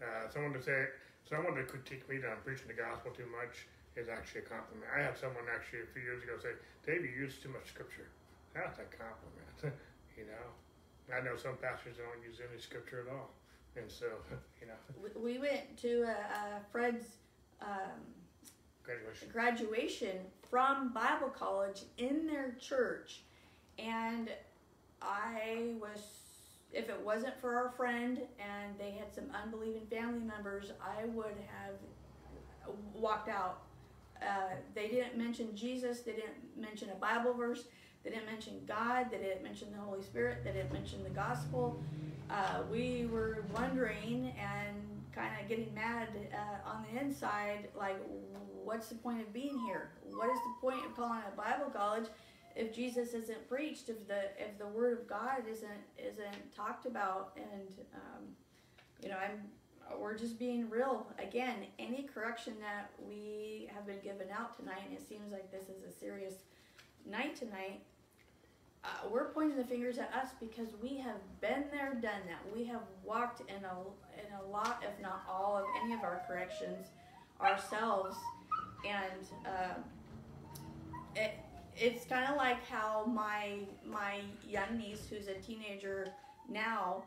uh, 0.00 0.28
someone 0.28 0.52
to 0.56 0.62
say 0.62 0.88
someone 1.28 1.54
to 1.54 1.64
critique 1.64 2.08
me 2.08 2.18
that 2.18 2.30
I'm 2.32 2.42
preaching 2.42 2.66
the 2.68 2.76
gospel 2.76 3.12
too 3.12 3.28
much 3.28 3.68
is 3.94 4.08
actually 4.08 4.42
a 4.44 4.48
compliment. 4.48 4.88
I 4.88 5.04
had 5.04 5.16
someone 5.16 5.44
actually 5.52 5.84
a 5.84 5.90
few 5.92 6.02
years 6.02 6.24
ago 6.24 6.40
say, 6.40 6.56
Dave, 6.84 7.04
you 7.04 7.12
use 7.12 7.36
too 7.36 7.52
much 7.52 7.68
scripture. 7.68 8.08
That's 8.56 8.80
a 8.80 8.88
compliment, 8.88 9.52
you 10.18 10.24
know. 10.24 10.46
I 11.12 11.20
know 11.20 11.36
some 11.36 11.60
pastors 11.60 12.00
don't 12.00 12.24
use 12.24 12.40
any 12.40 12.56
scripture 12.56 13.04
at 13.04 13.12
all. 13.12 13.36
And 13.76 13.90
so, 13.90 14.06
you 14.60 14.66
know. 14.66 14.80
We 15.16 15.38
went 15.38 15.76
to 15.84 16.08
Fred's 16.72 17.20
um, 17.60 18.00
graduation. 18.84 19.28
graduation 19.32 20.16
from 20.50 20.92
Bible 20.92 21.28
college 21.28 21.82
in 21.98 22.26
their 22.26 22.56
church. 22.60 23.20
And 23.78 24.28
I 25.00 25.74
was 25.80 26.00
if 26.72 26.88
it 26.88 27.00
wasn't 27.04 27.38
for 27.40 27.54
our 27.56 27.70
friend 27.70 28.18
and 28.38 28.78
they 28.78 28.92
had 28.92 29.14
some 29.14 29.24
unbelieving 29.42 29.86
family 29.90 30.20
members, 30.20 30.72
I 30.80 31.04
would 31.06 31.36
have 31.48 31.74
walked 32.94 33.28
out. 33.28 33.62
Uh, 34.20 34.54
they 34.74 34.88
didn't 34.88 35.18
mention 35.18 35.54
Jesus. 35.54 36.00
They 36.00 36.12
didn't 36.12 36.56
mention 36.56 36.90
a 36.90 36.94
Bible 36.94 37.34
verse. 37.34 37.64
They 38.04 38.10
didn't 38.10 38.26
mention 38.26 38.62
God. 38.66 39.10
They 39.10 39.18
didn't 39.18 39.42
mention 39.42 39.68
the 39.72 39.78
Holy 39.78 40.02
Spirit. 40.02 40.44
They 40.44 40.52
didn't 40.52 40.72
mention 40.72 41.02
the 41.02 41.10
gospel. 41.10 41.82
Uh, 42.30 42.62
we 42.70 43.06
were 43.10 43.44
wondering 43.54 44.32
and 44.38 44.91
kind 45.14 45.32
of 45.40 45.48
getting 45.48 45.72
mad 45.74 46.08
uh, 46.32 46.70
on 46.70 46.84
the 46.90 47.00
inside, 47.00 47.68
like, 47.76 47.96
what's 48.64 48.88
the 48.88 48.94
point 48.94 49.20
of 49.20 49.32
being 49.32 49.58
here? 49.66 49.90
What 50.10 50.30
is 50.30 50.38
the 50.38 50.60
point 50.60 50.84
of 50.86 50.96
calling 50.96 51.20
a 51.30 51.36
Bible 51.36 51.70
college 51.70 52.06
if 52.54 52.74
Jesus 52.74 53.14
isn't 53.14 53.48
preached, 53.48 53.88
if 53.88 54.06
the 54.06 54.24
if 54.38 54.58
the 54.58 54.66
word 54.66 54.98
of 54.98 55.08
God 55.08 55.42
isn't 55.50 55.70
isn't 55.98 56.54
talked 56.54 56.86
about, 56.86 57.32
and 57.36 57.68
um, 57.94 58.24
you 59.02 59.08
know, 59.08 59.16
I'm 59.16 59.40
we're 59.98 60.16
just 60.16 60.38
being 60.38 60.70
real. 60.70 61.06
Again, 61.18 61.66
any 61.78 62.02
correction 62.02 62.54
that 62.60 62.90
we 63.06 63.68
have 63.74 63.86
been 63.86 64.00
given 64.00 64.28
out 64.32 64.56
tonight, 64.56 64.90
it 64.92 65.06
seems 65.06 65.32
like 65.32 65.50
this 65.50 65.64
is 65.64 65.82
a 65.88 65.92
serious 65.92 66.34
night 67.08 67.36
tonight, 67.36 67.82
uh, 68.84 68.88
we're 69.10 69.26
pointing 69.26 69.56
the 69.56 69.64
fingers 69.64 69.98
at 69.98 70.12
us 70.12 70.30
because 70.40 70.68
we 70.82 70.96
have 70.98 71.18
been 71.40 71.64
there, 71.70 71.94
done 71.94 72.20
that. 72.26 72.40
We 72.54 72.64
have 72.64 72.80
walked 73.04 73.40
in 73.48 73.64
a 73.64 73.76
in 74.18 74.32
a 74.40 74.50
lot, 74.50 74.82
if 74.82 75.00
not 75.00 75.22
all, 75.28 75.56
of 75.58 75.64
any 75.82 75.94
of 75.94 76.02
our 76.02 76.22
corrections 76.26 76.86
ourselves, 77.40 78.16
and 78.84 79.28
uh, 79.46 79.74
it 81.14 81.34
it's 81.76 82.04
kind 82.06 82.28
of 82.28 82.36
like 82.36 82.64
how 82.66 83.04
my 83.06 83.60
my 83.86 84.20
young 84.48 84.76
niece, 84.76 85.06
who's 85.08 85.28
a 85.28 85.34
teenager 85.34 86.08
now, 86.48 87.04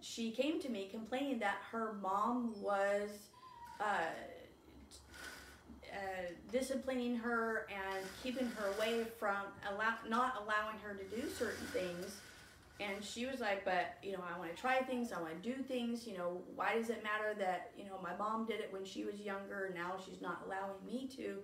she 0.00 0.30
came 0.30 0.60
to 0.60 0.68
me 0.68 0.88
complaining 0.90 1.40
that 1.40 1.56
her 1.72 1.94
mom 2.00 2.54
was. 2.60 3.10
Uh, 3.80 4.06
uh, 5.96 6.32
disciplining 6.52 7.16
her 7.16 7.66
and 7.70 8.04
keeping 8.22 8.46
her 8.56 8.72
away 8.76 9.04
from 9.18 9.36
allow, 9.72 9.94
not 10.08 10.42
allowing 10.42 10.78
her 10.82 10.94
to 10.94 11.04
do 11.04 11.28
certain 11.30 11.66
things. 11.68 12.16
And 12.78 13.02
she 13.02 13.24
was 13.24 13.40
like, 13.40 13.64
but 13.64 13.96
you 14.02 14.12
know, 14.12 14.22
I 14.22 14.38
want 14.38 14.54
to 14.54 14.60
try 14.60 14.80
things. 14.82 15.10
I 15.10 15.20
want 15.20 15.42
to 15.42 15.48
do 15.48 15.62
things. 15.62 16.06
You 16.06 16.18
know, 16.18 16.42
why 16.54 16.76
does 16.76 16.90
it 16.90 17.02
matter 17.02 17.34
that 17.38 17.70
you 17.78 17.84
know 17.84 17.98
my 18.02 18.14
mom 18.16 18.44
did 18.44 18.60
it 18.60 18.68
when 18.70 18.84
she 18.84 19.04
was 19.04 19.18
younger? 19.20 19.72
Now 19.74 19.94
she's 20.04 20.20
not 20.20 20.42
allowing 20.46 20.84
me 20.86 21.08
to. 21.16 21.38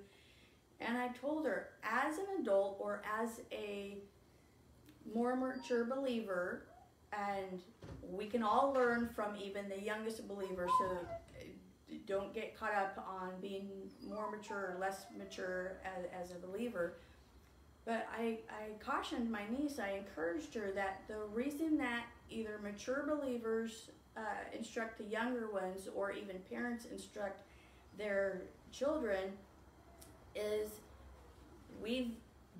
And 0.80 0.98
I 0.98 1.09
told 1.09 1.46
her, 1.46 1.68
as 1.82 2.18
an 2.18 2.26
adult 2.40 2.76
or 2.80 3.03
as 3.20 3.40
a 3.53 3.96
more 5.14 5.36
mature 5.36 5.84
believer, 5.84 6.64
and 7.12 7.61
we 8.11 8.26
can 8.26 8.42
all 8.42 8.72
learn 8.72 9.09
from 9.14 9.36
even 9.36 9.68
the 9.68 9.80
youngest 9.80 10.26
believer. 10.28 10.66
So 10.78 10.98
don't 12.07 12.34
get 12.34 12.59
caught 12.59 12.74
up 12.74 13.05
on 13.09 13.30
being 13.40 13.68
more 14.09 14.30
mature 14.30 14.74
or 14.74 14.80
less 14.80 15.07
mature 15.16 15.78
as, 15.84 16.30
as 16.30 16.36
a 16.36 16.46
believer. 16.46 16.94
But 17.84 18.07
I, 18.16 18.38
I 18.48 18.78
cautioned 18.78 19.30
my 19.30 19.42
niece, 19.50 19.78
I 19.78 19.98
encouraged 19.98 20.55
her 20.55 20.70
that 20.74 21.03
the 21.09 21.18
reason 21.32 21.76
that 21.78 22.05
either 22.30 22.61
mature 22.62 23.05
believers 23.07 23.90
uh, 24.16 24.20
instruct 24.57 24.98
the 24.98 25.05
younger 25.05 25.50
ones 25.50 25.88
or 25.94 26.12
even 26.12 26.38
parents 26.50 26.86
instruct 26.90 27.42
their 27.98 28.42
children 28.70 29.32
is 30.34 30.68
we've 31.82 32.12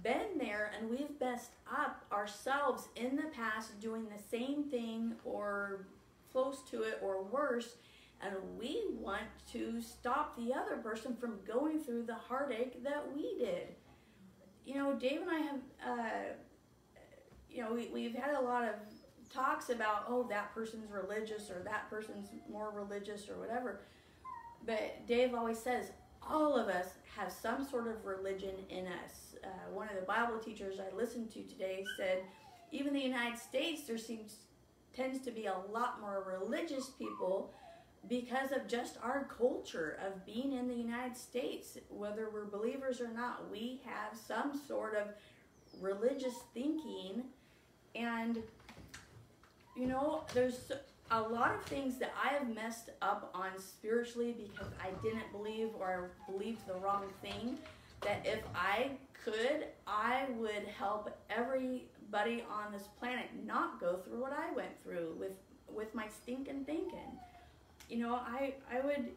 been 0.03 0.39
there 0.39 0.73
and 0.77 0.91
we've 0.91 1.21
messed 1.21 1.53
up 1.71 2.05
ourselves 2.13 2.89
in 2.97 3.17
the 3.17 3.29
past 3.35 3.79
doing 3.81 4.07
the 4.09 4.23
same 4.31 4.65
thing 4.65 5.15
or 5.25 5.87
close 6.33 6.63
to 6.71 6.83
it 6.83 6.99
or 7.03 7.23
worse 7.23 7.77
and 8.23 8.35
we 8.59 8.83
want 8.99 9.23
to 9.53 9.81
stop 9.81 10.37
the 10.37 10.53
other 10.55 10.77
person 10.77 11.17
from 11.17 11.39
going 11.47 11.81
through 11.81 12.05
the 12.05 12.15
heartache 12.15 12.83
that 12.85 13.05
we 13.15 13.39
did. 13.39 13.69
You 14.65 14.77
know, 14.77 14.95
Dave 14.95 15.23
and 15.23 15.31
I 15.31 15.39
have, 15.39 15.61
uh, 15.87 16.35
you 17.51 17.63
know, 17.63 17.75
we, 17.75 17.89
we've 17.93 18.15
had 18.15 18.35
a 18.35 18.41
lot 18.41 18.65
of 18.65 18.75
talks 19.33 19.71
about, 19.71 20.05
oh, 20.09 20.27
that 20.31 20.55
person's 20.55 20.91
religious 20.91 21.51
or 21.51 21.63
that 21.65 21.91
person's 21.91 22.29
more 22.51 22.71
religious 22.71 23.29
or 23.29 23.39
whatever. 23.39 23.81
But 24.65 25.07
Dave 25.09 25.35
always 25.35 25.59
says, 25.59 25.91
all 26.23 26.57
of 26.57 26.69
us 26.69 26.91
have 27.17 27.33
some 27.33 27.67
sort 27.67 27.89
of 27.89 28.05
religion 28.05 28.55
in 28.69 28.87
us. 28.87 29.35
Uh, 29.43 29.49
one 29.73 29.89
of 29.89 29.97
the 29.97 30.03
Bible 30.03 30.39
teachers 30.39 30.79
I 30.79 30.95
listened 30.95 31.33
to 31.33 31.43
today 31.43 31.85
said, 31.97 32.23
even 32.71 32.89
in 32.89 32.95
the 32.95 33.01
United 33.01 33.39
States, 33.39 33.83
there 33.83 33.99
seems 33.99 34.37
tends 34.95 35.21
to 35.21 35.31
be 35.31 35.47
a 35.47 35.57
lot 35.73 36.01
more 36.01 36.23
religious 36.39 36.91
people 36.91 37.53
because 38.09 38.51
of 38.53 38.67
just 38.67 38.99
our 39.03 39.25
culture 39.25 39.99
of 40.05 40.25
being 40.27 40.53
in 40.53 40.69
the 40.69 40.75
United 40.75 41.17
States, 41.17 41.79
whether 41.89 42.29
we're 42.33 42.45
believers 42.45 43.01
or 43.01 43.09
not, 43.09 43.51
we 43.51 43.81
have 43.85 44.19
some 44.19 44.61
sort 44.67 44.97
of 44.97 45.09
religious 45.81 46.35
thinking. 46.53 47.25
And, 47.95 48.39
you 49.77 49.87
know, 49.87 50.25
there's 50.35 50.73
a 51.11 51.21
lot 51.21 51.55
of 51.55 51.63
things 51.65 51.99
that 51.99 52.13
I 52.23 52.35
have 52.35 52.53
messed 52.53 52.91
up 53.03 53.31
on 53.35 53.51
spiritually 53.59 54.35
because 54.37 54.73
I 54.83 54.91
didn't 55.03 55.31
believe 55.31 55.69
or 55.79 56.11
believed 56.29 56.67
the 56.67 56.75
wrong 56.75 57.05
thing. 57.23 57.59
That 58.01 58.23
if 58.25 58.43
I 58.53 58.91
could, 59.25 59.67
I 59.87 60.27
would 60.37 60.67
help 60.77 61.17
everybody 61.31 62.45
on 62.51 62.73
this 62.73 62.89
planet 62.99 63.27
not 63.47 63.79
go 63.81 63.99
through 63.99 64.21
what 64.21 64.33
I 64.33 64.53
went 64.53 64.83
through 64.83 65.15
with, 65.21 65.37
with 65.73 65.95
my 65.95 66.09
stinking 66.09 66.65
thinking 66.65 67.17
you 67.93 67.99
know, 67.99 68.15
I, 68.15 68.55
I 68.73 68.81
would 68.81 69.11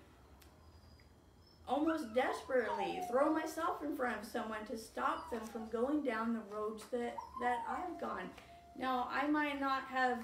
almost 1.67 2.13
desperately 2.13 2.99
throw 3.09 3.31
myself 3.31 3.81
in 3.81 3.95
front 3.95 4.21
of 4.21 4.27
someone 4.27 4.65
to 4.69 4.77
stop 4.77 5.31
them 5.31 5.41
from 5.47 5.67
going 5.69 6.01
down 6.03 6.33
the 6.33 6.41
roads 6.53 6.83
that, 6.91 7.15
that 7.41 7.59
I've 7.69 7.99
gone. 7.99 8.29
Now, 8.77 9.07
I 9.09 9.27
might 9.27 9.61
not 9.61 9.83
have 9.85 10.19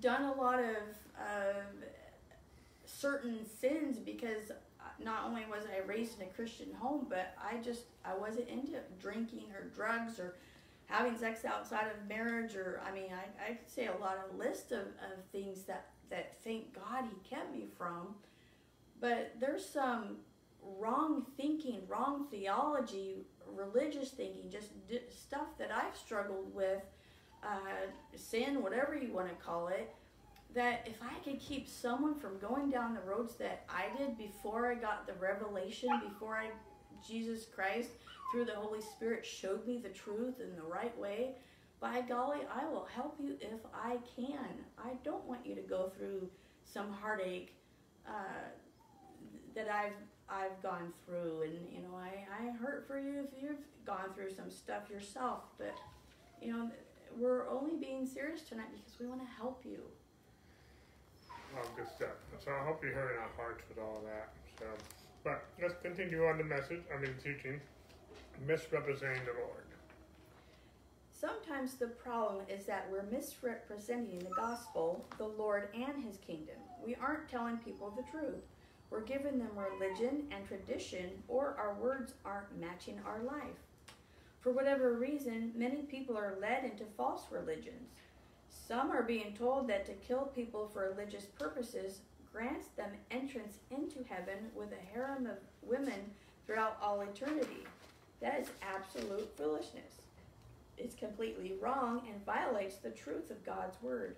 done 0.00 0.24
a 0.24 0.34
lot 0.34 0.58
of 0.58 0.76
certain 2.86 3.44
sins 3.44 3.98
because 3.98 4.50
not 5.04 5.24
only 5.26 5.42
was 5.50 5.64
I 5.66 5.86
raised 5.86 6.18
in 6.18 6.26
a 6.26 6.30
Christian 6.30 6.72
home, 6.80 7.06
but 7.10 7.36
I 7.38 7.58
just 7.58 7.82
I 8.04 8.16
wasn't 8.16 8.48
into 8.48 8.78
drinking 9.00 9.44
or 9.54 9.64
drugs 9.74 10.18
or 10.18 10.34
having 10.86 11.18
sex 11.18 11.44
outside 11.44 11.88
of 11.88 12.08
marriage 12.08 12.56
or 12.56 12.80
I 12.86 12.92
mean 12.92 13.10
I, 13.12 13.50
I 13.50 13.54
could 13.54 13.68
say 13.68 13.86
a 13.86 13.96
lot 14.00 14.16
of 14.24 14.38
list 14.38 14.72
of, 14.72 14.80
of 14.80 15.24
things 15.32 15.64
that 15.64 15.88
that 16.10 16.36
thank 16.42 16.74
God 16.74 17.04
He 17.04 17.28
kept 17.28 17.54
me 17.54 17.66
from. 17.76 18.14
But 19.00 19.34
there's 19.40 19.64
some 19.64 20.16
wrong 20.62 21.26
thinking, 21.36 21.82
wrong 21.88 22.26
theology, 22.30 23.26
religious 23.54 24.10
thinking, 24.10 24.50
just 24.50 24.70
stuff 25.10 25.56
that 25.58 25.70
I've 25.70 25.96
struggled 25.96 26.54
with, 26.54 26.82
uh, 27.42 27.90
sin, 28.16 28.62
whatever 28.62 28.96
you 28.96 29.12
want 29.12 29.28
to 29.28 29.34
call 29.44 29.68
it. 29.68 29.94
That 30.54 30.86
if 30.86 31.02
I 31.02 31.14
could 31.22 31.38
keep 31.38 31.68
someone 31.68 32.14
from 32.14 32.38
going 32.38 32.70
down 32.70 32.94
the 32.94 33.00
roads 33.00 33.34
that 33.36 33.66
I 33.68 33.96
did 33.98 34.16
before 34.16 34.70
I 34.70 34.74
got 34.74 35.06
the 35.06 35.12
revelation, 35.14 35.90
before 36.08 36.36
I, 36.36 36.50
Jesus 37.06 37.44
Christ, 37.44 37.90
through 38.32 38.46
the 38.46 38.54
Holy 38.54 38.80
Spirit, 38.80 39.24
showed 39.24 39.66
me 39.66 39.78
the 39.78 39.90
truth 39.90 40.40
in 40.40 40.56
the 40.56 40.62
right 40.62 40.96
way, 40.98 41.34
by 41.80 42.00
golly, 42.02 42.40
I 42.52 42.66
will 42.66 42.86
help 42.94 43.16
you 43.20 43.36
if 43.40 43.60
I 43.74 43.98
can. 44.16 44.64
I 44.78 44.94
don't 45.04 45.24
want 45.26 45.44
you 45.44 45.54
to 45.54 45.60
go 45.60 45.92
through 45.96 46.28
some 46.64 46.90
heartache 46.90 47.54
uh, 48.06 48.48
that 49.54 49.68
I've 49.68 49.92
I've 50.28 50.60
gone 50.62 50.92
through, 51.04 51.42
and 51.42 51.54
you 51.72 51.82
know 51.82 51.96
I 51.96 52.26
I 52.32 52.50
hurt 52.56 52.86
for 52.86 52.98
you 52.98 53.24
if 53.24 53.42
you've 53.42 53.64
gone 53.84 54.12
through 54.14 54.32
some 54.32 54.50
stuff 54.50 54.90
yourself. 54.90 55.44
But 55.58 55.74
you 56.40 56.52
know 56.52 56.70
we're 57.16 57.48
only 57.48 57.76
being 57.76 58.06
serious 58.06 58.42
tonight 58.42 58.68
because 58.72 58.98
we 58.98 59.06
want 59.06 59.20
to 59.20 59.28
help 59.36 59.62
you. 59.64 59.80
Oh, 61.56 61.68
good 61.76 61.88
stuff. 61.88 62.16
So 62.44 62.50
I 62.50 62.64
hope 62.64 62.82
you're 62.82 62.92
hearing 62.92 63.18
our 63.18 63.30
hearts 63.36 63.62
with 63.68 63.78
all 63.78 64.02
that. 64.04 64.32
So, 64.58 64.66
but 65.24 65.44
let's 65.60 65.74
continue 65.82 66.26
on 66.26 66.38
the 66.38 66.44
message. 66.44 66.82
I 66.94 67.00
mean 67.00 67.14
teaching, 67.22 67.60
misrepresenting 68.46 69.24
the 69.24 69.40
Lord. 69.40 69.65
Sometimes 71.18 71.74
the 71.74 71.86
problem 71.86 72.44
is 72.46 72.66
that 72.66 72.88
we're 72.92 73.10
misrepresenting 73.10 74.18
the 74.18 74.34
gospel, 74.36 75.06
the 75.16 75.24
Lord, 75.24 75.70
and 75.74 76.04
his 76.04 76.18
kingdom. 76.18 76.56
We 76.84 76.94
aren't 76.96 77.30
telling 77.30 77.56
people 77.56 77.90
the 77.96 78.02
truth. 78.10 78.44
We're 78.90 79.00
giving 79.00 79.38
them 79.38 79.48
religion 79.56 80.24
and 80.30 80.46
tradition, 80.46 81.10
or 81.26 81.56
our 81.58 81.74
words 81.74 82.12
aren't 82.26 82.60
matching 82.60 83.00
our 83.06 83.22
life. 83.22 83.56
For 84.40 84.52
whatever 84.52 84.98
reason, 84.98 85.52
many 85.56 85.82
people 85.82 86.18
are 86.18 86.36
led 86.38 86.64
into 86.64 86.84
false 86.98 87.22
religions. 87.30 87.94
Some 88.50 88.90
are 88.90 89.02
being 89.02 89.32
told 89.32 89.68
that 89.68 89.86
to 89.86 89.92
kill 89.94 90.26
people 90.34 90.68
for 90.70 90.90
religious 90.94 91.24
purposes 91.24 92.00
grants 92.30 92.68
them 92.76 92.90
entrance 93.10 93.56
into 93.70 94.04
heaven 94.06 94.50
with 94.54 94.68
a 94.72 94.92
harem 94.92 95.24
of 95.24 95.38
women 95.62 96.10
throughout 96.46 96.76
all 96.82 97.00
eternity. 97.00 97.64
That 98.20 98.38
is 98.38 98.50
absolute 98.62 99.34
foolishness 99.38 100.02
is 100.78 100.94
completely 100.94 101.54
wrong 101.60 102.02
and 102.10 102.24
violates 102.24 102.76
the 102.76 102.90
truth 102.90 103.30
of 103.30 103.44
God's 103.44 103.80
word. 103.82 104.16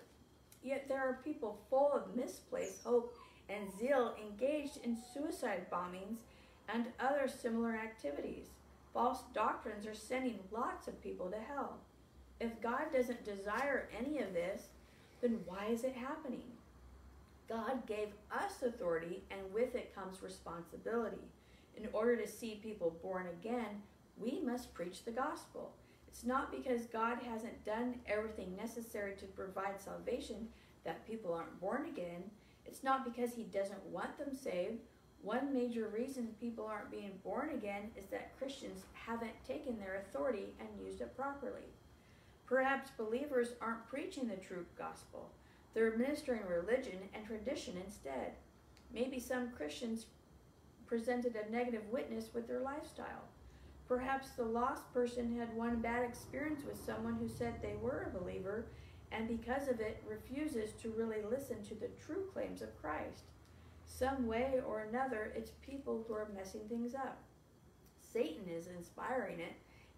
Yet 0.63 0.87
there 0.87 0.99
are 0.99 1.19
people 1.23 1.61
full 1.69 1.91
of 1.93 2.15
misplaced 2.15 2.83
hope 2.83 3.15
and 3.49 3.71
zeal 3.79 4.15
engaged 4.21 4.77
in 4.83 4.97
suicide 5.13 5.67
bombings 5.71 6.19
and 6.67 6.85
other 6.99 7.27
similar 7.27 7.75
activities. 7.75 8.47
False 8.93 9.23
doctrines 9.33 9.85
are 9.85 9.95
sending 9.95 10.39
lots 10.51 10.87
of 10.87 11.01
people 11.01 11.27
to 11.27 11.37
hell. 11.37 11.77
If 12.39 12.61
God 12.61 12.91
doesn't 12.93 13.25
desire 13.25 13.89
any 13.97 14.19
of 14.19 14.33
this, 14.33 14.67
then 15.21 15.39
why 15.45 15.67
is 15.67 15.83
it 15.83 15.95
happening? 15.95 16.43
God 17.47 17.85
gave 17.87 18.09
us 18.31 18.61
authority, 18.61 19.23
and 19.31 19.53
with 19.53 19.75
it 19.75 19.95
comes 19.95 20.21
responsibility. 20.21 21.17
In 21.75 21.87
order 21.93 22.15
to 22.15 22.27
see 22.27 22.59
people 22.61 22.99
born 23.01 23.25
again, 23.27 23.81
we 24.17 24.39
must 24.43 24.73
preach 24.73 25.03
the 25.03 25.11
gospel. 25.11 25.71
It's 26.09 26.25
not 26.25 26.51
because 26.51 26.87
God 26.87 27.19
hasn't 27.23 27.63
done 27.65 27.93
everything 28.07 28.55
necessary 28.55 29.13
to 29.17 29.25
provide 29.25 29.79
salvation 29.79 30.47
that 30.83 31.07
people 31.07 31.35
aren't 31.35 31.61
born 31.61 31.85
again. 31.85 32.23
It's 32.65 32.83
not 32.83 33.05
because 33.05 33.35
he 33.35 33.43
doesn't 33.43 33.85
want 33.85 34.17
them 34.17 34.33
saved. 34.33 34.79
One 35.21 35.53
major 35.53 35.87
reason 35.87 36.35
people 36.41 36.65
aren't 36.65 36.89
being 36.89 37.11
born 37.23 37.51
again 37.51 37.91
is 37.95 38.07
that 38.07 38.35
Christians 38.39 38.85
haven't 38.93 39.45
taken 39.47 39.77
their 39.77 39.97
authority 39.97 40.55
and 40.59 40.83
used 40.83 40.99
it 41.01 41.15
properly. 41.15 41.69
Perhaps 42.47 42.89
believers 42.97 43.49
aren't 43.61 43.87
preaching 43.87 44.27
the 44.27 44.37
true 44.37 44.65
gospel. 44.79 45.29
They're 45.75 45.93
administering 45.93 46.41
religion 46.47 46.97
and 47.13 47.23
tradition 47.27 47.75
instead. 47.85 48.31
Maybe 48.91 49.19
some 49.19 49.51
Christians 49.51 50.07
presented 50.87 51.35
a 51.35 51.51
negative 51.51 51.83
witness 51.91 52.33
with 52.33 52.47
their 52.47 52.61
lifestyle. 52.61 53.28
Perhaps 53.89 54.29
the 54.29 54.45
lost 54.45 54.93
person 54.93 55.35
had 55.35 55.55
one 55.55 55.81
bad 55.81 56.03
experience 56.03 56.63
with 56.63 56.79
someone 56.85 57.15
who 57.15 57.27
said 57.27 57.55
they 57.61 57.75
were 57.81 58.05
a 58.07 58.19
believer 58.19 58.67
and 59.11 59.27
because 59.27 59.67
of 59.67 59.79
it 59.79 60.03
refuses 60.07 60.73
to 60.73 60.91
really 60.91 61.23
listen 61.27 61.63
to 61.63 61.73
the 61.73 61.89
true 62.05 62.29
claims 62.31 62.61
of 62.61 62.79
Christ. 62.79 63.23
Some 63.85 64.27
way 64.27 64.61
or 64.67 64.81
another, 64.81 65.33
it's 65.35 65.51
people 65.65 66.05
who 66.07 66.13
are 66.13 66.29
messing 66.35 66.61
things 66.69 66.93
up. 66.93 67.17
Satan 68.13 68.47
is 68.47 68.67
inspiring 68.67 69.39
it. 69.39 69.53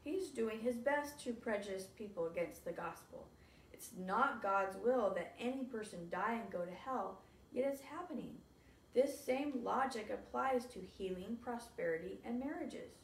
He's 0.06 0.30
doing 0.30 0.62
his 0.62 0.78
best 0.78 1.22
to 1.26 1.34
prejudice 1.34 1.88
people 1.98 2.28
against 2.28 2.64
the 2.64 2.72
gospel. 2.72 3.28
It's 3.74 3.90
not 4.00 4.42
God's 4.42 4.78
will 4.78 5.14
that 5.16 5.36
any 5.38 5.66
person 5.66 6.08
die 6.10 6.40
and 6.42 6.50
go 6.50 6.64
to 6.64 6.72
hell, 6.72 7.20
yet 7.52 7.66
it's 7.70 7.82
happening. 7.82 8.36
This 8.94 9.20
same 9.20 9.60
logic 9.64 10.10
applies 10.10 10.66
to 10.68 10.80
healing, 10.98 11.38
prosperity, 11.42 12.22
and 12.26 12.40
marriages. 12.40 13.01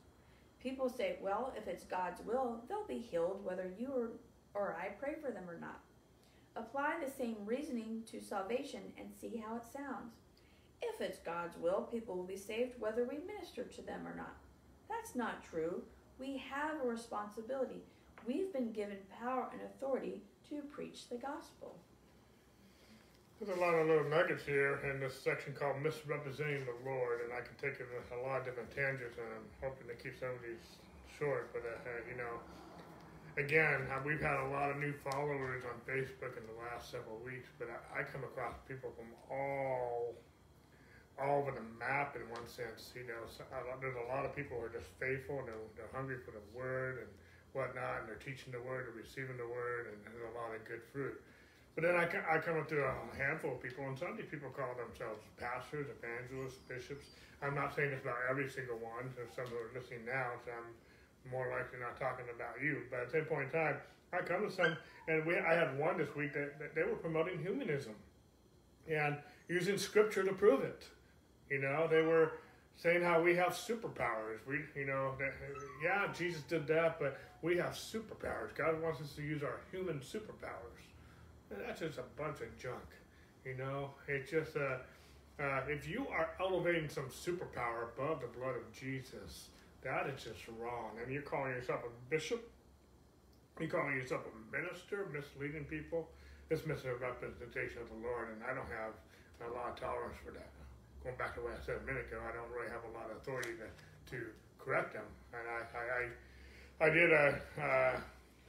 People 0.68 0.90
say, 0.90 1.16
well, 1.22 1.54
if 1.56 1.66
it's 1.66 1.86
God's 1.86 2.20
will, 2.26 2.62
they'll 2.68 2.86
be 2.86 2.98
healed 2.98 3.40
whether 3.42 3.72
you 3.80 3.88
or, 3.88 4.10
or 4.54 4.76
I 4.78 4.90
pray 4.90 5.14
for 5.22 5.32
them 5.32 5.50
or 5.50 5.58
not. 5.58 5.80
Apply 6.58 6.96
the 7.00 7.10
same 7.10 7.38
reasoning 7.46 8.04
to 8.12 8.20
salvation 8.20 8.82
and 8.98 9.08
see 9.10 9.38
how 9.38 9.56
it 9.56 9.64
sounds. 9.72 10.16
If 10.82 11.00
it's 11.00 11.20
God's 11.20 11.56
will, 11.58 11.88
people 11.90 12.18
will 12.18 12.26
be 12.26 12.36
saved 12.36 12.74
whether 12.80 13.06
we 13.06 13.20
minister 13.26 13.64
to 13.64 13.82
them 13.82 14.06
or 14.06 14.14
not. 14.14 14.36
That's 14.90 15.16
not 15.16 15.42
true. 15.42 15.84
We 16.20 16.44
have 16.52 16.84
a 16.84 16.90
responsibility. 16.90 17.84
We've 18.26 18.52
been 18.52 18.74
given 18.74 18.98
power 19.22 19.48
and 19.54 19.62
authority 19.62 20.22
to 20.50 20.64
preach 20.64 21.08
the 21.08 21.16
gospel. 21.16 21.78
There's 23.38 23.54
a 23.54 23.62
lot 23.62 23.78
of 23.78 23.86
little 23.86 24.10
nuggets 24.10 24.42
here 24.50 24.82
in 24.82 24.98
this 24.98 25.14
section 25.14 25.54
called 25.54 25.78
Misrepresenting 25.86 26.66
the 26.66 26.74
Lord, 26.82 27.22
and 27.22 27.30
I 27.30 27.46
can 27.46 27.54
take 27.62 27.78
it 27.78 27.86
in 27.86 28.02
a 28.18 28.22
lot 28.26 28.42
of 28.42 28.50
different 28.50 28.74
tangents, 28.74 29.14
and 29.14 29.30
I'm 29.30 29.46
hoping 29.62 29.86
to 29.86 29.94
keep 29.94 30.18
some 30.18 30.34
of 30.34 30.42
these 30.42 30.82
short, 31.06 31.54
but, 31.54 31.62
uh, 31.62 32.02
you 32.10 32.18
know, 32.18 32.42
again, 33.38 33.86
we've 34.02 34.26
had 34.26 34.42
a 34.42 34.50
lot 34.50 34.74
of 34.74 34.82
new 34.82 34.90
followers 35.06 35.62
on 35.70 35.78
Facebook 35.86 36.34
in 36.34 36.50
the 36.50 36.58
last 36.66 36.90
several 36.90 37.22
weeks, 37.22 37.54
but 37.62 37.70
I, 37.70 38.02
I 38.02 38.10
come 38.10 38.26
across 38.26 38.58
people 38.66 38.90
from 38.98 39.14
all 39.30 40.18
all 41.22 41.42
over 41.42 41.50
the 41.50 41.66
map 41.78 42.18
in 42.18 42.26
one 42.34 42.46
sense. 42.46 42.94
You 42.98 43.06
know, 43.06 43.22
so, 43.30 43.42
uh, 43.54 43.78
there's 43.82 43.98
a 43.98 44.08
lot 44.10 44.26
of 44.26 44.34
people 44.34 44.58
who 44.58 44.66
are 44.66 44.74
just 44.74 44.90
faithful 44.98 45.46
and 45.46 45.50
they're, 45.50 45.66
they're 45.78 45.94
hungry 45.94 46.18
for 46.26 46.30
the 46.34 46.46
word 46.58 47.06
and 47.06 47.10
whatnot, 47.54 48.02
and 48.02 48.10
they're 48.10 48.22
teaching 48.22 48.50
the 48.50 48.62
word, 48.62 48.90
they're 48.90 48.98
receiving 48.98 49.38
the 49.38 49.46
word, 49.46 49.94
and 49.94 49.98
there's 50.06 50.26
a 50.26 50.34
lot 50.38 50.54
of 50.54 50.62
good 50.66 50.82
fruit. 50.90 51.22
But 51.78 51.86
then 51.86 51.96
I, 51.96 52.10
I 52.26 52.40
come 52.40 52.58
up 52.58 52.68
to 52.70 52.82
a 52.82 52.92
handful 53.22 53.54
of 53.54 53.62
people, 53.62 53.86
and 53.86 53.94
some 53.94 54.10
of 54.10 54.18
these 54.18 54.26
people 54.26 54.50
call 54.50 54.74
themselves 54.74 55.22
pastors, 55.38 55.86
evangelists, 55.94 56.58
bishops. 56.68 57.06
I'm 57.44 57.54
not 57.54 57.76
saying 57.76 57.92
this 57.92 58.02
about 58.02 58.18
every 58.28 58.50
single 58.50 58.82
one. 58.82 59.14
There's 59.16 59.30
some 59.36 59.46
who 59.46 59.62
are 59.62 59.70
listening 59.78 60.02
now, 60.04 60.42
so 60.44 60.50
I'm 60.58 60.74
more 61.30 61.54
likely 61.54 61.78
not 61.78 61.94
talking 61.94 62.26
about 62.34 62.58
you. 62.64 62.82
But 62.90 63.02
at 63.02 63.12
same 63.12 63.26
point 63.26 63.54
in 63.54 63.62
time, 63.62 63.76
I 64.12 64.26
come 64.26 64.42
to 64.42 64.52
some, 64.52 64.76
and 65.08 65.24
we 65.24 65.38
I 65.38 65.54
had 65.54 65.78
one 65.78 66.00
this 66.00 66.10
week 66.16 66.34
that, 66.34 66.58
that 66.58 66.74
they 66.74 66.82
were 66.82 66.98
promoting 66.98 67.38
humanism, 67.38 67.94
and 68.90 69.18
using 69.48 69.78
scripture 69.78 70.24
to 70.24 70.34
prove 70.34 70.64
it. 70.64 70.82
You 71.48 71.62
know, 71.62 71.88
they 71.88 72.02
were 72.02 72.40
saying 72.76 73.04
how 73.04 73.22
we 73.22 73.36
have 73.36 73.54
superpowers. 73.54 74.42
We, 74.48 74.62
you 74.76 74.88
know, 74.88 75.14
that, 75.20 75.34
yeah, 75.84 76.12
Jesus 76.12 76.42
did 76.42 76.66
that, 76.70 76.98
but 77.00 77.20
we 77.44 77.56
have 77.58 77.74
superpowers. 77.74 78.56
God 78.58 78.82
wants 78.82 79.00
us 79.00 79.14
to 79.14 79.22
use 79.22 79.44
our 79.44 79.62
human 79.72 80.00
superpowers. 80.00 80.87
That's 81.50 81.80
just 81.80 81.98
a 81.98 82.22
bunch 82.22 82.42
of 82.42 82.58
junk. 82.58 82.84
You 83.46 83.56
know, 83.56 83.92
it's 84.08 84.30
just 84.30 84.58
uh, 84.58 84.78
uh, 85.40 85.62
if 85.68 85.88
you 85.88 86.08
are 86.10 86.30
elevating 86.40 86.90
some 86.90 87.06
superpower 87.06 87.94
above 87.96 88.22
the 88.22 88.28
blood 88.28 88.56
of 88.56 88.72
Jesus, 88.74 89.50
that 89.84 90.08
is 90.08 90.24
just 90.24 90.42
wrong. 90.60 90.98
And 91.02 91.12
you're 91.12 91.22
calling 91.22 91.52
yourself 91.52 91.82
a 91.86 92.10
bishop? 92.10 92.50
You're 93.60 93.70
calling 93.70 93.96
yourself 93.96 94.24
a 94.26 94.56
minister, 94.56 95.08
misleading 95.14 95.66
people? 95.66 96.10
It's 96.50 96.66
misrepresentation 96.66 97.82
of 97.82 97.90
the 97.90 98.08
Lord, 98.08 98.30
and 98.34 98.42
I 98.44 98.54
don't 98.54 98.70
have 98.72 98.94
a 99.48 99.54
lot 99.54 99.70
of 99.70 99.76
tolerance 99.80 100.18
for 100.26 100.32
that. 100.32 100.50
Going 101.04 101.18
back 101.18 101.36
to 101.36 101.42
what 101.42 101.54
I 101.54 101.66
said 101.66 101.78
a 101.84 101.86
minute 101.86 102.08
ago, 102.08 102.20
I 102.24 102.34
don't 102.34 102.50
really 102.52 102.72
have 102.72 102.84
a 102.84 102.94
lot 102.98 103.12
of 103.12 103.18
authority 103.18 103.52
to, 103.62 103.68
to 104.12 104.26
correct 104.60 104.94
them. 104.94 105.06
And 105.34 105.44
I, 105.48 105.60
I, 105.72 105.84
I, 106.02 106.88
I 106.88 106.90
did 106.90 107.14
uh, 107.14 107.62
uh, 107.62 108.00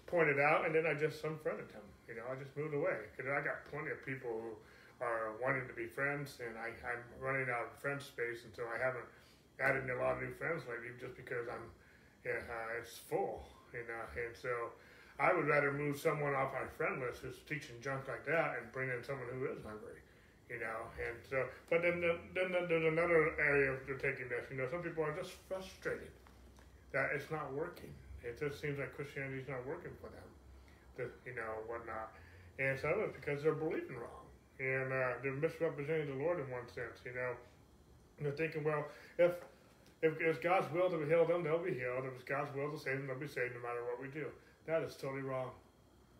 point 0.07 0.29
it 0.29 0.39
out, 0.41 0.67
and 0.67 0.75
then 0.75 0.87
I 0.87 0.95
just 0.95 1.23
unfriended 1.23 1.71
him. 1.71 1.85
You 2.09 2.17
know, 2.17 2.25
I 2.33 2.35
just 2.41 2.57
moved 2.57 2.73
away 2.75 2.97
because 3.13 3.31
I 3.31 3.45
got 3.45 3.69
plenty 3.69 3.93
of 3.93 4.01
people 4.05 4.33
who 4.33 4.57
are 5.05 5.37
wanting 5.39 5.69
to 5.69 5.77
be 5.77 5.87
friends, 5.87 6.41
and 6.41 6.57
I, 6.59 6.73
I'm 6.83 7.05
running 7.21 7.47
out 7.53 7.71
of 7.71 7.79
friend 7.79 8.01
space, 8.01 8.43
and 8.43 8.53
so 8.57 8.65
I 8.67 8.81
haven't 8.81 9.07
added 9.61 9.91
a 9.91 9.97
lot 10.01 10.17
of 10.17 10.23
new 10.23 10.33
friends 10.35 10.63
lately 10.67 10.95
just 10.99 11.15
because 11.15 11.47
I'm, 11.51 11.67
uh, 12.27 12.81
it's 12.81 12.99
full, 12.99 13.45
you 13.75 13.85
know, 13.87 14.03
and 14.15 14.35
so 14.35 14.73
I 15.19 15.35
would 15.35 15.47
rather 15.47 15.73
move 15.73 15.99
someone 15.99 16.35
off 16.35 16.55
my 16.55 16.67
friend 16.79 17.03
list 17.03 17.23
who's 17.23 17.43
teaching 17.47 17.77
junk 17.83 18.07
like 18.07 18.25
that 18.27 18.59
and 18.59 18.71
bring 18.73 18.89
in 18.91 19.03
someone 19.03 19.27
who 19.35 19.47
is 19.51 19.59
hungry, 19.67 19.99
you 20.49 20.59
know, 20.63 20.89
and 20.97 21.19
so, 21.29 21.45
but 21.71 21.83
then, 21.83 22.01
the, 22.01 22.19
then 22.35 22.53
the, 22.55 22.67
there's 22.71 22.87
another 22.87 23.35
area 23.39 23.75
of 23.75 23.83
taking 23.99 24.31
this, 24.31 24.47
you 24.51 24.57
know, 24.57 24.67
some 24.71 24.83
people 24.83 25.03
are 25.05 25.15
just 25.15 25.35
frustrated 25.51 26.11
that 26.93 27.11
it's 27.15 27.31
not 27.31 27.53
working. 27.53 27.91
It 28.23 28.39
just 28.39 28.61
seems 28.61 28.79
like 28.79 28.95
Christianity 28.95 29.43
is 29.43 29.49
not 29.49 29.67
working 29.67 29.93
for 30.01 30.11
them, 30.11 30.29
the, 30.31 30.38
you 31.27 31.35
know, 31.35 31.63
whatnot. 31.67 32.13
And 32.59 32.79
some 32.79 32.91
of 32.91 32.99
it's 33.11 33.17
because 33.17 33.43
they're 33.43 33.55
believing 33.55 33.97
wrong. 33.97 34.27
And 34.59 34.93
uh, 34.93 35.23
they're 35.23 35.39
misrepresenting 35.39 36.19
the 36.19 36.25
Lord 36.25 36.41
in 36.41 36.51
one 36.51 36.67
sense, 36.67 36.99
you 37.05 37.15
know. 37.15 37.33
And 38.19 38.27
they're 38.27 38.35
thinking, 38.35 38.65
well, 38.65 38.85
if 39.19 39.33
if 40.03 40.21
it's 40.21 40.39
God's 40.39 40.73
will 40.73 40.91
to 40.91 41.07
heal 41.07 41.27
them, 41.27 41.43
they'll 41.43 41.63
be 41.63 41.75
healed. 41.75 42.07
If 42.07 42.15
it's 42.15 42.25
God's 42.25 42.55
will 42.55 42.71
to 42.71 42.79
save 42.79 42.99
them, 42.99 43.07
they'll 43.09 43.19
be 43.19 43.27
saved 43.27 43.55
no 43.55 43.63
matter 43.63 43.83
what 43.83 44.01
we 44.01 44.09
do. 44.09 44.27
That 44.67 44.83
is 44.83 44.95
totally 44.95 45.23
wrong. 45.23 45.51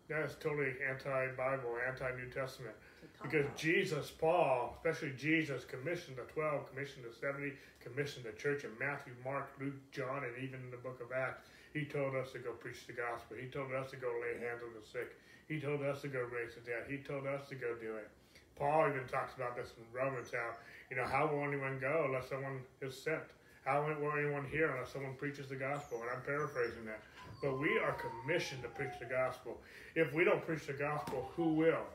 That 0.09 0.23
is 0.23 0.35
totally 0.39 0.73
anti-Bible, 0.89 1.77
anti-New 1.87 2.29
Testament. 2.29 2.75
Because 3.21 3.45
Jesus, 3.55 4.09
Paul, 4.09 4.75
especially 4.75 5.13
Jesus, 5.15 5.63
commissioned 5.63 6.17
the 6.17 6.23
12, 6.33 6.73
commissioned 6.73 7.05
the 7.05 7.15
70, 7.15 7.53
commissioned 7.79 8.25
the 8.25 8.31
church 8.31 8.63
in 8.63 8.71
Matthew, 8.79 9.13
Mark, 9.23 9.51
Luke, 9.61 9.75
John, 9.91 10.23
and 10.23 10.43
even 10.43 10.59
in 10.61 10.71
the 10.71 10.77
book 10.77 10.99
of 10.99 11.11
Acts. 11.11 11.47
He 11.73 11.85
told 11.85 12.15
us 12.15 12.31
to 12.33 12.39
go 12.39 12.51
preach 12.51 12.87
the 12.87 12.93
gospel. 12.93 13.37
He 13.39 13.47
told 13.47 13.71
us 13.73 13.91
to 13.91 13.97
go 13.97 14.09
lay 14.21 14.39
hands 14.41 14.61
on 14.65 14.73
the 14.73 14.85
sick. 14.85 15.15
He 15.47 15.59
told 15.59 15.81
us 15.83 16.01
to 16.01 16.07
go 16.07 16.19
raise 16.29 16.55
the 16.55 16.61
dead. 16.61 16.85
He 16.89 16.97
told 16.97 17.25
us 17.27 17.47
to 17.49 17.55
go 17.55 17.75
do 17.79 17.95
it. 17.95 18.09
Paul 18.55 18.89
even 18.89 19.07
talks 19.07 19.35
about 19.35 19.55
this 19.55 19.71
in 19.77 19.85
Romans 19.93 20.31
how, 20.31 20.51
you 20.89 20.97
know, 20.97 21.05
how 21.05 21.27
will 21.27 21.43
anyone 21.43 21.79
go 21.79 22.05
unless 22.05 22.29
someone 22.29 22.59
is 22.81 22.97
sent? 22.97 23.23
How 23.65 23.81
will 23.81 24.11
anyone 24.17 24.45
hear 24.51 24.71
unless 24.71 24.91
someone 24.91 25.15
preaches 25.15 25.47
the 25.47 25.55
gospel? 25.55 26.01
And 26.01 26.09
I'm 26.11 26.21
paraphrasing 26.23 26.85
that. 26.85 27.01
But 27.41 27.59
we 27.59 27.79
are 27.79 27.95
commissioned 27.95 28.63
to 28.63 28.69
preach 28.69 28.99
the 28.99 29.05
gospel. 29.05 29.57
If 29.95 30.13
we 30.13 30.23
don't 30.23 30.45
preach 30.45 30.67
the 30.67 30.73
gospel, 30.73 31.29
who 31.35 31.53
will? 31.53 31.85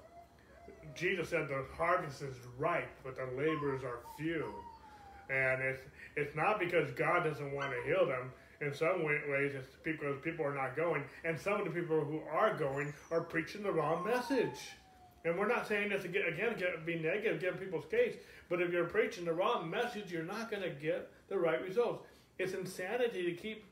Jesus 0.95 1.29
said 1.29 1.49
the 1.49 1.65
harvest 1.77 2.23
is 2.23 2.37
ripe, 2.59 2.91
but 3.03 3.17
the 3.17 3.27
laborers 3.37 3.83
are 3.85 4.01
few. 4.19 4.47
And 5.31 5.63
it's 5.63 5.83
it's 6.17 6.37
not 6.37 6.61
because 6.61 6.91
God 6.93 7.25
doesn't 7.25 7.53
want 7.53 7.73
to 7.73 7.83
heal 7.89 8.07
them. 8.07 8.31
In 8.61 8.73
some 8.73 9.03
ways, 9.03 9.53
it's 9.55 9.77
because 9.83 10.17
people 10.23 10.45
are 10.45 10.55
not 10.55 10.77
going, 10.77 11.05
and 11.25 11.39
some 11.39 11.55
of 11.55 11.65
the 11.65 11.71
people 11.71 12.05
who 12.05 12.21
are 12.31 12.57
going 12.57 12.93
are 13.11 13.21
preaching 13.21 13.63
the 13.63 13.73
wrong 13.73 14.05
message. 14.05 14.59
And 15.25 15.39
we're 15.39 15.49
not 15.49 15.67
saying 15.67 15.89
this 15.89 16.05
again, 16.05 16.25
again 16.29 16.55
be 16.85 16.97
negative, 16.97 17.41
give 17.41 17.59
people's 17.59 17.87
case, 17.87 18.15
but 18.49 18.61
if 18.61 18.71
you're 18.71 18.85
preaching 18.85 19.25
the 19.25 19.33
wrong 19.33 19.71
message, 19.71 20.13
you're 20.13 20.23
not 20.23 20.51
going 20.51 20.63
to 20.63 20.71
get 20.71 21.11
the 21.29 21.39
right 21.39 21.63
results. 21.63 22.07
It's 22.39 22.53
insanity 22.53 23.25
to 23.25 23.33
keep 23.33 23.65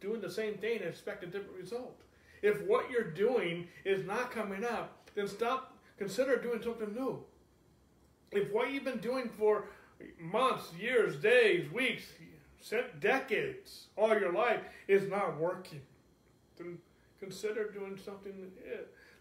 doing 0.00 0.20
the 0.20 0.30
same 0.30 0.54
thing 0.54 0.78
and 0.78 0.88
expect 0.88 1.22
a 1.24 1.26
different 1.26 1.56
result. 1.58 2.00
If 2.42 2.60
what 2.62 2.90
you're 2.90 3.10
doing 3.10 3.68
is 3.84 4.04
not 4.04 4.30
coming 4.30 4.64
up, 4.64 5.08
then 5.14 5.28
stop, 5.28 5.76
consider 5.98 6.36
doing 6.36 6.62
something 6.62 6.92
new. 6.94 7.22
If 8.32 8.52
what 8.52 8.72
you've 8.72 8.84
been 8.84 8.98
doing 8.98 9.30
for 9.38 9.66
months, 10.18 10.72
years, 10.78 11.16
days, 11.16 11.70
weeks, 11.72 12.04
decades, 13.00 13.86
all 13.96 14.18
your 14.18 14.32
life 14.32 14.60
is 14.88 15.08
not 15.08 15.38
working, 15.38 15.80
then 16.56 16.78
consider 17.20 17.70
doing 17.70 17.98
something 18.02 18.32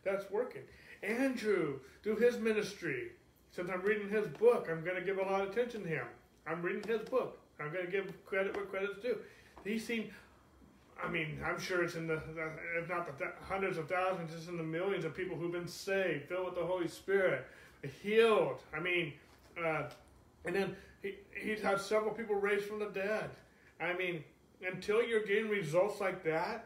that's 0.04 0.30
working. 0.32 0.62
Andrew, 1.02 1.80
through 2.04 2.18
his 2.18 2.38
ministry, 2.38 3.12
since 3.52 3.70
I'm 3.70 3.82
reading 3.82 4.10
his 4.10 4.28
book, 4.28 4.68
I'm 4.70 4.84
going 4.84 4.96
to 4.96 5.02
give 5.02 5.18
a 5.18 5.22
lot 5.22 5.42
of 5.42 5.50
attention 5.50 5.84
to 5.84 5.90
him. 5.90 6.06
I'm 6.48 6.62
reading 6.62 6.84
his 6.88 7.02
book. 7.08 7.38
I'm 7.60 7.72
going 7.72 7.86
to 7.86 7.92
give 7.92 8.26
credit 8.26 8.56
where 8.56 8.66
credit's 8.66 9.02
due. 9.02 9.18
He 9.64 9.78
seen, 9.78 10.12
I 11.02 11.10
mean, 11.10 11.40
I'm 11.46 11.60
sure 11.60 11.84
it's 11.84 11.96
in 11.96 12.08
the, 12.08 12.22
if 12.78 12.90
not 12.90 13.06
the 13.06 13.24
th- 13.24 13.36
hundreds 13.42 13.78
of 13.78 13.88
thousands, 13.88 14.34
it's 14.34 14.48
in 14.48 14.58
the 14.58 14.64
millions 14.64 15.06
of 15.06 15.16
people 15.16 15.38
who've 15.38 15.52
been 15.52 15.68
saved, 15.68 16.28
filled 16.28 16.46
with 16.46 16.56
the 16.56 16.66
Holy 16.66 16.88
Spirit, 16.88 17.46
healed. 18.02 18.60
I 18.76 18.80
mean, 18.80 19.14
Uh, 19.64 19.84
and 20.46 20.56
then 20.56 20.76
he, 21.04 21.16
he's 21.36 21.62
had 21.62 21.80
several 21.80 22.14
people 22.14 22.36
raised 22.36 22.66
from 22.66 22.80
the 22.80 22.88
dead. 22.88 23.30
I 23.80 23.94
mean, 23.94 24.24
until 24.66 25.04
you're 25.04 25.26
getting 25.26 25.50
results 25.50 26.00
like 26.00 26.24
that, 26.24 26.66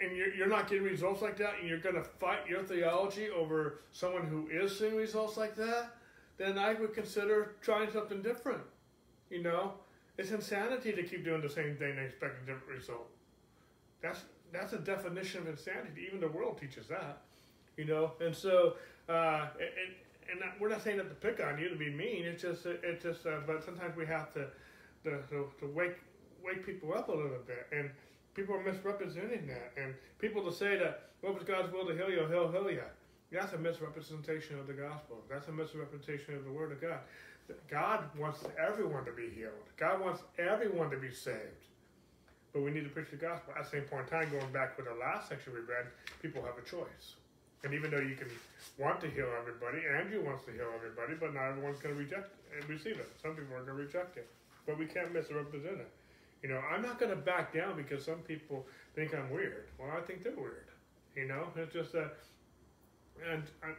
and 0.00 0.14
you're, 0.14 0.32
you're 0.34 0.46
not 0.46 0.68
getting 0.68 0.84
results 0.84 1.22
like 1.22 1.38
that, 1.38 1.54
and 1.58 1.68
you're 1.68 1.80
going 1.80 1.94
to 1.94 2.04
fight 2.04 2.46
your 2.48 2.62
theology 2.62 3.30
over 3.30 3.80
someone 3.92 4.26
who 4.26 4.46
is 4.48 4.78
seeing 4.78 4.94
results 4.94 5.38
like 5.38 5.56
that, 5.56 5.96
then 6.36 6.58
I 6.58 6.74
would 6.74 6.92
consider 6.92 7.56
trying 7.62 7.90
something 7.90 8.20
different. 8.20 8.60
You 9.30 9.42
know, 9.42 9.72
it's 10.18 10.30
insanity 10.30 10.92
to 10.92 11.02
keep 11.02 11.24
doing 11.24 11.40
the 11.40 11.48
same 11.48 11.76
thing 11.76 11.92
and 11.96 12.00
expect 12.00 12.42
a 12.42 12.46
different 12.46 12.68
result. 12.68 13.08
That's 14.02 14.20
that's 14.52 14.72
a 14.74 14.78
definition 14.78 15.40
of 15.40 15.48
insanity. 15.48 16.06
Even 16.06 16.20
the 16.20 16.28
world 16.28 16.58
teaches 16.60 16.86
that. 16.88 17.22
You 17.76 17.86
know, 17.86 18.12
and 18.20 18.34
so 18.34 18.74
uh, 19.08 19.48
and 20.30 20.40
we're 20.60 20.68
not 20.68 20.82
saying 20.82 20.98
that 20.98 21.08
to 21.08 21.28
pick 21.28 21.44
on 21.44 21.58
you 21.58 21.68
to 21.68 21.76
be 21.76 21.90
mean. 21.90 22.24
It's 22.24 22.42
just 22.42 22.66
it's 22.66 23.02
just 23.02 23.26
uh, 23.26 23.40
but 23.46 23.64
sometimes 23.64 23.96
we 23.96 24.06
have 24.06 24.32
to 24.34 24.46
to, 25.04 25.22
to 25.28 25.48
to 25.60 25.66
wake 25.74 25.96
wake 26.44 26.64
people 26.64 26.94
up 26.94 27.08
a 27.08 27.12
little 27.12 27.42
bit 27.46 27.66
and 27.72 27.90
people 28.34 28.54
are 28.54 28.62
misrepresenting 28.62 29.46
that 29.46 29.72
and 29.76 29.94
people 30.18 30.44
to 30.44 30.52
say 30.52 30.76
that 30.76 31.10
what 31.20 31.34
was 31.34 31.42
God's 31.44 31.72
will 31.72 31.86
to 31.86 31.94
heal 31.94 32.10
you, 32.10 32.26
he'll 32.28 32.52
heal 32.52 32.70
you. 32.70 32.82
That's 33.32 33.52
a 33.54 33.58
misrepresentation 33.58 34.58
of 34.58 34.66
the 34.66 34.72
gospel. 34.72 35.16
That's 35.28 35.48
a 35.48 35.52
misrepresentation 35.52 36.34
of 36.34 36.44
the 36.44 36.52
word 36.52 36.70
of 36.70 36.80
God. 36.80 37.00
God 37.68 38.04
wants 38.18 38.44
everyone 38.58 39.04
to 39.04 39.12
be 39.12 39.30
healed. 39.30 39.52
God 39.76 40.00
wants 40.00 40.22
everyone 40.38 40.90
to 40.90 40.98
be 40.98 41.10
saved. 41.10 41.66
But 42.52 42.62
we 42.62 42.70
need 42.70 42.84
to 42.84 42.90
preach 42.90 43.10
the 43.10 43.16
gospel. 43.16 43.54
At 43.58 43.64
the 43.64 43.70
same 43.70 43.82
point 43.82 44.04
in 44.04 44.08
time, 44.08 44.30
going 44.30 44.52
back 44.52 44.76
with 44.76 44.86
the 44.86 44.94
last 44.94 45.28
section 45.28 45.52
we 45.52 45.60
read, 45.60 45.86
people 46.22 46.42
have 46.42 46.56
a 46.58 46.68
choice. 46.68 47.16
And 47.64 47.74
even 47.74 47.90
though 47.90 48.00
you 48.00 48.14
can 48.14 48.28
want 48.78 49.00
to 49.00 49.08
heal 49.08 49.28
everybody, 49.38 49.82
Andrew 49.86 50.24
wants 50.24 50.44
to 50.44 50.52
heal 50.52 50.68
everybody, 50.74 51.14
but 51.18 51.34
not 51.34 51.50
everyone's 51.50 51.78
going 51.78 51.94
to 51.94 52.00
reject 52.00 52.34
and 52.54 52.68
receive 52.68 52.98
it. 52.98 53.10
Some 53.22 53.32
people 53.34 53.54
are 53.54 53.64
going 53.64 53.78
to 53.78 53.84
reject 53.84 54.16
it. 54.16 54.28
But 54.66 54.78
we 54.78 54.86
can't 54.86 55.12
misrepresent 55.12 55.80
it. 55.80 55.90
You 56.42 56.50
know, 56.50 56.60
I'm 56.70 56.82
not 56.82 56.98
going 56.98 57.10
to 57.10 57.16
back 57.16 57.52
down 57.52 57.76
because 57.76 58.04
some 58.04 58.18
people 58.20 58.66
think 58.94 59.14
I'm 59.14 59.30
weird. 59.30 59.66
Well, 59.78 59.88
I 59.96 60.00
think 60.00 60.22
they're 60.22 60.36
weird. 60.36 60.68
You 61.16 61.26
know, 61.26 61.48
it's 61.56 61.72
just 61.72 61.92
that. 61.92 62.14
And, 63.32 63.42
and 63.62 63.74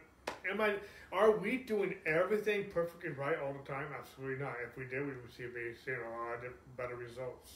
am 0.50 0.60
I? 0.60 0.74
Are 1.12 1.30
we 1.30 1.58
doing 1.58 1.94
everything 2.04 2.66
perfectly 2.74 3.10
right 3.10 3.36
all 3.38 3.52
the 3.52 3.70
time? 3.70 3.86
Absolutely 3.98 4.44
not. 4.44 4.54
If 4.68 4.76
we 4.76 4.84
did, 4.84 5.00
we 5.00 5.12
would 5.12 5.32
see 5.34 5.44
be 5.44 5.72
seeing 5.84 5.96
a 5.96 6.10
lot 6.10 6.44
of 6.44 6.76
better 6.76 6.96
results. 6.96 7.52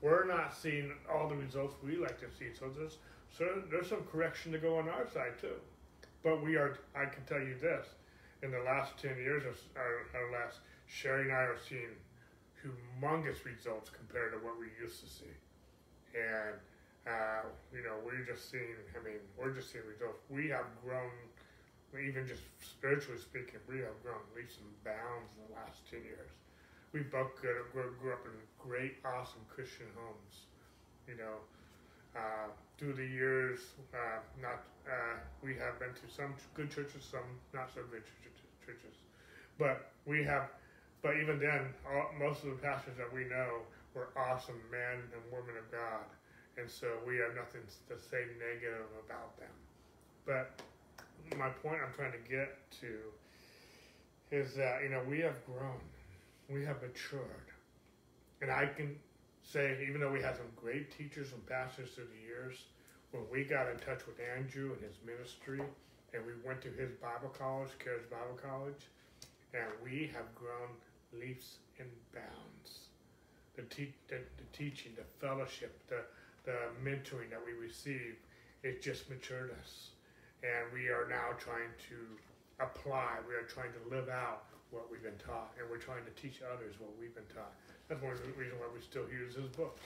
We're 0.00 0.24
not 0.24 0.56
seeing 0.56 0.92
all 1.12 1.28
the 1.28 1.36
results 1.36 1.74
we 1.84 1.96
like 1.96 2.18
to 2.20 2.26
see. 2.36 2.46
So 2.58 2.70
there's 2.76 2.96
so 3.36 3.62
there's 3.70 3.88
some 3.88 4.04
correction 4.10 4.52
to 4.52 4.58
go 4.58 4.78
on 4.78 4.88
our 4.88 5.08
side 5.08 5.38
too. 5.40 5.58
But 6.22 6.42
we 6.42 6.56
are. 6.56 6.78
I 6.94 7.06
can 7.06 7.24
tell 7.24 7.40
you 7.40 7.56
this: 7.60 7.86
in 8.42 8.50
the 8.50 8.60
last 8.60 8.98
ten 8.98 9.16
years, 9.16 9.44
our, 9.76 10.20
our 10.20 10.32
last 10.32 10.58
Sherry 10.86 11.22
and 11.22 11.32
I 11.32 11.42
are 11.48 11.58
seeing 11.68 11.94
humongous 12.60 13.44
results 13.44 13.90
compared 13.90 14.32
to 14.32 14.38
what 14.38 14.58
we 14.58 14.66
used 14.80 15.00
to 15.00 15.08
see, 15.08 15.32
and 16.14 16.56
uh, 17.06 17.48
you 17.72 17.82
know 17.82 17.96
we're 18.04 18.24
just 18.24 18.50
seeing. 18.50 18.76
I 18.94 19.02
mean, 19.04 19.20
we're 19.38 19.52
just 19.52 19.72
seeing 19.72 19.84
results. 19.86 20.20
We 20.28 20.48
have 20.48 20.66
grown 20.84 21.10
even 21.98 22.22
just 22.22 22.46
spiritually 22.62 23.18
speaking, 23.18 23.58
we 23.66 23.82
have 23.82 23.98
grown 24.06 24.22
leaps 24.36 24.62
and 24.62 24.70
bounds 24.86 25.34
in 25.34 25.50
the 25.50 25.58
last 25.58 25.82
10 25.90 26.06
years. 26.06 26.30
We 26.94 27.02
both 27.02 27.34
grew 27.34 28.14
up 28.14 28.22
in 28.26 28.34
great, 28.58 29.02
awesome 29.02 29.42
Christian 29.50 29.90
homes. 29.98 30.46
You 31.10 31.18
know, 31.18 31.42
uh, 32.16 32.48
through 32.78 32.94
the 32.94 33.06
years, 33.06 33.60
uh, 33.94 34.18
not 34.40 34.64
uh, 34.88 35.18
we 35.42 35.54
have 35.54 35.78
been 35.78 35.92
to 35.92 36.06
some 36.08 36.34
good 36.54 36.70
churches, 36.70 37.04
some 37.04 37.26
not 37.54 37.70
so 37.74 37.82
good 37.90 38.02
churches, 38.64 38.96
but 39.58 39.92
we 40.06 40.24
have. 40.24 40.48
But 41.02 41.16
even 41.16 41.38
then, 41.38 41.72
all, 41.88 42.12
most 42.18 42.44
of 42.44 42.50
the 42.50 42.60
pastors 42.60 42.96
that 42.98 43.08
we 43.12 43.24
know 43.24 43.64
were 43.94 44.08
awesome 44.16 44.60
men 44.70 45.00
and 45.12 45.22
women 45.32 45.56
of 45.56 45.70
God, 45.70 46.04
and 46.58 46.68
so 46.70 46.88
we 47.06 47.16
have 47.16 47.34
nothing 47.36 47.62
to 47.88 47.94
say 47.98 48.24
negative 48.36 48.88
about 49.06 49.36
them. 49.38 49.54
But 50.26 50.60
my 51.36 51.48
point 51.48 51.78
I'm 51.84 51.92
trying 51.94 52.12
to 52.12 52.24
get 52.28 52.58
to 52.80 52.96
is 54.30 54.54
that 54.54 54.82
you 54.82 54.88
know 54.88 55.02
we 55.08 55.20
have 55.20 55.36
grown, 55.46 55.80
we 56.48 56.64
have 56.64 56.82
matured, 56.82 57.48
and 58.42 58.50
I 58.50 58.66
can 58.66 58.96
say 59.42 59.76
even 59.88 60.00
though 60.00 60.12
we 60.12 60.22
had 60.22 60.36
some 60.36 60.50
great 60.56 60.90
teachers 60.96 61.32
and 61.32 61.44
pastors 61.46 61.90
through 61.90 62.08
the 62.14 62.26
years, 62.26 62.64
when 63.12 63.24
we 63.30 63.44
got 63.44 63.68
in 63.68 63.78
touch 63.78 64.06
with 64.06 64.16
Andrew 64.36 64.72
and 64.72 64.82
his 64.82 64.96
ministry, 65.04 65.60
and 66.12 66.24
we 66.26 66.32
went 66.46 66.60
to 66.62 66.68
his 66.68 66.90
Bible 67.02 67.28
college, 67.36 67.70
Charis 67.82 68.04
Bible 68.10 68.38
College, 68.40 68.86
and 69.54 69.66
we 69.82 70.10
have 70.14 70.32
grown 70.34 70.70
leaps 71.12 71.56
and 71.78 71.88
bounds. 72.14 72.86
The, 73.56 73.62
te- 73.62 73.94
the, 74.08 74.16
the 74.16 74.56
teaching, 74.56 74.92
the 74.96 75.04
fellowship, 75.24 75.78
the 75.88 76.02
the 76.44 76.56
mentoring 76.82 77.28
that 77.28 77.40
we 77.44 77.52
receive, 77.52 78.16
it 78.62 78.80
just 78.80 79.10
matured 79.10 79.50
us 79.60 79.90
and 80.42 80.72
we 80.72 80.88
are 80.88 81.06
now 81.08 81.36
trying 81.36 81.68
to 81.88 81.98
apply, 82.64 83.20
we 83.28 83.34
are 83.34 83.44
trying 83.44 83.72
to 83.76 83.82
live 83.92 84.08
out 84.08 84.48
what 84.70 84.88
we've 84.90 85.02
been 85.02 85.18
taught, 85.20 85.52
and 85.58 85.68
we're 85.68 85.82
trying 85.82 86.04
to 86.04 86.14
teach 86.16 86.40
others 86.40 86.76
what 86.78 86.90
we've 86.96 87.14
been 87.14 87.28
taught. 87.34 87.52
That's 87.90 87.98
one 88.06 88.14
of 88.14 88.22
the 88.22 88.30
reasons 88.38 88.62
why 88.62 88.70
we 88.70 88.78
still 88.78 89.10
use 89.10 89.34
his 89.34 89.50
books. 89.58 89.82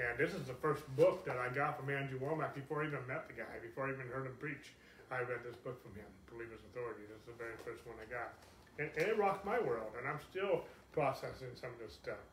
And 0.00 0.16
this 0.16 0.32
is 0.32 0.48
the 0.48 0.56
first 0.64 0.80
book 0.96 1.28
that 1.28 1.36
I 1.36 1.52
got 1.52 1.76
from 1.76 1.92
Andrew 1.92 2.16
Wommack 2.16 2.56
before 2.56 2.80
I 2.80 2.88
even 2.88 3.04
met 3.04 3.28
the 3.28 3.36
guy, 3.36 3.60
before 3.60 3.84
I 3.84 3.92
even 3.92 4.08
heard 4.08 4.24
him 4.24 4.32
preach. 4.40 4.72
I 5.12 5.20
read 5.28 5.44
this 5.44 5.54
book 5.60 5.76
from 5.84 5.92
him, 5.92 6.08
Believer's 6.32 6.64
Authority. 6.72 7.04
This 7.04 7.20
is 7.20 7.28
the 7.28 7.36
very 7.36 7.52
first 7.60 7.84
one 7.84 8.00
I 8.00 8.08
got. 8.08 8.32
And, 8.80 8.88
and 8.96 9.12
it 9.12 9.20
rocked 9.20 9.44
my 9.44 9.60
world, 9.60 9.92
and 10.00 10.08
I'm 10.08 10.24
still 10.24 10.64
processing 10.96 11.52
some 11.52 11.68
of 11.68 11.78
this 11.84 11.92
stuff. 11.92 12.24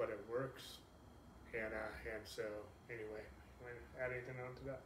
But 0.00 0.08
it 0.08 0.18
works. 0.24 0.80
And, 1.52 1.76
uh, 1.76 2.10
and 2.16 2.24
so, 2.24 2.48
anyway, 2.88 3.22
add 4.00 4.08
anything 4.08 4.40
on 4.40 4.56
to 4.56 4.62
that? 4.72 4.80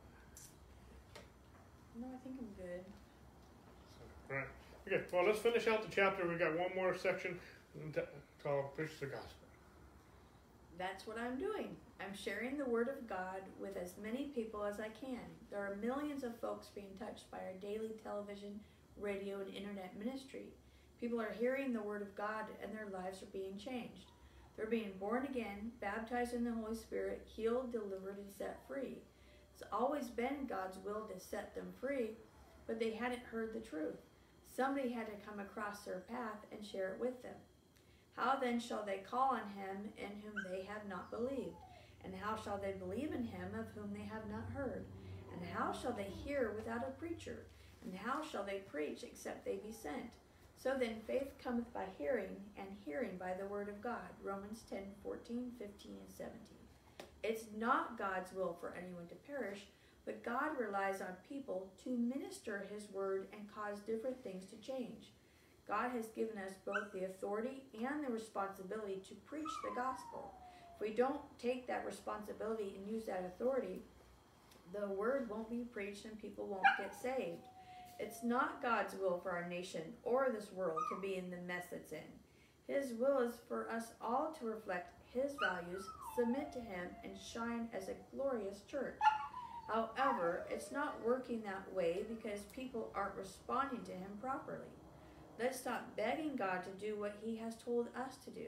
No, 1.95 2.11
I 2.11 2.19
think 2.27 2.43
I'm 2.43 2.53
good. 2.59 2.83
So, 3.95 4.35
right. 4.35 4.51
Okay. 4.83 5.07
Well, 5.15 5.31
let's 5.31 5.39
finish 5.39 5.71
out 5.71 5.87
the 5.87 5.95
chapter. 5.95 6.27
We've 6.27 6.43
got 6.43 6.59
one 6.59 6.75
more 6.75 6.99
section 6.99 7.39
called 8.43 8.75
"Preach 8.75 8.99
the 8.99 9.07
Gospel." 9.07 9.40
That's 10.81 11.07
what 11.07 11.19
I'm 11.19 11.37
doing. 11.37 11.77
I'm 12.01 12.17
sharing 12.17 12.57
the 12.57 12.65
Word 12.65 12.89
of 12.89 13.07
God 13.07 13.43
with 13.61 13.77
as 13.77 13.97
many 14.03 14.29
people 14.35 14.65
as 14.65 14.81
I 14.81 14.89
can. 14.89 15.21
There 15.51 15.61
are 15.61 15.77
millions 15.77 16.25
of 16.25 16.41
folks 16.41 16.69
being 16.75 16.97
touched 16.99 17.31
by 17.31 17.37
our 17.37 17.59
daily 17.61 17.91
television, 18.03 18.59
radio, 18.99 19.41
and 19.41 19.55
internet 19.55 19.99
ministry. 19.99 20.47
People 20.99 21.21
are 21.21 21.37
hearing 21.39 21.75
the 21.75 21.83
Word 21.83 22.01
of 22.01 22.17
God 22.17 22.47
and 22.63 22.73
their 22.73 22.89
lives 22.91 23.23
are 23.23 23.27
being 23.27 23.59
changed. 23.59 24.13
They're 24.57 24.65
being 24.65 24.93
born 24.99 25.27
again, 25.27 25.71
baptized 25.83 26.33
in 26.33 26.45
the 26.45 26.55
Holy 26.55 26.75
Spirit, 26.75 27.29
healed, 27.37 27.73
delivered, 27.73 28.17
and 28.17 28.33
set 28.33 28.67
free. 28.67 29.03
It's 29.53 29.69
always 29.71 30.09
been 30.09 30.47
God's 30.49 30.79
will 30.79 31.07
to 31.13 31.21
set 31.21 31.55
them 31.55 31.75
free, 31.79 32.13
but 32.67 32.81
they 32.81 32.93
hadn't 32.93 33.25
heard 33.31 33.53
the 33.53 33.61
truth. 33.61 34.01
Somebody 34.49 34.89
had 34.89 35.09
to 35.09 35.27
come 35.29 35.41
across 35.41 35.81
their 35.81 36.05
path 36.09 36.47
and 36.51 36.65
share 36.65 36.95
it 36.95 37.01
with 37.01 37.23
them. 37.23 37.37
How 38.21 38.37
then 38.37 38.61
shall 38.61 38.85
they 38.85 38.99
call 38.99 39.31
on 39.31 39.49
him 39.57 39.89
in 39.97 40.11
whom 40.21 40.45
they 40.45 40.63
have 40.65 40.87
not 40.87 41.11
believed? 41.11 41.57
And 42.05 42.13
how 42.15 42.37
shall 42.37 42.59
they 42.59 42.73
believe 42.73 43.13
in 43.13 43.25
him 43.25 43.49
of 43.59 43.67
whom 43.75 43.95
they 43.95 44.05
have 44.05 44.29
not 44.31 44.45
heard? 44.55 44.85
And 45.33 45.51
how 45.51 45.73
shall 45.73 45.93
they 45.93 46.13
hear 46.25 46.53
without 46.55 46.87
a 46.87 46.99
preacher? 47.01 47.47
And 47.83 47.95
how 47.95 48.21
shall 48.23 48.45
they 48.45 48.59
preach 48.71 49.05
except 49.05 49.47
they 49.47 49.57
be 49.57 49.73
sent? 49.73 50.13
So 50.59 50.77
then 50.79 51.01
faith 51.07 51.33
cometh 51.43 51.73
by 51.73 51.85
hearing, 51.97 52.37
and 52.59 52.69
hearing 52.85 53.17
by 53.19 53.33
the 53.33 53.47
word 53.47 53.71
of 53.71 53.81
God. 53.81 54.11
Romans 54.23 54.65
10 54.69 54.81
14, 55.03 55.53
15, 55.59 55.93
and 55.93 56.13
17. 56.15 56.37
It's 57.23 57.45
not 57.57 57.97
God's 57.97 58.35
will 58.35 58.55
for 58.61 58.75
anyone 58.77 59.07
to 59.09 59.15
perish, 59.15 59.61
but 60.05 60.23
God 60.23 60.59
relies 60.59 61.01
on 61.01 61.17
people 61.27 61.73
to 61.85 61.97
minister 61.97 62.69
His 62.71 62.91
word 62.91 63.29
and 63.33 63.49
cause 63.55 63.81
different 63.81 64.23
things 64.23 64.45
to 64.47 64.57
change. 64.57 65.13
God 65.71 65.93
has 65.93 66.09
given 66.09 66.37
us 66.37 66.53
both 66.67 66.93
the 66.93 67.05
authority 67.05 67.63
and 67.75 68.05
the 68.05 68.13
responsibility 68.13 69.01
to 69.09 69.15
preach 69.25 69.49
the 69.63 69.81
gospel. 69.81 70.35
If 70.75 70.81
we 70.81 70.91
don't 70.91 71.21
take 71.39 71.69
that 71.69 71.87
responsibility 71.87 72.75
and 72.77 72.93
use 72.93 73.05
that 73.07 73.25
authority, 73.25 73.83
the 74.75 74.89
word 74.89 75.31
won't 75.31 75.49
be 75.49 75.69
preached 75.73 76.07
and 76.07 76.21
people 76.21 76.47
won't 76.47 76.65
get 76.77 76.93
saved. 77.01 77.47
It's 78.01 78.25
not 78.25 78.61
God's 78.61 78.95
will 78.95 79.21
for 79.23 79.31
our 79.31 79.49
nation 79.49 79.83
or 80.03 80.29
this 80.35 80.53
world 80.53 80.81
to 80.91 81.01
be 81.01 81.15
in 81.15 81.31
the 81.31 81.37
mess 81.47 81.67
it's 81.71 81.93
in. 81.93 81.99
His 82.67 82.93
will 82.99 83.21
is 83.21 83.35
for 83.47 83.71
us 83.71 83.93
all 84.03 84.35
to 84.41 84.47
reflect 84.47 84.93
His 85.15 85.37
values 85.41 85.85
submit 86.17 86.53
to 86.53 86.61
Him, 86.61 86.89
and 87.05 87.13
shine 87.17 87.69
as 87.73 87.89
a 87.89 88.17
glorious 88.17 88.63
church. 88.71 88.99
However, 89.69 90.47
it's 90.51 90.73
not 90.73 91.01
working 91.05 91.43
that 91.43 91.73
way 91.75 92.05
because 92.09 92.41
people 92.55 92.91
aren't 92.95 93.15
responding 93.15 93.83
to 93.85 93.93
Him 93.93 94.11
properly. 94.21 94.67
Let's 95.41 95.59
stop 95.59 95.97
begging 95.97 96.37
God 96.37 96.63
to 96.65 96.87
do 96.87 97.01
what 97.01 97.17
He 97.23 97.35
has 97.37 97.57
told 97.57 97.87
us 97.97 98.17
to 98.25 98.31
do. 98.31 98.47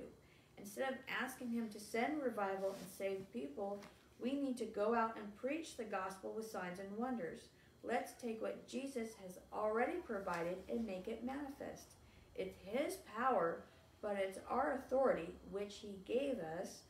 Instead 0.59 0.91
of 0.91 0.99
asking 1.09 1.49
Him 1.49 1.71
to 1.71 1.81
send 1.81 2.23
revival 2.23 2.77
and 2.79 2.89
save 2.99 3.33
people, 3.33 3.83
we 4.21 4.35
need 4.35 4.59
to 4.59 4.67
go 4.67 4.95
out 4.95 5.17
and 5.17 5.37
preach 5.37 5.79
the 5.79 5.85
gospel 5.85 6.35
with 6.37 6.51
signs 6.51 6.81
and 6.81 6.99
wonders. 6.99 7.49
Let's 7.83 8.13
take 8.21 8.43
what 8.43 8.69
Jesus 8.69 9.09
has 9.23 9.39
already 9.55 10.01
provided 10.05 10.59
and 10.69 10.85
make 10.87 11.09
it 11.09 11.25
manifest. 11.25 11.95
It's 12.37 12.59
His 12.63 12.99
power, 13.17 13.65
but 14.03 14.19
it's 14.19 14.39
our 14.47 14.75
authority, 14.85 15.35
which 15.51 15.77
He 15.77 15.97
gave 16.05 16.41
us, 16.61 16.83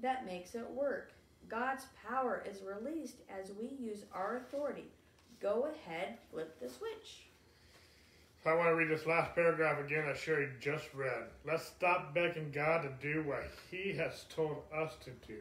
that 0.00 0.24
makes 0.24 0.54
it 0.54 0.70
work. 0.70 1.12
God's 1.50 1.84
power 2.08 2.42
is 2.50 2.62
released 2.62 3.18
as 3.28 3.52
we 3.60 3.76
use 3.78 4.04
our 4.14 4.38
authority. 4.38 4.90
Go 5.38 5.68
ahead, 5.70 6.16
flip 6.30 6.58
the 6.58 6.68
switch. 6.70 7.29
So 8.42 8.48
I 8.48 8.54
want 8.54 8.70
to 8.70 8.74
read 8.74 8.88
this 8.88 9.04
last 9.04 9.34
paragraph 9.34 9.78
again 9.84 10.06
that 10.06 10.16
Sherry 10.16 10.48
just 10.60 10.86
read. 10.94 11.24
Let's 11.46 11.66
stop 11.66 12.14
begging 12.14 12.50
God 12.50 12.82
to 12.82 13.12
do 13.12 13.22
what 13.22 13.44
He 13.70 13.92
has 13.92 14.24
told 14.34 14.62
us 14.74 14.92
to 15.04 15.10
do. 15.28 15.36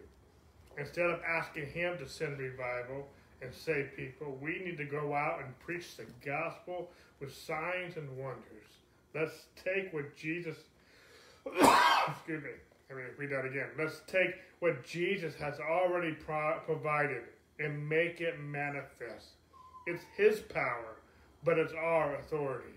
Instead 0.77 1.09
of 1.09 1.21
asking 1.25 1.67
Him 1.67 1.97
to 1.97 2.09
send 2.09 2.37
revival 2.37 3.07
and 3.41 3.53
save 3.53 3.95
people, 3.95 4.37
we 4.41 4.59
need 4.65 4.77
to 4.77 4.83
go 4.83 5.13
out 5.13 5.39
and 5.41 5.57
preach 5.59 5.95
the 5.95 6.05
gospel 6.25 6.89
with 7.21 7.33
signs 7.33 7.95
and 7.95 8.17
wonders. 8.17 8.67
Let's 9.15 9.45
take 9.55 9.93
what 9.93 10.17
Jesus, 10.17 10.57
excuse 11.45 12.43
me, 12.43 12.49
let 12.89 12.97
me 12.97 13.03
read 13.17 13.31
that 13.31 13.45
again. 13.45 13.69
Let's 13.77 14.01
take 14.07 14.35
what 14.59 14.83
Jesus 14.85 15.35
has 15.35 15.57
already 15.61 16.11
pro- 16.11 16.59
provided 16.65 17.23
and 17.59 17.87
make 17.87 18.19
it 18.19 18.41
manifest. 18.41 19.29
It's 19.87 20.03
His 20.17 20.39
power, 20.39 20.97
but 21.45 21.57
it's 21.57 21.73
our 21.73 22.15
authority, 22.15 22.73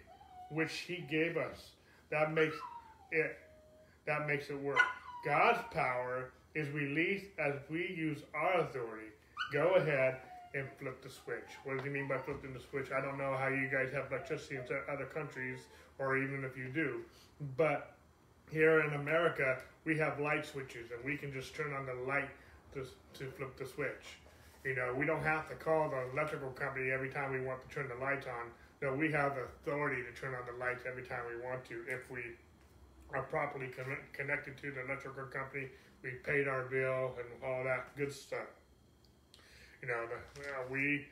which 0.53 0.73
He 0.79 1.05
gave 1.11 1.37
us. 1.37 1.71
That 2.11 2.33
makes 2.33 2.57
it 3.11 3.39
that 4.07 4.27
makes 4.27 4.51
it 4.51 4.61
work. 4.61 4.81
God's 5.25 5.61
power 5.73 6.31
is 6.55 6.69
released 6.71 7.27
as 7.39 7.55
we 7.71 7.95
use 7.97 8.19
our 8.35 8.61
authority. 8.61 9.09
Go 9.53 9.75
ahead 9.75 10.19
and 10.55 10.67
flip 10.79 11.03
the 11.03 11.09
switch. 11.09 11.49
What 11.65 11.77
does 11.77 11.85
he 11.85 11.91
mean 11.91 12.09
by 12.09 12.19
flipping 12.19 12.53
the 12.53 12.61
switch? 12.61 12.91
I 12.93 13.01
don't 13.01 13.17
know 13.17 13.37
how 13.37 13.49
you 13.49 13.69
guys 13.73 13.93
have 13.93 14.11
electricity 14.11 14.57
in 14.57 14.63
other 14.93 15.07
countries, 15.07 15.61
or 15.99 16.19
even 16.19 16.45
if 16.45 16.57
you 16.57 16.69
do, 16.69 17.01
but 17.57 17.95
here 18.51 18.81
in 18.81 18.93
America, 18.95 19.59
we 19.85 19.97
have 19.99 20.21
light 20.21 20.45
switches, 20.45 20.91
and 20.91 21.03
we 21.05 21.17
can 21.17 21.33
just 21.33 21.55
turn 21.55 21.73
on 21.73 21.87
the 21.87 21.95
light 22.07 22.29
to, 22.75 22.85
to 23.19 23.31
flip 23.31 23.57
the 23.57 23.65
switch. 23.65 24.19
You 24.65 24.77
know, 24.77 24.95
we 24.97 25.07
don't 25.07 25.23
have 25.23 25.49
to 25.49 25.55
call 25.55 25.89
the 25.89 26.11
electrical 26.13 26.51
company 26.51 26.91
every 26.91 27.09
time 27.09 27.33
we 27.33 27.41
want 27.41 27.67
to 27.67 27.75
turn 27.75 27.89
the 27.89 28.05
lights 28.05 28.27
on. 28.27 28.51
No, 28.83 28.93
we 28.93 29.13
have 29.13 29.39
authority 29.39 30.03
to 30.03 30.21
turn 30.21 30.35
on 30.35 30.43
the 30.45 30.59
lights 30.59 30.83
every 30.91 31.05
time 31.05 31.21
we 31.31 31.41
want 31.41 31.65
to 31.67 31.85
if 31.87 32.11
we 32.11 32.21
are 33.15 33.23
properly 33.23 33.69
con- 33.69 33.97
connected 34.13 34.59
to 34.59 34.73
the 34.73 34.85
electrical 34.85 35.25
company. 35.27 35.69
We 36.03 36.11
paid 36.25 36.49
our 36.49 36.65
bill 36.65 37.15
and 37.17 37.29
all 37.45 37.63
that 37.63 37.97
good 37.97 38.13
stuff. 38.13 38.51
You 39.81 39.87
know, 39.87 40.07
the, 40.11 40.43
uh, 40.43 40.65
we 40.69 41.07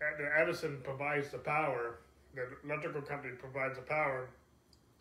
the 0.00 0.28
Edison 0.40 0.80
provides 0.82 1.28
the 1.28 1.38
power. 1.38 1.98
The 2.34 2.48
electrical 2.64 3.02
company 3.02 3.34
provides 3.38 3.76
the 3.76 3.82
power, 3.82 4.30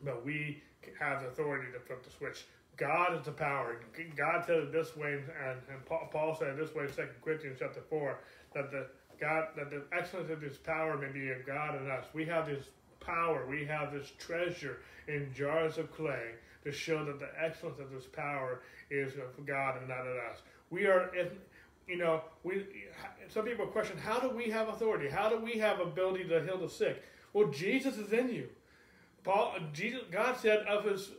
but 0.03 0.25
we 0.25 0.61
have 0.99 1.21
the 1.21 1.29
authority 1.29 1.71
to 1.71 1.79
flip 1.79 2.03
the 2.03 2.11
switch. 2.11 2.43
God 2.75 3.17
is 3.17 3.23
the 3.25 3.31
power. 3.31 3.79
God 4.17 4.43
said 4.45 4.57
it 4.57 4.71
this 4.73 4.97
way, 4.97 5.13
and, 5.13 5.57
and 5.69 5.85
Paul 5.85 6.35
said 6.37 6.49
it 6.49 6.57
this 6.57 6.75
way 6.75 6.83
in 6.83 6.89
Second 6.89 7.15
Corinthians 7.23 7.57
chapter 7.59 7.81
four 7.89 8.19
that 8.53 8.69
the 8.69 8.87
God 9.21 9.49
that 9.55 9.69
the 9.69 9.83
excellence 9.95 10.29
of 10.29 10.41
His 10.41 10.57
power 10.57 10.97
may 10.97 11.07
be 11.07 11.29
of 11.29 11.45
God 11.45 11.79
in 11.81 11.89
us. 11.89 12.05
We 12.13 12.25
have 12.25 12.47
this 12.47 12.65
power. 12.99 13.45
We 13.47 13.63
have 13.65 13.93
this 13.93 14.11
treasure 14.17 14.79
in 15.07 15.31
jars 15.33 15.77
of 15.77 15.95
clay 15.95 16.31
to 16.63 16.71
show 16.71 17.05
that 17.05 17.19
the 17.19 17.29
excellence 17.39 17.79
of 17.79 17.91
this 17.91 18.05
power 18.05 18.61
is 18.89 19.13
of 19.13 19.45
God 19.45 19.77
and 19.77 19.87
not 19.87 20.01
of 20.01 20.17
us. 20.31 20.41
We 20.69 20.85
are, 20.85 21.11
you 21.87 21.97
know, 21.97 22.21
we. 22.43 22.65
Some 23.29 23.45
people 23.45 23.67
question, 23.67 23.97
how 23.97 24.19
do 24.19 24.29
we 24.29 24.49
have 24.49 24.67
authority? 24.67 25.07
How 25.09 25.29
do 25.29 25.37
we 25.37 25.57
have 25.59 25.79
ability 25.79 26.25
to 26.25 26.43
heal 26.43 26.57
the 26.57 26.69
sick? 26.69 27.03
Well, 27.33 27.47
Jesus 27.47 27.97
is 27.97 28.11
in 28.11 28.29
you. 28.29 28.49
Paul, 29.23 29.55
Jesus, 29.71 30.01
God 30.11 30.35
said 30.37 30.59
of 30.65 30.85
his, 30.85 31.11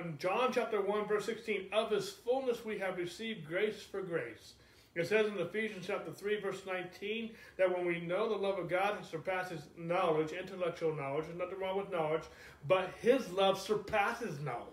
um, 0.00 0.16
John 0.18 0.50
chapter 0.52 0.80
1, 0.80 1.06
verse 1.06 1.26
16, 1.26 1.66
of 1.72 1.90
his 1.90 2.08
fullness 2.08 2.64
we 2.64 2.78
have 2.78 2.96
received 2.96 3.46
grace 3.46 3.82
for 3.82 4.00
grace. 4.00 4.54
It 4.94 5.06
says 5.06 5.26
in 5.26 5.38
Ephesians 5.38 5.84
chapter 5.86 6.10
3, 6.10 6.40
verse 6.40 6.62
19, 6.66 7.30
that 7.56 7.70
when 7.74 7.86
we 7.86 8.00
know 8.00 8.28
the 8.28 8.34
love 8.34 8.58
of 8.58 8.68
God 8.68 8.98
surpasses 9.08 9.62
knowledge, 9.78 10.32
intellectual 10.32 10.94
knowledge, 10.94 11.26
there's 11.26 11.38
nothing 11.38 11.60
wrong 11.60 11.76
with 11.76 11.92
knowledge, 11.92 12.24
but 12.66 12.90
his 13.00 13.30
love 13.30 13.60
surpasses 13.60 14.40
knowledge. 14.40 14.66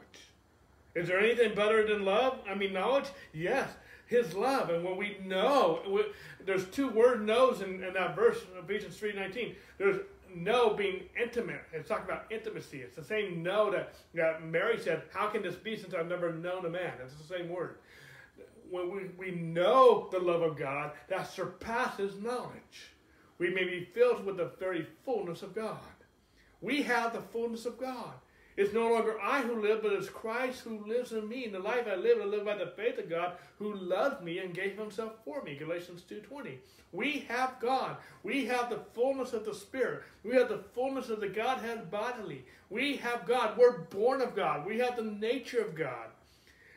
Is 0.95 1.07
there 1.07 1.20
anything 1.20 1.53
better 1.53 1.88
than 1.88 2.03
love? 2.03 2.39
I 2.49 2.55
mean, 2.55 2.74
knowledge? 2.74 3.05
Yes, 3.32 3.70
his 4.07 4.34
love. 4.34 4.72
And 4.72 4.84
when 4.84 4.97
we 4.97 5.18
know, 5.24 5.82
we, 5.88 6.03
there's 6.43 6.65
two 6.70 6.89
word 6.89 7.24
knows 7.24 7.61
in, 7.61 7.84
in 7.84 7.93
that 7.93 8.15
verse, 8.15 8.39
Ephesians 8.57 8.99
3.19. 8.99 9.53
There's 9.78 9.99
know 10.36 10.74
being 10.74 11.03
intimate. 11.22 11.61
It's 11.72 11.88
talking 11.88 12.05
about 12.05 12.26
intimacy. 12.32 12.82
It's 12.82 12.95
the 12.95 13.03
same 13.03 13.43
know 13.43 13.72
that, 13.72 13.93
that 14.15 14.43
Mary 14.43 14.80
said, 14.80 15.03
How 15.13 15.28
can 15.28 15.43
this 15.43 15.55
be 15.55 15.78
since 15.78 15.93
I've 15.93 16.07
never 16.07 16.34
known 16.34 16.65
a 16.65 16.70
man? 16.70 16.93
It's 17.03 17.13
the 17.15 17.38
same 17.38 17.49
word. 17.49 17.78
When 18.70 18.91
we, 18.91 19.09
we 19.18 19.32
know 19.36 20.09
the 20.11 20.20
love 20.20 20.41
of 20.41 20.57
God, 20.57 20.91
that 21.09 21.32
surpasses 21.32 22.22
knowledge. 22.22 22.93
We 23.38 23.49
may 23.49 23.63
be 23.63 23.89
filled 23.93 24.26
with 24.26 24.38
the 24.38 24.51
very 24.59 24.88
fullness 25.05 25.41
of 25.41 25.53
God. 25.53 25.78
We 26.61 26.82
have 26.84 27.13
the 27.13 27.22
fullness 27.22 27.65
of 27.65 27.80
God. 27.80 28.13
It's 28.57 28.74
no 28.74 28.91
longer 28.91 29.22
I 29.22 29.41
who 29.41 29.61
live, 29.61 29.84
but 29.84 29.93
it's 29.93 30.09
Christ 30.09 30.61
who 30.61 30.84
lives 30.88 31.11
in 31.11 31.30
me. 31.30 31.45
And 31.45 31.53
the 31.53 31.59
life 31.59 31.86
I 31.88 31.95
live, 31.95 32.18
I 32.20 32.26
live 32.26 32.43
by 32.43 32.57
the 32.57 32.74
faith 32.76 32.97
of 32.97 33.07
God 33.07 33.34
who 33.59 33.76
loved 33.76 34.24
me 34.24 34.39
and 34.39 34.51
gave 34.51 34.76
himself 34.76 35.13
for 35.24 35.43
me. 35.43 35.55
Galatians 35.55 36.03
2.20. 36.09 36.57
We 36.91 37.26
have 37.28 37.59
God. 37.59 37.97
We 38.24 38.47
have 38.47 38.72
the 38.72 38.80
fullness 38.95 39.34
of 39.34 39.45
the 39.45 39.53
Spirit. 39.53 40.01
We 40.24 40.34
have 40.36 40.49
the 40.49 40.63
fullness 40.74 41.09
of 41.09 41.20
the 41.20 41.30
Godhead 41.30 41.91
bodily. 41.91 42.45
We 42.72 42.95
have 42.97 43.28
God. 43.28 43.57
We're 43.59 43.82
born 43.84 44.22
of 44.22 44.36
God. 44.36 44.65
We 44.65 44.80
have 44.80 44.95
the 44.95 45.03
nature 45.03 45.61
of 45.61 45.76
God. 45.76 46.09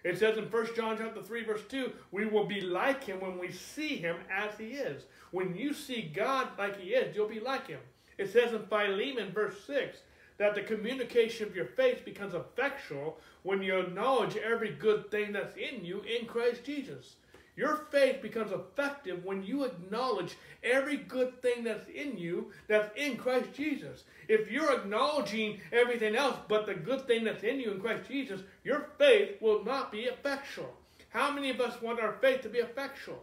It 0.02 0.18
says 0.18 0.38
in 0.38 0.44
1 0.44 0.66
John 0.74 0.96
chapter 0.98 1.22
3, 1.22 1.44
verse 1.44 1.62
2, 1.68 1.92
we 2.10 2.26
will 2.26 2.46
be 2.46 2.60
like 2.60 3.04
him 3.04 3.20
when 3.20 3.38
we 3.38 3.52
see 3.52 3.96
him 3.96 4.16
as 4.34 4.56
he 4.58 4.68
is. 4.68 5.04
When 5.30 5.54
you 5.54 5.74
see 5.74 6.10
God 6.14 6.48
like 6.58 6.80
he 6.80 6.90
is, 6.90 7.14
you'll 7.14 7.28
be 7.28 7.40
like 7.40 7.66
him. 7.66 7.80
It 8.16 8.32
says 8.32 8.52
in 8.52 8.66
Philemon, 8.66 9.32
verse 9.32 9.62
6, 9.66 9.98
that 10.38 10.54
the 10.54 10.62
communication 10.62 11.46
of 11.46 11.54
your 11.54 11.66
faith 11.66 12.04
becomes 12.04 12.34
effectual 12.34 13.18
when 13.42 13.62
you 13.62 13.78
acknowledge 13.78 14.36
every 14.36 14.72
good 14.72 15.10
thing 15.10 15.32
that's 15.32 15.54
in 15.56 15.84
you 15.84 16.00
in 16.02 16.26
Christ 16.26 16.64
Jesus. 16.64 17.16
Your 17.60 17.76
faith 17.90 18.22
becomes 18.22 18.52
effective 18.52 19.22
when 19.22 19.42
you 19.42 19.64
acknowledge 19.64 20.38
every 20.64 20.96
good 20.96 21.42
thing 21.42 21.62
that's 21.62 21.86
in 21.90 22.16
you 22.16 22.52
that's 22.68 22.90
in 22.96 23.18
Christ 23.18 23.52
Jesus. 23.52 24.04
If 24.28 24.50
you're 24.50 24.72
acknowledging 24.72 25.60
everything 25.70 26.16
else 26.16 26.38
but 26.48 26.64
the 26.64 26.72
good 26.72 27.06
thing 27.06 27.22
that's 27.22 27.42
in 27.42 27.60
you 27.60 27.72
in 27.72 27.80
Christ 27.82 28.08
Jesus, 28.08 28.40
your 28.64 28.88
faith 28.96 29.42
will 29.42 29.62
not 29.62 29.92
be 29.92 30.04
effectual. 30.04 30.72
How 31.10 31.30
many 31.30 31.50
of 31.50 31.60
us 31.60 31.82
want 31.82 32.00
our 32.00 32.14
faith 32.22 32.40
to 32.44 32.48
be 32.48 32.60
effectual? 32.60 33.22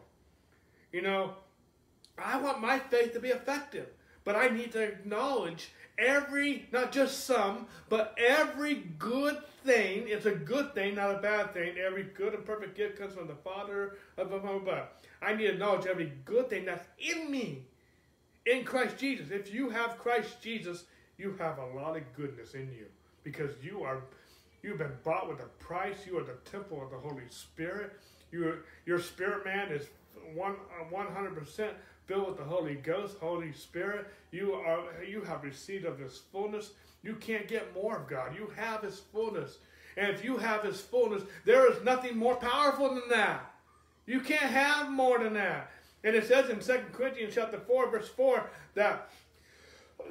You 0.91 1.01
know, 1.01 1.33
I 2.15 2.39
want 2.39 2.61
my 2.61 2.77
faith 2.77 3.13
to 3.13 3.19
be 3.19 3.29
effective, 3.29 3.87
but 4.23 4.35
I 4.35 4.49
need 4.49 4.71
to 4.73 4.83
acknowledge 4.83 5.71
every, 5.97 6.67
not 6.71 6.91
just 6.91 7.25
some, 7.25 7.67
but 7.89 8.15
every 8.17 8.75
good 8.97 9.37
thing, 9.63 10.05
it's 10.07 10.25
a 10.25 10.31
good 10.31 10.73
thing, 10.73 10.95
not 10.95 11.15
a 11.15 11.19
bad 11.19 11.53
thing. 11.53 11.75
Every 11.77 12.03
good 12.03 12.33
and 12.33 12.45
perfect 12.45 12.77
gift 12.77 12.97
comes 12.97 13.13
from 13.13 13.27
the 13.27 13.35
Father 13.35 13.97
of 14.17 14.31
above. 14.31 14.87
I 15.21 15.33
need 15.33 15.47
to 15.47 15.53
acknowledge 15.53 15.85
every 15.85 16.13
good 16.25 16.49
thing 16.49 16.65
that's 16.65 16.87
in 16.99 17.29
me, 17.29 17.65
in 18.45 18.63
Christ 18.63 18.97
Jesus. 18.97 19.31
If 19.31 19.53
you 19.53 19.69
have 19.69 19.97
Christ 19.97 20.41
Jesus, 20.41 20.85
you 21.17 21.35
have 21.39 21.57
a 21.57 21.65
lot 21.75 21.97
of 21.97 22.03
goodness 22.15 22.53
in 22.53 22.71
you 22.71 22.85
because 23.23 23.51
you 23.63 23.83
are 23.83 24.03
you've 24.61 24.77
been 24.77 24.95
bought 25.03 25.27
with 25.27 25.39
a 25.39 25.49
price. 25.59 25.97
You 26.05 26.17
are 26.19 26.23
the 26.23 26.37
temple 26.49 26.81
of 26.83 26.91
the 26.91 26.97
Holy 26.97 27.27
Spirit. 27.29 27.93
Your 28.31 28.59
your 28.85 28.99
spirit 28.99 29.45
man 29.45 29.69
is 29.71 29.87
one 30.35 30.53
one 30.89 31.07
hundred 31.07 31.35
percent 31.35 31.73
filled 32.07 32.27
with 32.27 32.37
the 32.37 32.43
Holy 32.43 32.75
Ghost, 32.75 33.17
Holy 33.19 33.53
Spirit. 33.53 34.07
You 34.31 34.53
are 34.53 35.03
you 35.07 35.21
have 35.21 35.43
received 35.43 35.85
of 35.85 35.99
His 35.99 36.17
fullness. 36.31 36.71
You 37.03 37.15
can't 37.15 37.47
get 37.47 37.75
more 37.75 37.97
of 37.97 38.07
God. 38.07 38.35
You 38.35 38.51
have 38.55 38.81
His 38.81 38.99
fullness, 38.99 39.57
and 39.95 40.09
if 40.09 40.23
you 40.23 40.37
have 40.37 40.63
His 40.63 40.81
fullness, 40.81 41.23
there 41.45 41.71
is 41.71 41.83
nothing 41.83 42.17
more 42.17 42.35
powerful 42.35 42.89
than 42.89 43.09
that. 43.09 43.51
You 44.05 44.21
can't 44.21 44.39
have 44.41 44.89
more 44.89 45.19
than 45.19 45.33
that. 45.33 45.69
And 46.03 46.15
it 46.15 46.25
says 46.27 46.49
in 46.49 46.59
2 46.59 46.85
Corinthians 46.93 47.33
chapter 47.35 47.59
4, 47.59 47.91
verse 47.91 48.07
4, 48.07 48.49
that 48.75 49.09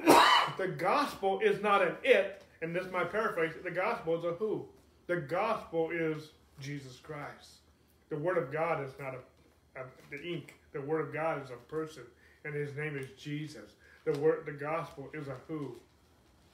the 0.57 0.67
gospel 0.67 1.39
is 1.39 1.61
not 1.61 1.81
an 1.81 1.95
it, 2.03 2.43
and 2.61 2.75
this 2.75 2.85
is 2.85 2.91
my 2.91 3.03
paraphrase, 3.03 3.53
the 3.63 3.71
gospel 3.71 4.17
is 4.17 4.23
a 4.23 4.33
who. 4.33 4.65
The 5.07 5.17
gospel 5.17 5.89
is 5.91 6.29
Jesus 6.59 6.97
Christ. 6.97 7.61
The 8.09 8.17
word 8.17 8.37
of 8.37 8.51
God 8.51 8.83
is 8.83 8.91
not 8.99 9.15
a, 9.15 9.79
a 9.79 9.83
the 10.11 10.21
ink. 10.23 10.56
The 10.77 10.85
Word 10.85 11.01
of 11.01 11.11
God 11.11 11.43
is 11.43 11.49
a 11.49 11.55
person, 11.73 12.03
and 12.45 12.53
His 12.53 12.75
name 12.75 12.95
is 12.95 13.07
Jesus. 13.17 13.71
The 14.05 14.17
word, 14.19 14.43
the 14.45 14.51
gospel 14.51 15.09
is 15.11 15.27
a 15.27 15.35
who, 15.47 15.75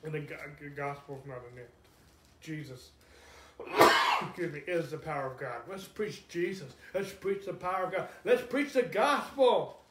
and 0.01 0.13
the, 0.13 0.21
the 0.61 0.69
gospel 0.69 1.19
is 1.21 1.28
not 1.28 1.39
an 1.51 1.59
it. 1.59 1.69
Jesus, 2.39 2.91
excuse 4.21 4.53
me, 4.53 4.61
is 4.65 4.91
the 4.91 4.97
power 4.97 5.30
of 5.30 5.38
God. 5.38 5.57
Let's 5.69 5.84
preach 5.84 6.26
Jesus. 6.30 6.71
Let's 6.93 7.11
preach 7.11 7.45
the 7.45 7.53
power 7.53 7.84
of 7.84 7.91
God. 7.91 8.07
Let's 8.24 8.41
preach 8.41 8.71
the 8.71 8.84
gospel. 8.84 9.82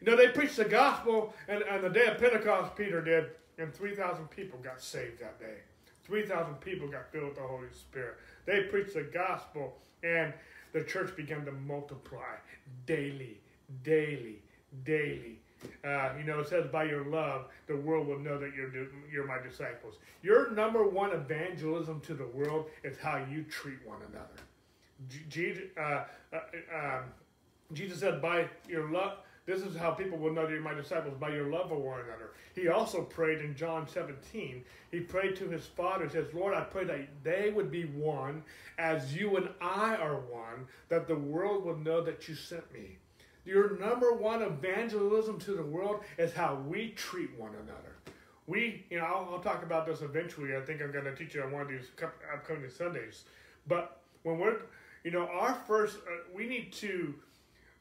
You 0.00 0.10
know, 0.10 0.16
they 0.16 0.28
preached 0.28 0.56
the 0.56 0.64
gospel, 0.64 1.34
and 1.46 1.62
on 1.64 1.82
the 1.82 1.90
day 1.90 2.06
of 2.06 2.16
Pentecost, 2.18 2.74
Peter 2.74 3.02
did, 3.02 3.26
and 3.58 3.74
3,000 3.74 4.28
people 4.30 4.58
got 4.60 4.80
saved 4.80 5.20
that 5.20 5.38
day. 5.38 5.58
3,000 6.04 6.54
people 6.62 6.88
got 6.88 7.12
filled 7.12 7.26
with 7.26 7.36
the 7.36 7.42
Holy 7.42 7.68
Spirit. 7.78 8.16
They 8.46 8.62
preached 8.62 8.94
the 8.94 9.02
gospel, 9.02 9.76
and 10.02 10.32
the 10.72 10.84
church 10.84 11.14
began 11.16 11.44
to 11.44 11.52
multiply 11.52 12.36
daily, 12.86 13.40
daily, 13.82 14.42
daily. 14.84 15.38
Uh, 15.84 16.10
you 16.16 16.24
know, 16.24 16.40
it 16.40 16.48
says, 16.48 16.66
by 16.68 16.84
your 16.84 17.04
love, 17.04 17.46
the 17.66 17.76
world 17.76 18.06
will 18.06 18.18
know 18.18 18.38
that 18.38 18.52
you're, 18.54 18.70
you're 19.10 19.26
my 19.26 19.38
disciples. 19.38 19.96
Your 20.22 20.50
number 20.50 20.84
one 20.84 21.12
evangelism 21.12 22.00
to 22.02 22.14
the 22.14 22.26
world 22.26 22.66
is 22.84 22.96
how 22.98 23.24
you 23.30 23.42
treat 23.44 23.78
one 23.84 23.98
another. 24.08 24.28
Jesus, 25.28 25.64
uh, 25.76 26.04
uh, 26.32 26.38
um, 26.74 27.04
Jesus 27.72 28.00
said, 28.00 28.22
by 28.22 28.48
your 28.68 28.90
love, 28.90 29.18
this 29.46 29.62
is 29.62 29.76
how 29.76 29.92
people 29.92 30.18
will 30.18 30.32
know 30.32 30.42
that 30.42 30.52
you're 30.52 30.60
my 30.60 30.74
disciples, 30.74 31.14
by 31.18 31.30
your 31.30 31.50
love 31.50 31.70
for 31.70 31.78
one 31.78 32.00
another. 32.00 32.32
He 32.54 32.68
also 32.68 33.02
prayed 33.02 33.40
in 33.40 33.56
John 33.56 33.88
17. 33.88 34.62
He 34.90 35.00
prayed 35.00 35.36
to 35.36 35.48
his 35.48 35.64
Father, 35.64 36.04
he 36.04 36.10
says, 36.10 36.26
Lord, 36.34 36.54
I 36.54 36.60
pray 36.62 36.84
that 36.84 37.08
they 37.24 37.50
would 37.50 37.70
be 37.70 37.84
one 37.84 38.42
as 38.78 39.14
you 39.14 39.36
and 39.36 39.48
I 39.60 39.96
are 39.96 40.16
one, 40.16 40.66
that 40.88 41.08
the 41.08 41.16
world 41.16 41.64
will 41.64 41.78
know 41.78 42.02
that 42.02 42.28
you 42.28 42.34
sent 42.34 42.70
me. 42.72 42.98
Your 43.48 43.78
number 43.78 44.12
one 44.12 44.42
evangelism 44.42 45.38
to 45.40 45.52
the 45.52 45.62
world 45.62 46.00
is 46.18 46.34
how 46.34 46.56
we 46.68 46.90
treat 46.90 47.30
one 47.38 47.52
another. 47.54 47.96
We, 48.46 48.84
you 48.90 48.98
know, 48.98 49.06
I'll, 49.06 49.28
I'll 49.32 49.40
talk 49.40 49.62
about 49.62 49.86
this 49.86 50.02
eventually. 50.02 50.54
I 50.54 50.60
think 50.60 50.82
I'm 50.82 50.92
going 50.92 51.06
to 51.06 51.14
teach 51.14 51.34
you 51.34 51.42
on 51.42 51.50
one 51.50 51.62
of 51.62 51.68
these 51.68 51.86
upcoming 52.30 52.68
Sundays. 52.68 53.24
But 53.66 54.02
when 54.22 54.38
we're, 54.38 54.58
you 55.02 55.12
know, 55.12 55.26
our 55.28 55.54
first, 55.66 55.96
uh, 55.96 56.24
we 56.34 56.46
need 56.46 56.74
to 56.74 57.14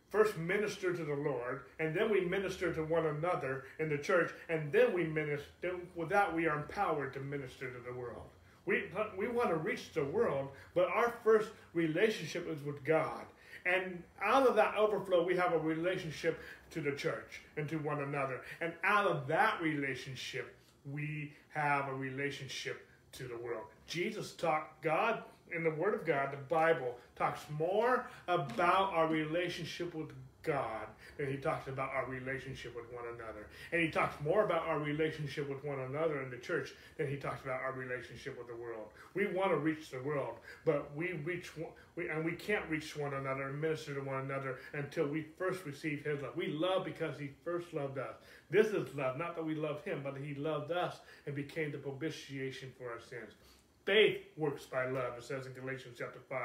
first 0.08 0.38
minister 0.38 0.94
to 0.94 1.04
the 1.04 1.16
Lord, 1.16 1.64
and 1.80 1.94
then 1.94 2.10
we 2.10 2.22
minister 2.22 2.74
to 2.74 2.84
one 2.84 3.06
another 3.06 3.66
in 3.78 3.90
the 3.90 3.98
church, 3.98 4.32
and 4.48 4.72
then 4.72 4.94
we 4.94 5.04
minister. 5.04 5.76
With 5.98 6.08
that, 6.10 6.34
we 6.34 6.48
are 6.48 6.60
empowered 6.60 7.14
to 7.16 7.20
minister 7.20 7.70
to 7.70 7.80
the 7.86 7.94
world. 7.94 8.24
We, 8.66 8.84
we 9.18 9.28
want 9.28 9.50
to 9.50 9.58
reach 9.58 9.92
the 9.94 10.06
world, 10.06 10.48
but 10.74 10.88
our 10.88 11.14
first 11.26 11.50
relationship 11.74 12.50
is 12.50 12.64
with 12.64 12.86
God. 12.86 13.26
And 13.68 14.02
out 14.24 14.48
of 14.48 14.56
that 14.56 14.76
overflow, 14.76 15.26
we 15.26 15.36
have 15.36 15.54
a 15.54 15.60
relationship 15.60 16.40
to 16.72 16.82
the 16.82 16.92
church 16.92 17.42
and 17.58 17.68
to 17.70 17.78
one 17.78 18.02
another. 18.02 18.42
And 18.62 18.74
out 18.84 19.06
of 19.06 19.28
that 19.28 19.62
relationship, 19.62 20.56
we 20.92 21.34
have 21.54 21.90
a 21.90 21.94
relationship 21.94 22.88
to 23.14 23.24
the 23.28 23.38
world. 23.38 23.66
Jesus 23.88 24.34
taught 24.34 24.82
God 24.82 25.24
in 25.56 25.64
the 25.64 25.72
Word 25.72 25.94
of 25.94 26.06
God, 26.06 26.32
the 26.32 26.38
Bible, 26.38 26.96
talks 27.16 27.42
more 27.50 28.06
about 28.28 28.94
our 28.94 29.08
relationship 29.08 29.94
with 29.94 30.12
God 30.44 30.88
than 31.18 31.30
he 31.30 31.38
talks 31.38 31.68
about 31.68 31.92
our 31.94 32.06
relationship 32.06 32.76
with 32.76 32.86
one 32.94 33.06
another. 33.16 33.48
And 33.72 33.82
he 33.82 33.90
talks 33.90 34.22
more 34.24 34.46
about 34.46 34.64
our 34.64 34.80
relationship 34.80 35.50
with 35.50 35.64
one 35.64 35.80
another 35.80 36.22
in 36.22 36.30
the 36.30 36.38
church 36.38 36.74
than 36.98 37.08
he 37.10 37.18
talks 37.18 37.44
about 37.44 37.62
our 37.62 37.74
relationship 37.74 38.38
with 38.38 38.48
the 38.48 38.56
world. 38.56 38.88
We 39.14 39.28
want 39.28 39.52
to 39.52 39.58
reach 39.58 39.90
the 39.90 40.02
world, 40.02 40.36
but 40.66 40.96
we 40.96 41.14
reach 41.24 41.52
we, 41.96 42.10
and 42.10 42.24
we 42.24 42.34
can't 42.34 42.70
reach 42.70 42.96
one 42.96 43.16
another 43.16 43.50
and 43.50 43.60
minister 43.60 43.96
to 43.96 44.02
one 44.02 44.22
another 44.22 44.58
until 44.74 45.08
we 45.08 45.26
first 45.38 45.66
receive 45.66 46.06
his 46.06 46.22
love. 46.22 46.36
We 46.36 46.48
love 46.48 46.86
because 46.86 47.18
he 47.18 47.32
first 47.44 47.74
loved 47.74 47.98
us. 47.98 48.16
This 48.52 48.68
is 48.68 48.94
love, 48.96 49.18
not 49.18 49.36
that 49.36 49.44
we 49.44 49.56
love 49.56 49.84
him, 49.84 50.02
but 50.04 50.14
that 50.14 50.24
he 50.24 50.36
loved 50.36 50.72
us 50.72 50.98
and 51.26 51.36
became 51.36 51.72
the 51.72 51.80
propitiation 51.80 52.72
for 52.78 52.92
our 52.92 53.00
sins. 53.00 53.34
Faith 53.86 54.22
works 54.38 54.66
by 54.66 54.86
love, 54.88 55.14
it 55.18 55.24
says 55.24 55.46
in 55.46 55.54
Galatians 55.54 55.96
chapter 55.98 56.20
5, 56.30 56.40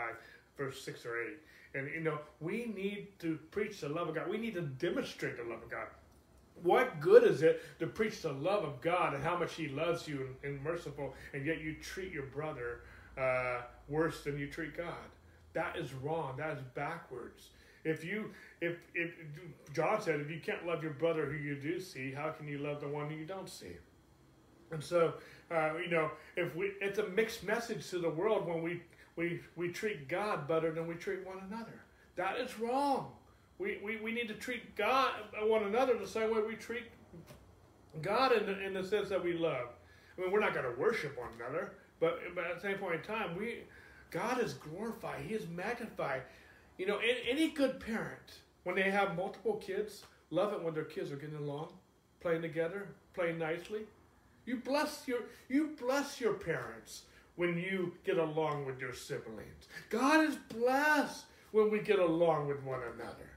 verse 0.57 0.81
6 0.83 1.05
or 1.05 1.23
8. 1.23 1.29
And, 1.75 1.89
you 1.95 2.01
know, 2.01 2.19
we 2.41 2.67
need 2.75 3.09
to 3.21 3.39
preach 3.51 3.81
the 3.81 3.89
love 3.89 4.09
of 4.09 4.15
God. 4.15 4.29
We 4.29 4.39
need 4.39 4.55
to 4.55 4.63
demonstrate 4.63 5.37
the 5.37 5.45
love 5.45 5.63
of 5.63 5.71
God. 5.71 5.87
What 6.63 7.01
good 7.01 7.25
is 7.25 7.43
it 7.43 7.63
to 7.79 7.87
preach 7.87 8.21
the 8.23 8.33
love 8.33 8.63
of 8.65 8.81
God 8.81 9.15
and 9.15 9.25
how 9.25 9.37
much 9.37 9.55
He 9.55 9.69
loves 9.69 10.07
you 10.07 10.29
and, 10.43 10.55
and 10.55 10.63
merciful, 10.63 11.15
and 11.33 11.47
yet 11.47 11.61
you 11.61 11.75
treat 11.75 12.13
your 12.13 12.27
brother 12.27 12.81
uh, 13.19 13.63
worse 13.89 14.23
than 14.23 14.39
you 14.39 14.49
treat 14.49 14.77
God? 14.77 14.95
That 15.55 15.77
is 15.77 15.93
wrong. 15.95 16.37
That 16.37 16.57
is 16.57 16.63
backwards. 16.75 17.49
If 17.85 18.05
you, 18.05 18.31
if, 18.61 18.77
if 18.95 19.11
John 19.75 20.01
said, 20.01 20.21
if 20.21 20.31
you 20.31 20.41
can't 20.41 20.65
love 20.67 20.83
your 20.83 20.93
brother 20.93 21.27
who 21.27 21.37
you 21.37 21.57
do 21.57 21.81
see, 21.81 22.13
how 22.13 22.31
can 22.31 22.47
you 22.47 22.59
love 22.59 22.81
the 22.81 22.89
one 22.89 23.09
who 23.09 23.17
you 23.17 23.25
don't 23.27 23.49
see? 23.49 23.77
And 24.71 24.83
so, 24.83 25.15
uh, 25.51 25.73
you 25.83 25.91
know, 25.91 26.11
if 26.37 26.55
we, 26.55 26.73
it's 26.81 26.99
a 26.99 27.09
mixed 27.09 27.45
message 27.45 27.89
to 27.91 27.99
the 27.99 28.09
world 28.09 28.47
when 28.47 28.63
we, 28.63 28.83
we, 29.17 29.41
we 29.57 29.69
treat 29.69 30.09
God 30.09 30.49
better 30.49 30.71
than 30.71 30.87
we 30.87 30.95
treat 30.95 31.27
one 31.27 31.39
another. 31.51 31.81
That 32.17 32.39
is 32.39 32.59
wrong. 32.59 33.13
We, 33.59 33.79
we, 33.85 33.99
we 33.99 34.13
need 34.13 34.29
to 34.29 34.35
treat 34.35 34.75
God, 34.77 35.13
one 35.43 35.65
another, 35.65 35.97
the 35.97 36.07
same 36.07 36.35
way 36.35 36.43
we 36.43 36.57
treat 36.57 36.85
God 38.01 38.33
in 38.33 38.47
the, 38.47 38.67
in 38.67 38.75
the 38.75 38.85
sense 38.85 39.09
that 39.11 39.23
we 39.23 39.35
love. 39.35 39.69
I 40.17 40.23
mean, 40.23 40.33
we're 40.33 40.41
not 40.41 40.55
going 40.55 40.67
to 40.67 40.81
worship 40.81 41.19
one 41.19 41.29
another, 41.39 41.73
but, 42.01 42.21
but 42.35 42.45
at 42.45 42.57
the 42.57 42.61
same 42.61 42.79
point 42.79 42.97
in 42.97 43.03
time, 43.03 43.37
we, 43.37 43.61
God 44.11 44.43
is 44.43 44.55
glorified. 44.55 45.21
He 45.27 45.35
is 45.35 45.47
magnified. 45.49 46.23
You 46.79 46.87
know, 46.87 46.99
any 47.29 47.51
good 47.51 47.81
parent, 47.81 48.41
when 48.65 48.77
they 48.77 48.91
have 48.91 49.17
multiple 49.17 49.55
kids, 49.57 50.03
love 50.31 50.53
it 50.53 50.63
when 50.63 50.75
their 50.75 50.85
kids 50.85 51.13
are 51.13 51.17
getting 51.17 51.37
along, 51.37 51.69
playing 52.21 52.43
together, 52.43 52.89
playing 53.15 53.39
nicely. 53.39 53.83
You 54.45 54.57
bless 54.57 55.07
your 55.07 55.21
you 55.49 55.77
bless 55.79 56.21
your 56.21 56.35
parents 56.35 57.03
when 57.43 57.59
you 57.59 57.93
get 58.05 58.19
along 58.19 58.65
with 58.65 58.79
your 58.79 58.95
siblings. 58.95 59.67
God 59.91 60.25
is 60.29 60.37
blessed 60.37 61.25
when 61.51 61.73
we 61.73 61.81
get 61.81 61.99
along 61.99 62.47
with 62.47 62.63
one 62.63 62.79
another. 62.95 63.33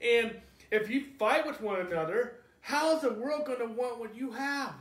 And 0.00 0.40
if 0.70 0.88
you 0.88 1.04
fight 1.18 1.46
with 1.46 1.60
one 1.60 1.78
another, 1.78 2.38
how 2.62 2.96
is 2.96 3.02
the 3.02 3.12
world 3.12 3.44
going 3.44 3.58
to 3.58 3.66
want 3.66 4.00
what 4.00 4.16
you 4.16 4.30
have? 4.30 4.72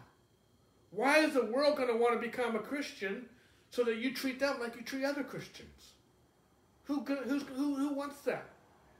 Why 0.92 1.18
is 1.18 1.34
the 1.34 1.44
world 1.44 1.76
going 1.76 1.90
to 1.90 1.98
want 1.98 2.14
to 2.14 2.26
become 2.26 2.56
a 2.56 2.60
Christian 2.60 3.26
so 3.70 3.84
that 3.84 3.98
you 3.98 4.14
treat 4.14 4.40
them 4.40 4.62
like 4.62 4.78
you 4.78 4.82
treat 4.82 5.04
other 5.04 5.26
Christians? 5.26 5.96
Who, 6.86 7.04
who, 7.04 7.76
who 7.76 7.94
wants 7.94 8.22
that? 8.22 8.46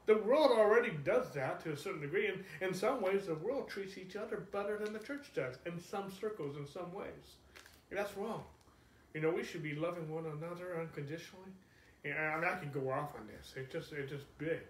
The 0.04 0.18
world 0.18 0.50
already 0.50 0.90
does 1.04 1.32
that 1.32 1.64
to 1.64 1.72
a 1.72 1.76
certain 1.76 2.02
degree, 2.02 2.26
and 2.26 2.44
in 2.60 2.74
some 2.74 3.00
ways, 3.00 3.26
the 3.26 3.34
world 3.34 3.70
treats 3.70 3.96
each 3.96 4.14
other 4.14 4.46
better 4.52 4.76
than 4.76 4.92
the 4.92 4.98
church 4.98 5.30
does, 5.34 5.56
in 5.64 5.80
some 5.80 6.12
circles, 6.12 6.58
in 6.58 6.66
some 6.66 6.92
ways. 6.92 7.36
And 7.88 7.98
that's 7.98 8.14
wrong. 8.18 8.44
You 9.14 9.20
know, 9.20 9.30
we 9.30 9.44
should 9.44 9.62
be 9.62 9.74
loving 9.74 10.08
one 10.08 10.24
another 10.26 10.80
unconditionally. 10.80 11.52
And 12.04 12.14
I 12.14 12.36
mean, 12.36 12.44
I 12.44 12.56
can 12.58 12.70
go 12.70 12.90
off 12.90 13.14
on 13.14 13.26
this. 13.26 13.54
It's 13.56 13.72
just, 13.72 13.92
it's 13.92 14.10
just 14.10 14.38
big. 14.38 14.60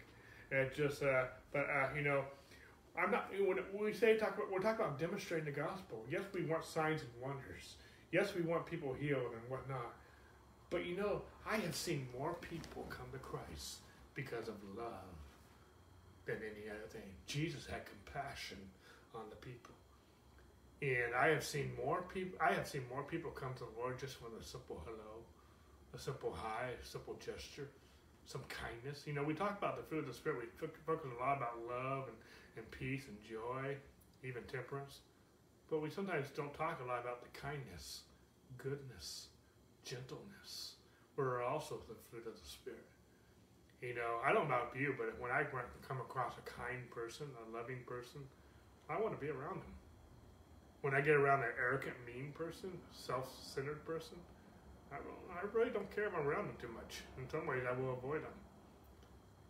It 0.51 0.75
just, 0.75 1.03
uh, 1.03 1.25
but 1.53 1.67
uh, 1.71 1.89
you 1.95 2.03
know, 2.03 2.25
I'm 2.99 3.11
not. 3.11 3.31
When 3.39 3.85
we 3.85 3.93
say 3.93 4.17
talk, 4.17 4.37
about, 4.37 4.51
we're 4.51 4.61
talking 4.61 4.85
about 4.85 4.99
demonstrating 4.99 5.45
the 5.45 5.59
gospel. 5.61 6.05
Yes, 6.11 6.23
we 6.35 6.43
want 6.43 6.65
signs 6.65 7.03
and 7.03 7.11
wonders. 7.23 7.77
Yes, 8.11 8.35
we 8.35 8.43
want 8.43 8.67
people 8.67 8.93
healed 8.93 9.33
and 9.33 9.49
whatnot. 9.49 9.95
But 10.71 10.87
you 10.87 10.97
know, 10.97 11.23
I 11.49 11.57
have 11.57 11.75
seen 11.75 12.09
more 12.19 12.35
people 12.35 12.87
come 12.89 13.07
to 13.13 13.19
Christ 13.19 13.79
because 14.15 14.49
of 14.49 14.55
love 14.77 14.87
than 16.27 16.37
any 16.37 16.69
other 16.69 16.89
thing. 16.89 17.15
Jesus 17.27 17.67
had 17.67 17.83
compassion 17.87 18.59
on 19.15 19.23
the 19.31 19.37
people. 19.37 19.75
And 20.83 21.15
I 21.15 21.29
have 21.29 21.45
seen 21.45 21.73
more 21.77 22.03
people 22.03 22.39
I 22.41 22.53
have 22.53 22.67
seen 22.67 22.83
more 22.89 23.03
people 23.03 23.31
come 23.31 23.53
to 23.55 23.65
the 23.65 23.81
Lord 23.81 23.99
just 23.99 24.23
with 24.23 24.41
a 24.41 24.45
simple 24.45 24.83
hello, 24.87 25.21
a 25.95 25.99
simple 25.99 26.33
hi, 26.33 26.71
a 26.81 26.87
simple 26.87 27.19
gesture, 27.25 27.69
some 28.25 28.43
kindness. 28.49 29.05
You 29.07 29.13
know, 29.13 29.23
we 29.23 29.35
talk 29.35 29.59
about 29.59 29.77
the 29.77 29.83
fruit 29.83 30.01
of 30.01 30.07
the 30.07 30.15
spirit, 30.15 30.49
we 30.61 30.69
focus 30.87 31.11
a 31.15 31.23
lot 31.23 31.37
about 31.37 31.59
love 31.69 32.09
and, 32.09 32.17
and 32.57 32.71
peace 32.71 33.03
and 33.09 33.17
joy, 33.21 33.77
even 34.25 34.43
temperance. 34.45 35.01
But 35.69 35.83
we 35.83 35.91
sometimes 35.91 36.27
don't 36.35 36.55
talk 36.55 36.81
a 36.83 36.89
lot 36.89 37.01
about 37.01 37.23
the 37.23 37.39
kindness, 37.39 38.01
goodness, 38.57 39.29
gentleness, 39.85 40.77
we 41.17 41.25
are 41.25 41.43
also 41.43 41.79
the 41.89 41.95
fruit 42.09 42.27
of 42.27 42.33
the 42.33 42.49
spirit. 42.49 42.87
You 43.83 43.95
know, 43.95 44.21
I 44.25 44.33
don't 44.33 44.49
know 44.49 44.57
about 44.57 44.77
you, 44.77 44.95
but 44.97 45.19
when 45.21 45.31
I 45.31 45.45
come 45.87 46.01
across 46.01 46.35
a 46.39 46.51
kind 46.51 46.89
person, 46.91 47.27
a 47.47 47.57
loving 47.57 47.81
person, 47.87 48.21
I 48.89 49.01
want 49.01 49.15
to 49.15 49.21
be 49.21 49.31
around 49.31 49.61
them. 49.61 49.75
When 50.83 50.95
I 50.95 51.01
get 51.01 51.15
around 51.15 51.41
an 51.41 51.51
arrogant, 51.59 51.95
mean 52.07 52.33
person, 52.33 52.71
self-centered 52.93 53.85
person, 53.85 54.17
I, 54.93 54.97
I 54.97 55.43
really 55.53 55.71
don't 55.71 55.91
care 55.95 56.05
if 56.07 56.15
I'm 56.15 56.27
around 56.27 56.47
them 56.49 56.57
too 56.61 56.73
much. 56.75 57.03
In 57.19 57.29
some 57.29 57.47
ways, 57.47 57.63
I 57.69 57.79
will 57.79 57.93
avoid 57.93 58.23
them. 58.23 58.33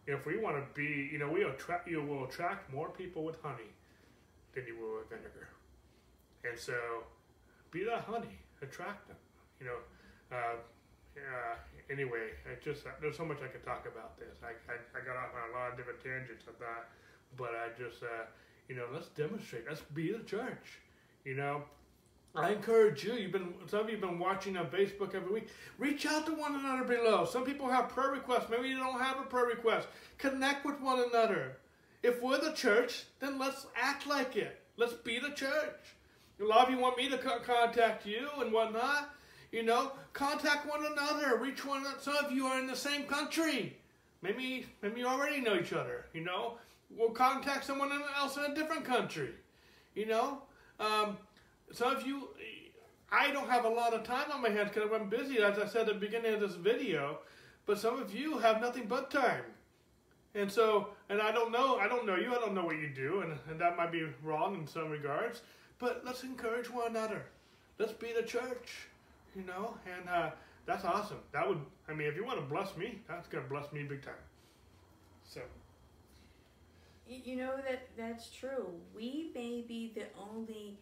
If 0.07 0.27
we 0.27 0.39
want 0.39 0.57
to 0.57 0.65
be, 0.75 1.09
you 1.13 1.19
know, 1.19 1.31
we 1.31 1.45
attract, 1.45 1.89
you 1.89 2.03
will 2.03 2.25
attract 2.25 2.73
more 2.73 2.91
people 2.91 3.23
with 3.25 3.41
honey 3.43 3.71
than 4.55 4.65
you 4.67 4.77
will 4.77 4.99
with 4.99 5.09
vinegar. 5.09 5.49
And 6.43 6.59
so, 6.59 6.75
be 7.71 7.85
that 7.85 8.01
honey, 8.01 8.39
attract 8.61 9.07
them. 9.07 9.17
You 9.61 9.67
know, 9.67 9.77
uh, 10.33 10.57
anyway, 11.91 12.31
it 12.47 12.63
just 12.63 12.85
there's 13.01 13.17
so 13.17 13.25
much 13.25 13.39
I 13.43 13.49
could 13.49 13.65
talk 13.65 13.87
about 13.87 14.19
this. 14.19 14.39
I, 14.43 14.55
I, 14.71 14.77
I 14.95 15.05
got 15.05 15.17
off 15.17 15.35
on 15.35 15.51
a 15.51 15.59
lot 15.59 15.71
of 15.73 15.77
different 15.77 16.03
tangents 16.03 16.47
of 16.47 16.59
that, 16.59 16.89
but 17.37 17.51
I 17.51 17.69
just 17.77 18.03
uh, 18.03 18.27
you 18.69 18.77
know 18.77 18.87
let's 18.93 19.09
demonstrate. 19.09 19.65
Let's 19.69 19.83
be 19.83 20.13
the 20.13 20.25
church. 20.25 20.81
You 21.25 21.35
know, 21.35 21.63
I 22.35 22.51
encourage 22.51 23.05
you. 23.05 23.15
You've 23.15 23.33
been 23.33 23.55
some 23.67 23.81
of 23.81 23.91
you've 23.91 24.01
been 24.01 24.19
watching 24.19 24.57
on 24.57 24.67
Facebook 24.67 25.15
every 25.15 25.33
week. 25.33 25.49
Reach 25.79 26.07
out 26.07 26.27
to 26.27 26.33
one 26.33 26.55
another 26.55 26.85
below. 26.85 27.25
Some 27.25 27.45
people 27.45 27.69
have 27.69 27.89
prayer 27.89 28.11
requests. 28.11 28.49
Maybe 28.51 28.69
you 28.69 28.79
don't 28.79 29.01
have 29.01 29.19
a 29.19 29.25
prayer 29.25 29.47
request. 29.47 29.89
Connect 30.19 30.65
with 30.65 30.81
one 30.81 31.03
another. 31.11 31.57
If 32.03 32.23
we're 32.23 32.41
the 32.41 32.53
church, 32.53 33.05
then 33.19 33.39
let's 33.39 33.67
act 33.77 34.07
like 34.07 34.37
it. 34.37 34.61
Let's 34.77 34.95
be 34.95 35.19
the 35.19 35.35
church. 35.35 35.95
A 36.41 36.45
lot 36.45 36.69
of 36.69 36.71
you 36.75 36.79
want 36.79 36.97
me 36.97 37.11
to 37.11 37.19
contact 37.19 38.07
you 38.07 38.29
and 38.39 38.51
whatnot. 38.53 39.15
You 39.53 39.65
know, 39.65 39.93
contact 40.13 40.67
one 40.67 40.87
another. 40.87 41.37
Reach 41.37 41.67
one. 41.67 41.81
another. 41.81 42.01
Some 42.01 42.17
of 42.17 42.33
you 42.33 42.47
are 42.47 42.59
in 42.59 42.67
the 42.67 42.77
same 42.77 43.05
country. 43.05 43.77
Maybe, 44.23 44.67
maybe 44.81 45.01
you 45.01 45.07
already 45.07 45.41
know 45.41 45.57
each 45.57 45.73
other. 45.73 46.07
You 46.15 46.23
know, 46.23 46.55
we'll 46.97 47.11
contact 47.11 47.67
someone 47.67 47.91
else 48.17 48.37
in 48.37 48.45
a 48.45 48.55
different 48.55 48.85
country. 48.85 49.31
You 49.95 50.07
know, 50.07 50.43
um, 50.81 51.19
some 51.73 51.95
of 51.95 52.07
you, 52.07 52.29
I 53.13 53.31
don't 53.31 53.49
have 53.49 53.65
a 53.65 53.69
lot 53.69 53.95
of 53.95 54.03
time 54.03 54.33
on 54.33 54.43
my 54.43 54.49
hands 54.49 54.71
because 54.73 54.91
I'm 54.93 55.09
busy, 55.09 55.39
as 55.39 55.59
I 55.59 55.67
said 55.67 55.83
at 55.83 55.95
the 55.95 55.95
beginning 55.95 56.35
of 56.35 56.41
this 56.41 56.55
video. 56.55 57.19
But 57.67 57.79
some 57.79 58.01
of 58.01 58.15
you 58.15 58.39
have 58.39 58.61
nothing 58.61 58.87
but 58.87 59.11
time. 59.11 59.45
And 60.35 60.51
so, 60.51 60.89
and 61.09 61.21
I 61.21 61.33
don't 61.33 61.53
know, 61.53 61.77
I 61.77 61.89
don't 61.89 62.07
know 62.07 62.17
you, 62.17 62.35
I 62.35 62.39
don't 62.39 62.55
know 62.55 62.65
what 62.65 62.77
you 62.77 62.89
do, 62.89 63.21
and, 63.21 63.37
and 63.49 63.61
that 63.61 63.77
might 63.77 63.91
be 63.91 64.07
wrong 64.23 64.55
in 64.55 64.67
some 64.67 64.89
regards, 64.89 65.43
but 65.79 66.03
let's 66.05 66.23
encourage 66.23 66.71
one 66.71 66.89
another. 66.91 67.23
Let's 67.79 67.93
be 67.93 68.13
the 68.13 68.23
church, 68.23 68.87
you 69.35 69.43
know, 69.43 69.77
and 69.87 70.09
uh, 70.09 70.31
that's 70.67 70.85
awesome. 70.85 71.19
That 71.33 71.49
would, 71.49 71.59
I 71.89 71.95
mean, 71.95 72.07
if 72.07 72.15
you 72.15 72.25
want 72.25 72.39
to 72.39 72.47
bless 72.47 72.77
me, 72.77 73.01
that's 73.09 73.27
going 73.27 73.43
to 73.43 73.51
bless 73.51 73.73
me 73.73 73.83
big 73.83 74.03
time. 74.03 74.15
So. 75.25 75.41
You 77.11 77.35
know 77.35 77.57
that 77.57 77.89
that's 77.99 78.31
true. 78.31 78.69
We 78.95 79.33
may 79.35 79.65
be 79.67 79.93
the 79.93 80.07
only 80.17 80.79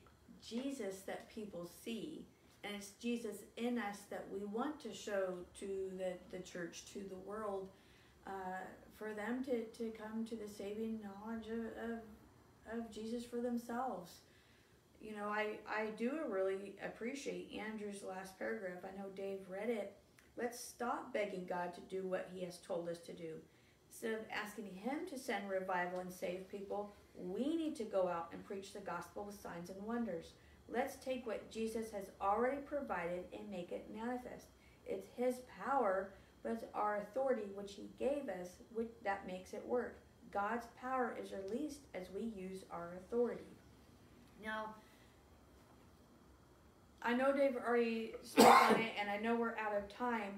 Jesus 0.47 1.01
that 1.07 1.35
people 1.35 1.66
see, 1.83 2.26
and 2.62 2.74
it's 2.76 2.91
Jesus 3.01 3.39
in 3.57 3.79
us 3.79 4.01
that 4.11 4.26
we 4.31 4.45
want 4.45 4.79
to 4.81 4.93
show 4.93 5.39
to 5.59 5.91
the, 5.97 6.12
the 6.31 6.43
church, 6.43 6.85
to 6.93 6.99
the 6.99 7.16
world, 7.26 7.70
uh, 8.26 8.61
for 8.95 9.14
them 9.14 9.43
to, 9.45 9.64
to 9.64 9.91
come 9.97 10.26
to 10.26 10.37
the 10.37 10.47
saving 10.47 11.01
knowledge 11.01 11.47
of, 11.49 11.64
of, 11.91 12.79
of 12.79 12.93
Jesus 12.93 13.24
for 13.24 13.41
themselves. 13.41 14.12
You 15.01 15.16
know, 15.16 15.29
I, 15.29 15.57
I 15.66 15.87
do 15.97 16.12
really 16.29 16.74
appreciate 16.85 17.59
Andrew's 17.59 18.03
last 18.03 18.39
paragraph. 18.39 18.85
I 18.85 18.95
know 19.01 19.09
Dave 19.16 19.41
read 19.49 19.70
it. 19.70 19.97
Let's 20.37 20.62
stop 20.62 21.11
begging 21.14 21.47
God 21.49 21.72
to 21.74 21.81
do 21.89 22.07
what 22.07 22.29
he 22.35 22.45
has 22.45 22.59
told 22.59 22.91
us 22.91 22.99
to 22.99 23.14
do. 23.14 23.37
Instead 23.91 24.14
of 24.14 24.20
asking 24.32 24.70
him 24.74 25.07
to 25.09 25.18
send 25.18 25.49
revival 25.49 26.01
and 26.01 26.12
save 26.12 26.49
people, 26.51 26.95
we 27.14 27.57
need 27.57 27.74
to 27.76 27.84
go 27.84 28.07
out 28.07 28.28
and 28.32 28.47
preach 28.47 28.72
the 28.72 28.80
gospel 28.80 29.24
with 29.24 29.41
signs 29.41 29.70
and 29.70 29.82
wonders. 29.82 30.32
Let's 30.68 30.97
take 30.97 31.26
what 31.26 31.51
Jesus 31.51 31.91
has 31.91 32.11
already 32.20 32.59
provided 32.59 33.24
and 33.32 33.51
make 33.51 33.72
it 33.72 33.91
manifest. 33.95 34.47
It's 34.86 35.09
his 35.16 35.36
power 35.64 36.11
but 36.43 36.53
it's 36.53 36.64
our 36.74 36.99
authority 36.99 37.51
which 37.55 37.74
he 37.74 37.91
gave 37.99 38.28
us 38.28 38.49
which, 38.74 38.89
that 39.05 39.26
makes 39.26 39.53
it 39.53 39.66
work. 39.66 39.99
God's 40.32 40.66
power 40.80 41.16
is 41.20 41.30
released 41.32 41.80
as 41.95 42.07
we 42.14 42.22
use 42.22 42.64
our 42.70 42.91
authority. 42.99 43.57
Now, 44.43 44.74
I 47.03 47.14
know 47.14 47.32
Dave 47.32 47.57
already 47.57 48.12
spoke 48.22 48.47
on 48.47 48.80
it, 48.80 48.93
and 49.01 49.09
I 49.09 49.16
know 49.18 49.34
we're 49.34 49.57
out 49.57 49.76
of 49.76 49.89
time, 49.89 50.32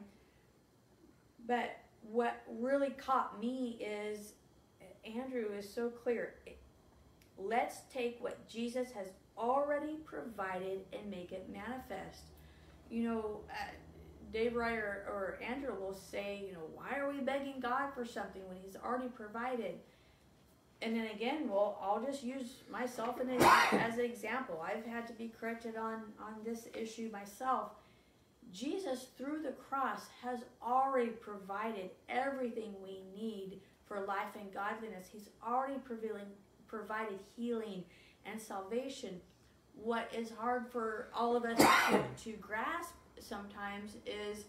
but 1.47 1.77
what 2.03 2.43
really 2.49 2.91
caught 2.91 3.41
me 3.41 3.79
is 3.81 4.33
Andrew 5.05 5.47
is 5.57 5.73
so 5.73 5.89
clear. 5.89 6.35
Let's 7.39 7.81
take 7.93 8.19
what 8.21 8.49
Jesus 8.49 8.91
has 8.93 9.09
already 9.37 9.97
provided 10.05 10.81
and 10.93 11.11
make 11.11 11.33
it 11.33 11.49
manifest. 11.51 12.25
You 12.91 13.05
know, 13.05 13.41
uh, 13.51 13.71
Dave 14.33 14.55
Ryer 14.55 15.07
or 15.09 15.39
Andrew 15.43 15.75
will 15.75 15.95
say, 15.95 16.45
you 16.47 16.53
know, 16.53 16.67
why 16.75 16.99
are 16.99 17.11
we 17.11 17.21
begging 17.21 17.61
God 17.61 17.93
for 17.95 18.05
something 18.05 18.43
when 18.47 18.59
He's 18.65 18.77
already 18.77 19.09
provided? 19.09 19.77
And 20.83 20.97
then 20.97 21.09
again, 21.15 21.49
well, 21.49 21.79
I'll 21.83 22.03
just 22.05 22.23
use 22.23 22.63
myself 22.71 23.17
as 23.21 23.99
an 23.99 24.05
example. 24.05 24.65
I've 24.65 24.87
had 24.87 25.07
to 25.09 25.13
be 25.13 25.31
corrected 25.39 25.77
on 25.77 26.05
on 26.21 26.35
this 26.45 26.69
issue 26.75 27.11
myself. 27.13 27.73
Jesus, 28.53 29.07
through 29.17 29.43
the 29.43 29.53
cross, 29.53 30.03
has 30.23 30.41
already 30.63 31.11
provided 31.11 31.91
everything 32.09 32.75
we 32.83 33.03
need 33.15 33.61
for 33.87 34.01
life 34.01 34.37
and 34.39 34.53
godliness. 34.53 35.09
He's 35.13 35.31
already 35.47 35.79
provided 36.69 37.19
healing 37.37 37.85
and 38.27 38.41
salvation. 38.41 39.21
What 39.75 40.11
is 40.17 40.31
hard 40.31 40.67
for 40.71 41.09
all 41.15 41.37
of 41.37 41.45
us 41.45 41.59
to, 41.59 42.03
to 42.25 42.37
grasp 42.37 42.95
sometimes 43.19 43.97
is 44.07 44.45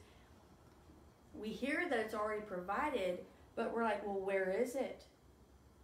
we 1.34 1.50
hear 1.50 1.88
that 1.90 2.00
it's 2.00 2.14
already 2.14 2.42
provided, 2.42 3.20
but 3.56 3.74
we're 3.74 3.84
like, 3.84 4.06
well, 4.06 4.20
where 4.20 4.50
is 4.50 4.76
it? 4.76 5.04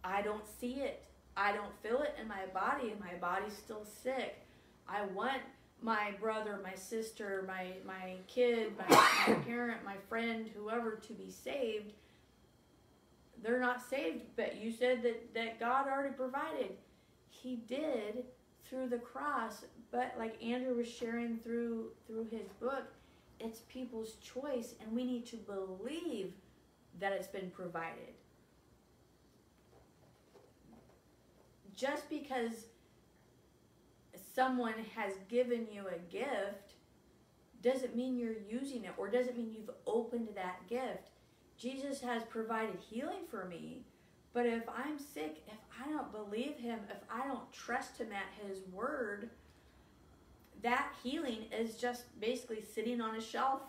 I 0.04 0.22
don't 0.22 0.44
see 0.60 0.74
it. 0.74 1.04
I 1.36 1.52
don't 1.52 1.72
feel 1.82 2.02
it 2.02 2.16
in 2.20 2.26
my 2.26 2.46
body, 2.52 2.90
and 2.90 3.00
my 3.00 3.14
body's 3.20 3.56
still 3.56 3.84
sick. 4.02 4.40
I 4.88 5.04
want 5.06 5.42
my 5.82 6.12
brother, 6.20 6.60
my 6.62 6.74
sister, 6.74 7.44
my 7.46 7.72
my 7.86 8.16
kid, 8.26 8.72
my, 8.78 8.96
my 9.28 9.34
parent, 9.46 9.84
my 9.84 9.96
friend, 10.08 10.50
whoever 10.56 10.96
to 10.96 11.12
be 11.12 11.30
saved. 11.30 11.92
They're 13.42 13.60
not 13.60 13.80
saved, 13.88 14.22
but 14.34 14.56
you 14.56 14.72
said 14.72 15.02
that, 15.04 15.32
that 15.34 15.60
God 15.60 15.86
already 15.86 16.12
provided. 16.14 16.72
He 17.28 17.56
did 17.68 18.24
through 18.68 18.88
the 18.88 18.98
cross, 18.98 19.64
but 19.92 20.14
like 20.18 20.42
Andrew 20.42 20.74
was 20.74 20.88
sharing 20.88 21.38
through 21.38 21.90
through 22.06 22.26
his 22.30 22.48
book, 22.60 22.84
it's 23.40 23.60
people's 23.68 24.14
choice 24.14 24.74
and 24.80 24.92
we 24.92 25.04
need 25.04 25.26
to 25.26 25.36
believe 25.36 26.32
that 26.98 27.12
it's 27.12 27.28
been 27.28 27.50
provided. 27.50 28.14
Just 31.76 32.10
because 32.10 32.66
someone 34.38 34.74
has 34.94 35.14
given 35.28 35.66
you 35.72 35.82
a 35.88 35.98
gift 36.12 36.74
doesn't 37.60 37.96
mean 37.96 38.16
you're 38.16 38.38
using 38.48 38.84
it 38.84 38.92
or 38.96 39.10
doesn't 39.10 39.36
mean 39.36 39.50
you've 39.52 39.74
opened 39.84 40.28
that 40.36 40.64
gift. 40.68 41.10
Jesus 41.56 42.00
has 42.02 42.22
provided 42.22 42.76
healing 42.88 43.26
for 43.28 43.46
me, 43.46 43.82
but 44.32 44.46
if 44.46 44.62
I'm 44.68 44.96
sick, 44.96 45.42
if 45.48 45.58
I 45.84 45.90
don't 45.90 46.12
believe 46.12 46.56
him, 46.56 46.78
if 46.88 46.98
I 47.12 47.26
don't 47.26 47.52
trust 47.52 47.98
him 47.98 48.10
at 48.12 48.46
his 48.46 48.60
word, 48.72 49.30
that 50.62 50.92
healing 51.02 51.46
is 51.50 51.74
just 51.74 52.04
basically 52.20 52.62
sitting 52.62 53.00
on 53.00 53.16
a 53.16 53.20
shelf, 53.20 53.62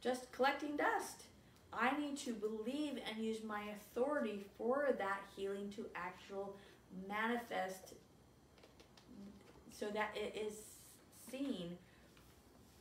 just 0.00 0.30
collecting 0.30 0.76
dust. 0.76 1.24
I 1.72 1.98
need 1.98 2.18
to 2.18 2.34
believe 2.34 3.00
and 3.10 3.24
use 3.24 3.42
my 3.42 3.64
authority 3.76 4.46
for 4.56 4.90
that 4.96 5.22
healing 5.34 5.70
to 5.70 5.86
actual 5.96 6.54
manifest 7.08 7.94
so 9.84 9.92
that 9.92 10.10
it 10.14 10.36
is 10.38 10.54
seen. 11.30 11.76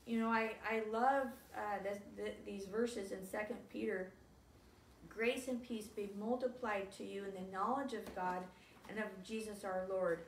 You 0.05 0.19
know, 0.19 0.29
I, 0.29 0.51
I 0.69 0.83
love 0.91 1.27
uh, 1.55 1.83
this, 1.83 1.99
the, 2.15 2.31
these 2.45 2.65
verses 2.65 3.11
in 3.11 3.25
Second 3.25 3.57
Peter. 3.71 4.11
Grace 5.09 5.47
and 5.47 5.61
peace 5.61 5.87
be 5.87 6.09
multiplied 6.19 6.91
to 6.97 7.03
you 7.03 7.23
in 7.25 7.33
the 7.33 7.51
knowledge 7.51 7.93
of 7.93 8.15
God 8.15 8.39
and 8.89 8.99
of 8.99 9.05
Jesus 9.23 9.63
our 9.63 9.85
Lord 9.89 10.21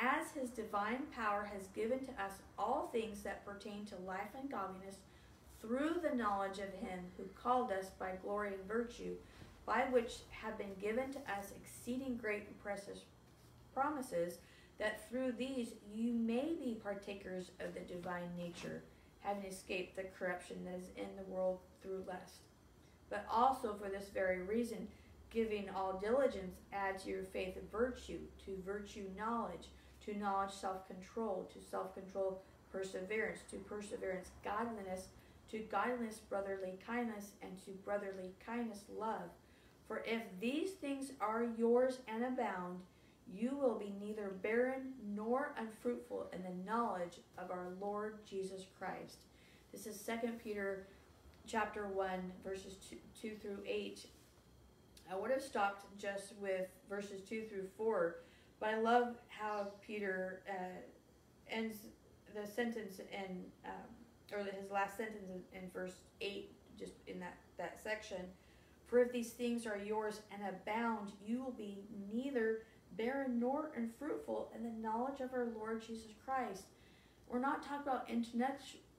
as 0.00 0.30
his 0.32 0.50
divine 0.50 1.04
power 1.14 1.48
has 1.50 1.68
given 1.68 2.00
to 2.00 2.10
us 2.22 2.32
all 2.58 2.90
things 2.92 3.22
that 3.22 3.46
pertain 3.46 3.86
to 3.86 3.96
life 4.06 4.34
and 4.38 4.50
godliness 4.50 4.96
through 5.62 5.96
the 6.02 6.14
knowledge 6.14 6.58
of 6.58 6.86
him 6.86 7.00
who 7.16 7.24
called 7.34 7.72
us 7.72 7.86
by 7.98 8.12
glory 8.22 8.52
and 8.52 8.68
virtue, 8.68 9.14
by 9.64 9.86
which 9.90 10.18
have 10.30 10.58
been 10.58 10.74
given 10.80 11.10
to 11.12 11.18
us 11.20 11.52
exceeding 11.56 12.18
great 12.18 12.46
and 12.46 12.62
precious 12.62 13.00
promises, 13.72 14.38
that 14.78 15.08
through 15.08 15.32
these 15.32 15.72
you 15.92 16.12
may 16.12 16.54
be 16.58 16.80
partakers 16.82 17.50
of 17.60 17.74
the 17.74 17.80
divine 17.80 18.30
nature, 18.36 18.82
having 19.20 19.44
escaped 19.44 19.96
the 19.96 20.04
corruption 20.18 20.64
that 20.64 20.78
is 20.78 20.90
in 20.96 21.16
the 21.16 21.30
world 21.30 21.58
through 21.82 22.04
lust. 22.06 22.40
But 23.08 23.26
also 23.30 23.74
for 23.74 23.88
this 23.88 24.08
very 24.12 24.42
reason, 24.42 24.88
giving 25.30 25.68
all 25.70 25.98
diligence, 26.00 26.56
add 26.72 26.98
to 27.00 27.10
your 27.10 27.24
faith 27.24 27.56
virtue, 27.70 28.20
to 28.44 28.62
virtue 28.64 29.04
knowledge 29.16 29.68
to 30.06 30.16
knowledge 30.16 30.52
self 30.52 30.86
control, 30.86 31.50
to 31.52 31.60
self 31.60 31.94
control 31.94 32.42
perseverance, 32.72 33.40
to 33.50 33.56
perseverance 33.56 34.30
godliness, 34.44 35.08
to 35.50 35.58
godliness 35.58 36.20
brotherly 36.28 36.74
kindness, 36.86 37.32
and 37.42 37.62
to 37.64 37.70
brotherly 37.84 38.30
kindness 38.44 38.84
love. 38.96 39.30
For 39.88 40.02
if 40.06 40.22
these 40.40 40.70
things 40.72 41.12
are 41.20 41.46
yours 41.56 41.98
and 42.08 42.24
abound, 42.24 42.80
you 43.32 43.56
will 43.56 43.78
be 43.78 43.92
neither 44.00 44.30
barren 44.42 44.92
nor 45.14 45.54
unfruitful 45.58 46.30
in 46.32 46.42
the 46.42 46.70
knowledge 46.70 47.18
of 47.38 47.50
our 47.50 47.68
Lord 47.80 48.18
Jesus 48.28 48.66
Christ. 48.78 49.18
This 49.72 49.86
is 49.86 50.00
2 50.02 50.28
Peter 50.42 50.86
chapter 51.46 51.86
1 51.88 52.08
verses 52.44 52.76
2, 52.90 52.96
2 53.20 53.36
through 53.36 53.58
8. 53.66 54.06
I 55.10 55.16
would 55.16 55.30
have 55.30 55.42
stopped 55.42 55.86
just 55.98 56.34
with 56.40 56.68
verses 56.88 57.20
2 57.28 57.44
through 57.48 57.68
4 57.76 58.16
but 58.60 58.70
I 58.70 58.78
love 58.78 59.16
how 59.28 59.68
Peter 59.86 60.42
uh, 60.48 60.80
ends 61.50 61.76
the 62.34 62.46
sentence 62.46 63.00
in, 63.12 63.44
um, 63.64 64.32
or 64.32 64.44
his 64.44 64.70
last 64.70 64.96
sentence 64.96 65.28
in, 65.52 65.58
in 65.58 65.70
verse 65.70 65.96
8, 66.20 66.50
just 66.78 66.94
in 67.06 67.20
that, 67.20 67.36
that 67.58 67.78
section. 67.82 68.22
For 68.86 69.00
if 69.00 69.12
these 69.12 69.30
things 69.30 69.66
are 69.66 69.78
yours 69.78 70.20
and 70.32 70.42
abound, 70.48 71.12
you 71.24 71.42
will 71.42 71.52
be 71.52 71.78
neither 72.12 72.62
barren 72.96 73.38
nor 73.38 73.70
unfruitful 73.76 74.50
in 74.54 74.62
the 74.62 74.70
knowledge 74.70 75.20
of 75.20 75.32
our 75.32 75.48
Lord 75.56 75.82
Jesus 75.86 76.12
Christ. 76.24 76.64
We're 77.28 77.40
not 77.40 77.62
talking 77.62 77.82
about 77.82 78.08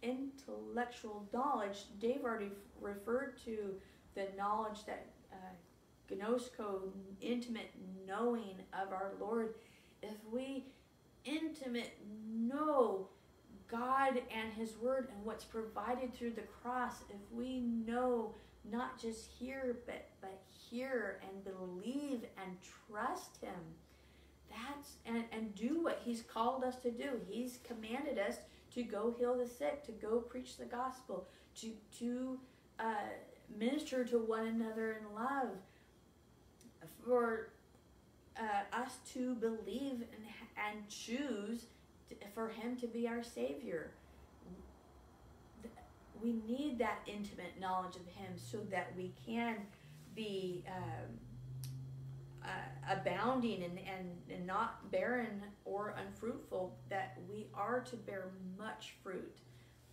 intellectual 0.02 1.28
knowledge. 1.34 1.86
Dave 2.00 2.22
already 2.24 2.52
referred 2.80 3.38
to 3.46 3.76
the 4.16 4.28
knowledge 4.38 4.86
that 4.86 5.08
uh, 5.32 6.14
gnosko, 6.14 6.90
intimate 7.22 7.72
knowing 8.08 8.56
of 8.74 8.92
our 8.92 9.14
Lord. 9.20 9.56
If 10.02 10.16
we 10.32 10.66
intimate 11.26 11.94
know 12.28 13.08
God 13.68 14.22
and 14.34 14.54
His 14.54 14.78
Word 14.78 15.10
and 15.14 15.26
what's 15.26 15.44
provided 15.44 16.14
through 16.14 16.32
the 16.32 16.42
cross, 16.62 16.96
if 17.10 17.20
we 17.32 17.62
know 17.62 18.34
not 18.70 19.00
just 19.00 19.26
hear 19.26 19.78
but 19.86 20.08
but 20.22 20.42
hear 20.70 21.20
and 21.24 21.44
believe 21.44 22.22
and 22.44 22.58
trust 22.90 23.38
Him, 23.42 23.60
that's 24.50 24.94
and 25.06 25.24
and 25.32 25.56
do 25.56 25.84
what 25.84 26.02
He's 26.04 26.22
called 26.22 26.64
us 26.64 26.76
to 26.78 26.92
do. 26.92 27.22
He's 27.28 27.60
commanded 27.64 28.18
us 28.18 28.38
to 28.74 28.84
go 28.84 29.14
heal 29.18 29.38
the 29.38 29.48
sick, 29.48 29.84
to 29.86 29.92
go 29.92 30.20
preach 30.20 30.58
the 30.58 30.66
gospel, 30.66 31.28
to 31.62 31.72
to 32.00 32.40
uh, 32.80 33.10
minister 33.58 34.04
to 34.06 34.18
one 34.18 34.48
another 34.48 35.00
in 35.02 35.16
love, 35.16 35.50
for 37.06 37.50
uh, 38.38 38.76
us 38.76 38.98
to 39.14 39.36
believe 39.36 40.04
and 40.14 40.26
and 40.58 40.88
choose 40.90 41.66
to, 42.10 42.16
for 42.34 42.50
Him 42.50 42.76
to 42.78 42.88
be 42.88 43.08
our 43.08 43.24
Savior. 43.24 43.92
We 46.22 46.34
need 46.48 46.80
that 46.80 47.00
intimate 47.06 47.60
knowledge 47.60 47.96
of 47.96 48.08
Him 48.08 48.34
so 48.38 48.58
that 48.72 48.92
we 48.98 49.14
can 49.26 49.58
be 50.16 50.64
um, 50.68 51.20
uh, 52.48 52.94
abounding 52.94 53.64
and, 53.64 53.78
and, 53.80 54.10
and 54.32 54.48
not 54.48 54.90
barren 54.92 55.44
or 55.66 55.94
unfruitful, 56.00 56.74
that 56.90 57.18
we 57.30 57.48
are 57.54 57.82
to 57.82 57.96
bear 57.96 58.30
much 58.58 58.94
fruit 59.04 59.38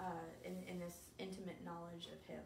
uh, 0.01 0.05
in, 0.45 0.53
in 0.71 0.79
this 0.79 1.11
intimate 1.19 1.59
knowledge 1.65 2.07
of 2.07 2.23
Him. 2.27 2.43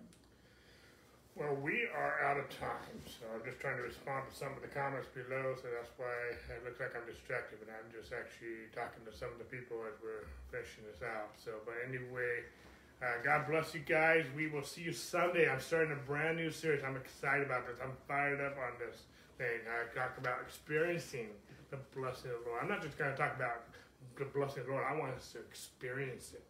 Well, 1.37 1.55
we 1.55 1.87
are 1.95 2.19
out 2.27 2.35
of 2.35 2.51
time, 2.51 2.99
so 3.07 3.23
I'm 3.31 3.47
just 3.47 3.61
trying 3.61 3.77
to 3.77 3.87
respond 3.87 4.27
to 4.27 4.35
some 4.35 4.51
of 4.59 4.61
the 4.61 4.67
comments 4.67 5.07
below, 5.15 5.55
so 5.55 5.71
that's 5.71 5.95
why 5.95 6.11
it 6.51 6.67
looks 6.67 6.81
like 6.83 6.99
I'm 6.99 7.07
distracted, 7.07 7.63
but 7.63 7.71
I'm 7.71 7.87
just 7.95 8.11
actually 8.11 8.67
talking 8.75 9.07
to 9.07 9.15
some 9.15 9.31
of 9.31 9.39
the 9.39 9.47
people 9.47 9.79
as 9.87 9.95
we're 10.03 10.27
finishing 10.51 10.83
this 10.83 10.99
out. 10.99 11.31
So, 11.39 11.63
but 11.63 11.79
anyway, 11.87 12.43
uh, 12.99 13.23
God 13.23 13.47
bless 13.47 13.71
you 13.71 13.87
guys. 13.87 14.27
We 14.35 14.51
will 14.51 14.67
see 14.67 14.83
you 14.83 14.91
Sunday. 14.91 15.47
I'm 15.47 15.63
starting 15.63 15.95
a 15.95 16.03
brand 16.03 16.43
new 16.43 16.51
series. 16.51 16.83
I'm 16.83 16.99
excited 16.99 17.47
about 17.47 17.71
this. 17.71 17.79
I'm 17.79 17.95
fired 18.11 18.43
up 18.43 18.59
on 18.59 18.75
this 18.83 19.07
thing. 19.39 19.61
I 19.66 19.86
talk 19.97 20.18
about 20.18 20.39
experiencing 20.45 21.28
the 21.70 21.78
blessing 21.97 22.30
of 22.30 22.45
the 22.45 22.51
Lord. 22.51 22.62
I'm 22.62 22.68
not 22.68 22.82
just 22.82 22.99
going 22.99 23.11
to 23.11 23.16
talk 23.16 23.34
about 23.36 23.64
the 24.18 24.26
blessing 24.26 24.61
of 24.61 24.66
the 24.66 24.72
Lord. 24.72 24.84
I 24.84 24.99
want 24.99 25.14
us 25.14 25.32
to 25.32 25.39
experience 25.39 26.34
it. 26.34 26.45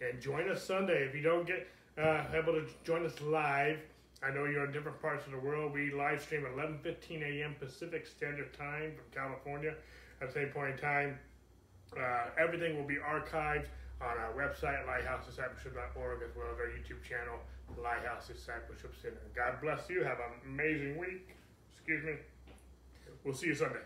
And 0.00 0.20
join 0.20 0.48
us 0.50 0.64
Sunday. 0.64 1.06
If 1.06 1.14
you 1.14 1.22
don't 1.22 1.46
get 1.46 1.68
uh, 1.98 2.24
able 2.32 2.54
to 2.54 2.64
join 2.84 3.04
us 3.04 3.20
live, 3.20 3.78
I 4.22 4.30
know 4.30 4.46
you're 4.46 4.64
in 4.64 4.72
different 4.72 5.00
parts 5.00 5.26
of 5.26 5.32
the 5.32 5.38
world. 5.38 5.72
We 5.72 5.92
live 5.92 6.20
stream 6.22 6.46
at 6.46 6.52
11:15 6.52 7.22
a.m. 7.22 7.54
Pacific 7.60 8.06
Standard 8.06 8.52
Time 8.52 8.94
from 8.96 9.04
California. 9.12 9.74
At 10.20 10.28
the 10.28 10.34
same 10.34 10.48
point 10.48 10.72
in 10.72 10.78
time, 10.78 11.18
uh, 11.96 12.26
everything 12.38 12.76
will 12.76 12.86
be 12.86 12.96
archived 12.96 13.66
on 14.00 14.16
our 14.16 14.32
website, 14.32 14.84
lighthousediscipleship.org, 14.86 16.22
as 16.22 16.36
well 16.36 16.48
as 16.52 16.58
our 16.58 16.68
YouTube 16.68 17.02
channel, 17.02 17.38
Lighthouse 17.82 18.28
Discipleship 18.28 18.94
Center. 19.00 19.20
God 19.34 19.60
bless 19.60 19.88
you. 19.88 20.02
Have 20.04 20.18
an 20.18 20.32
amazing 20.46 20.98
week. 20.98 21.36
Excuse 21.90 22.06
me. 22.06 22.20
We'll 23.24 23.34
see 23.34 23.48
you 23.48 23.54
Sunday. 23.56 23.80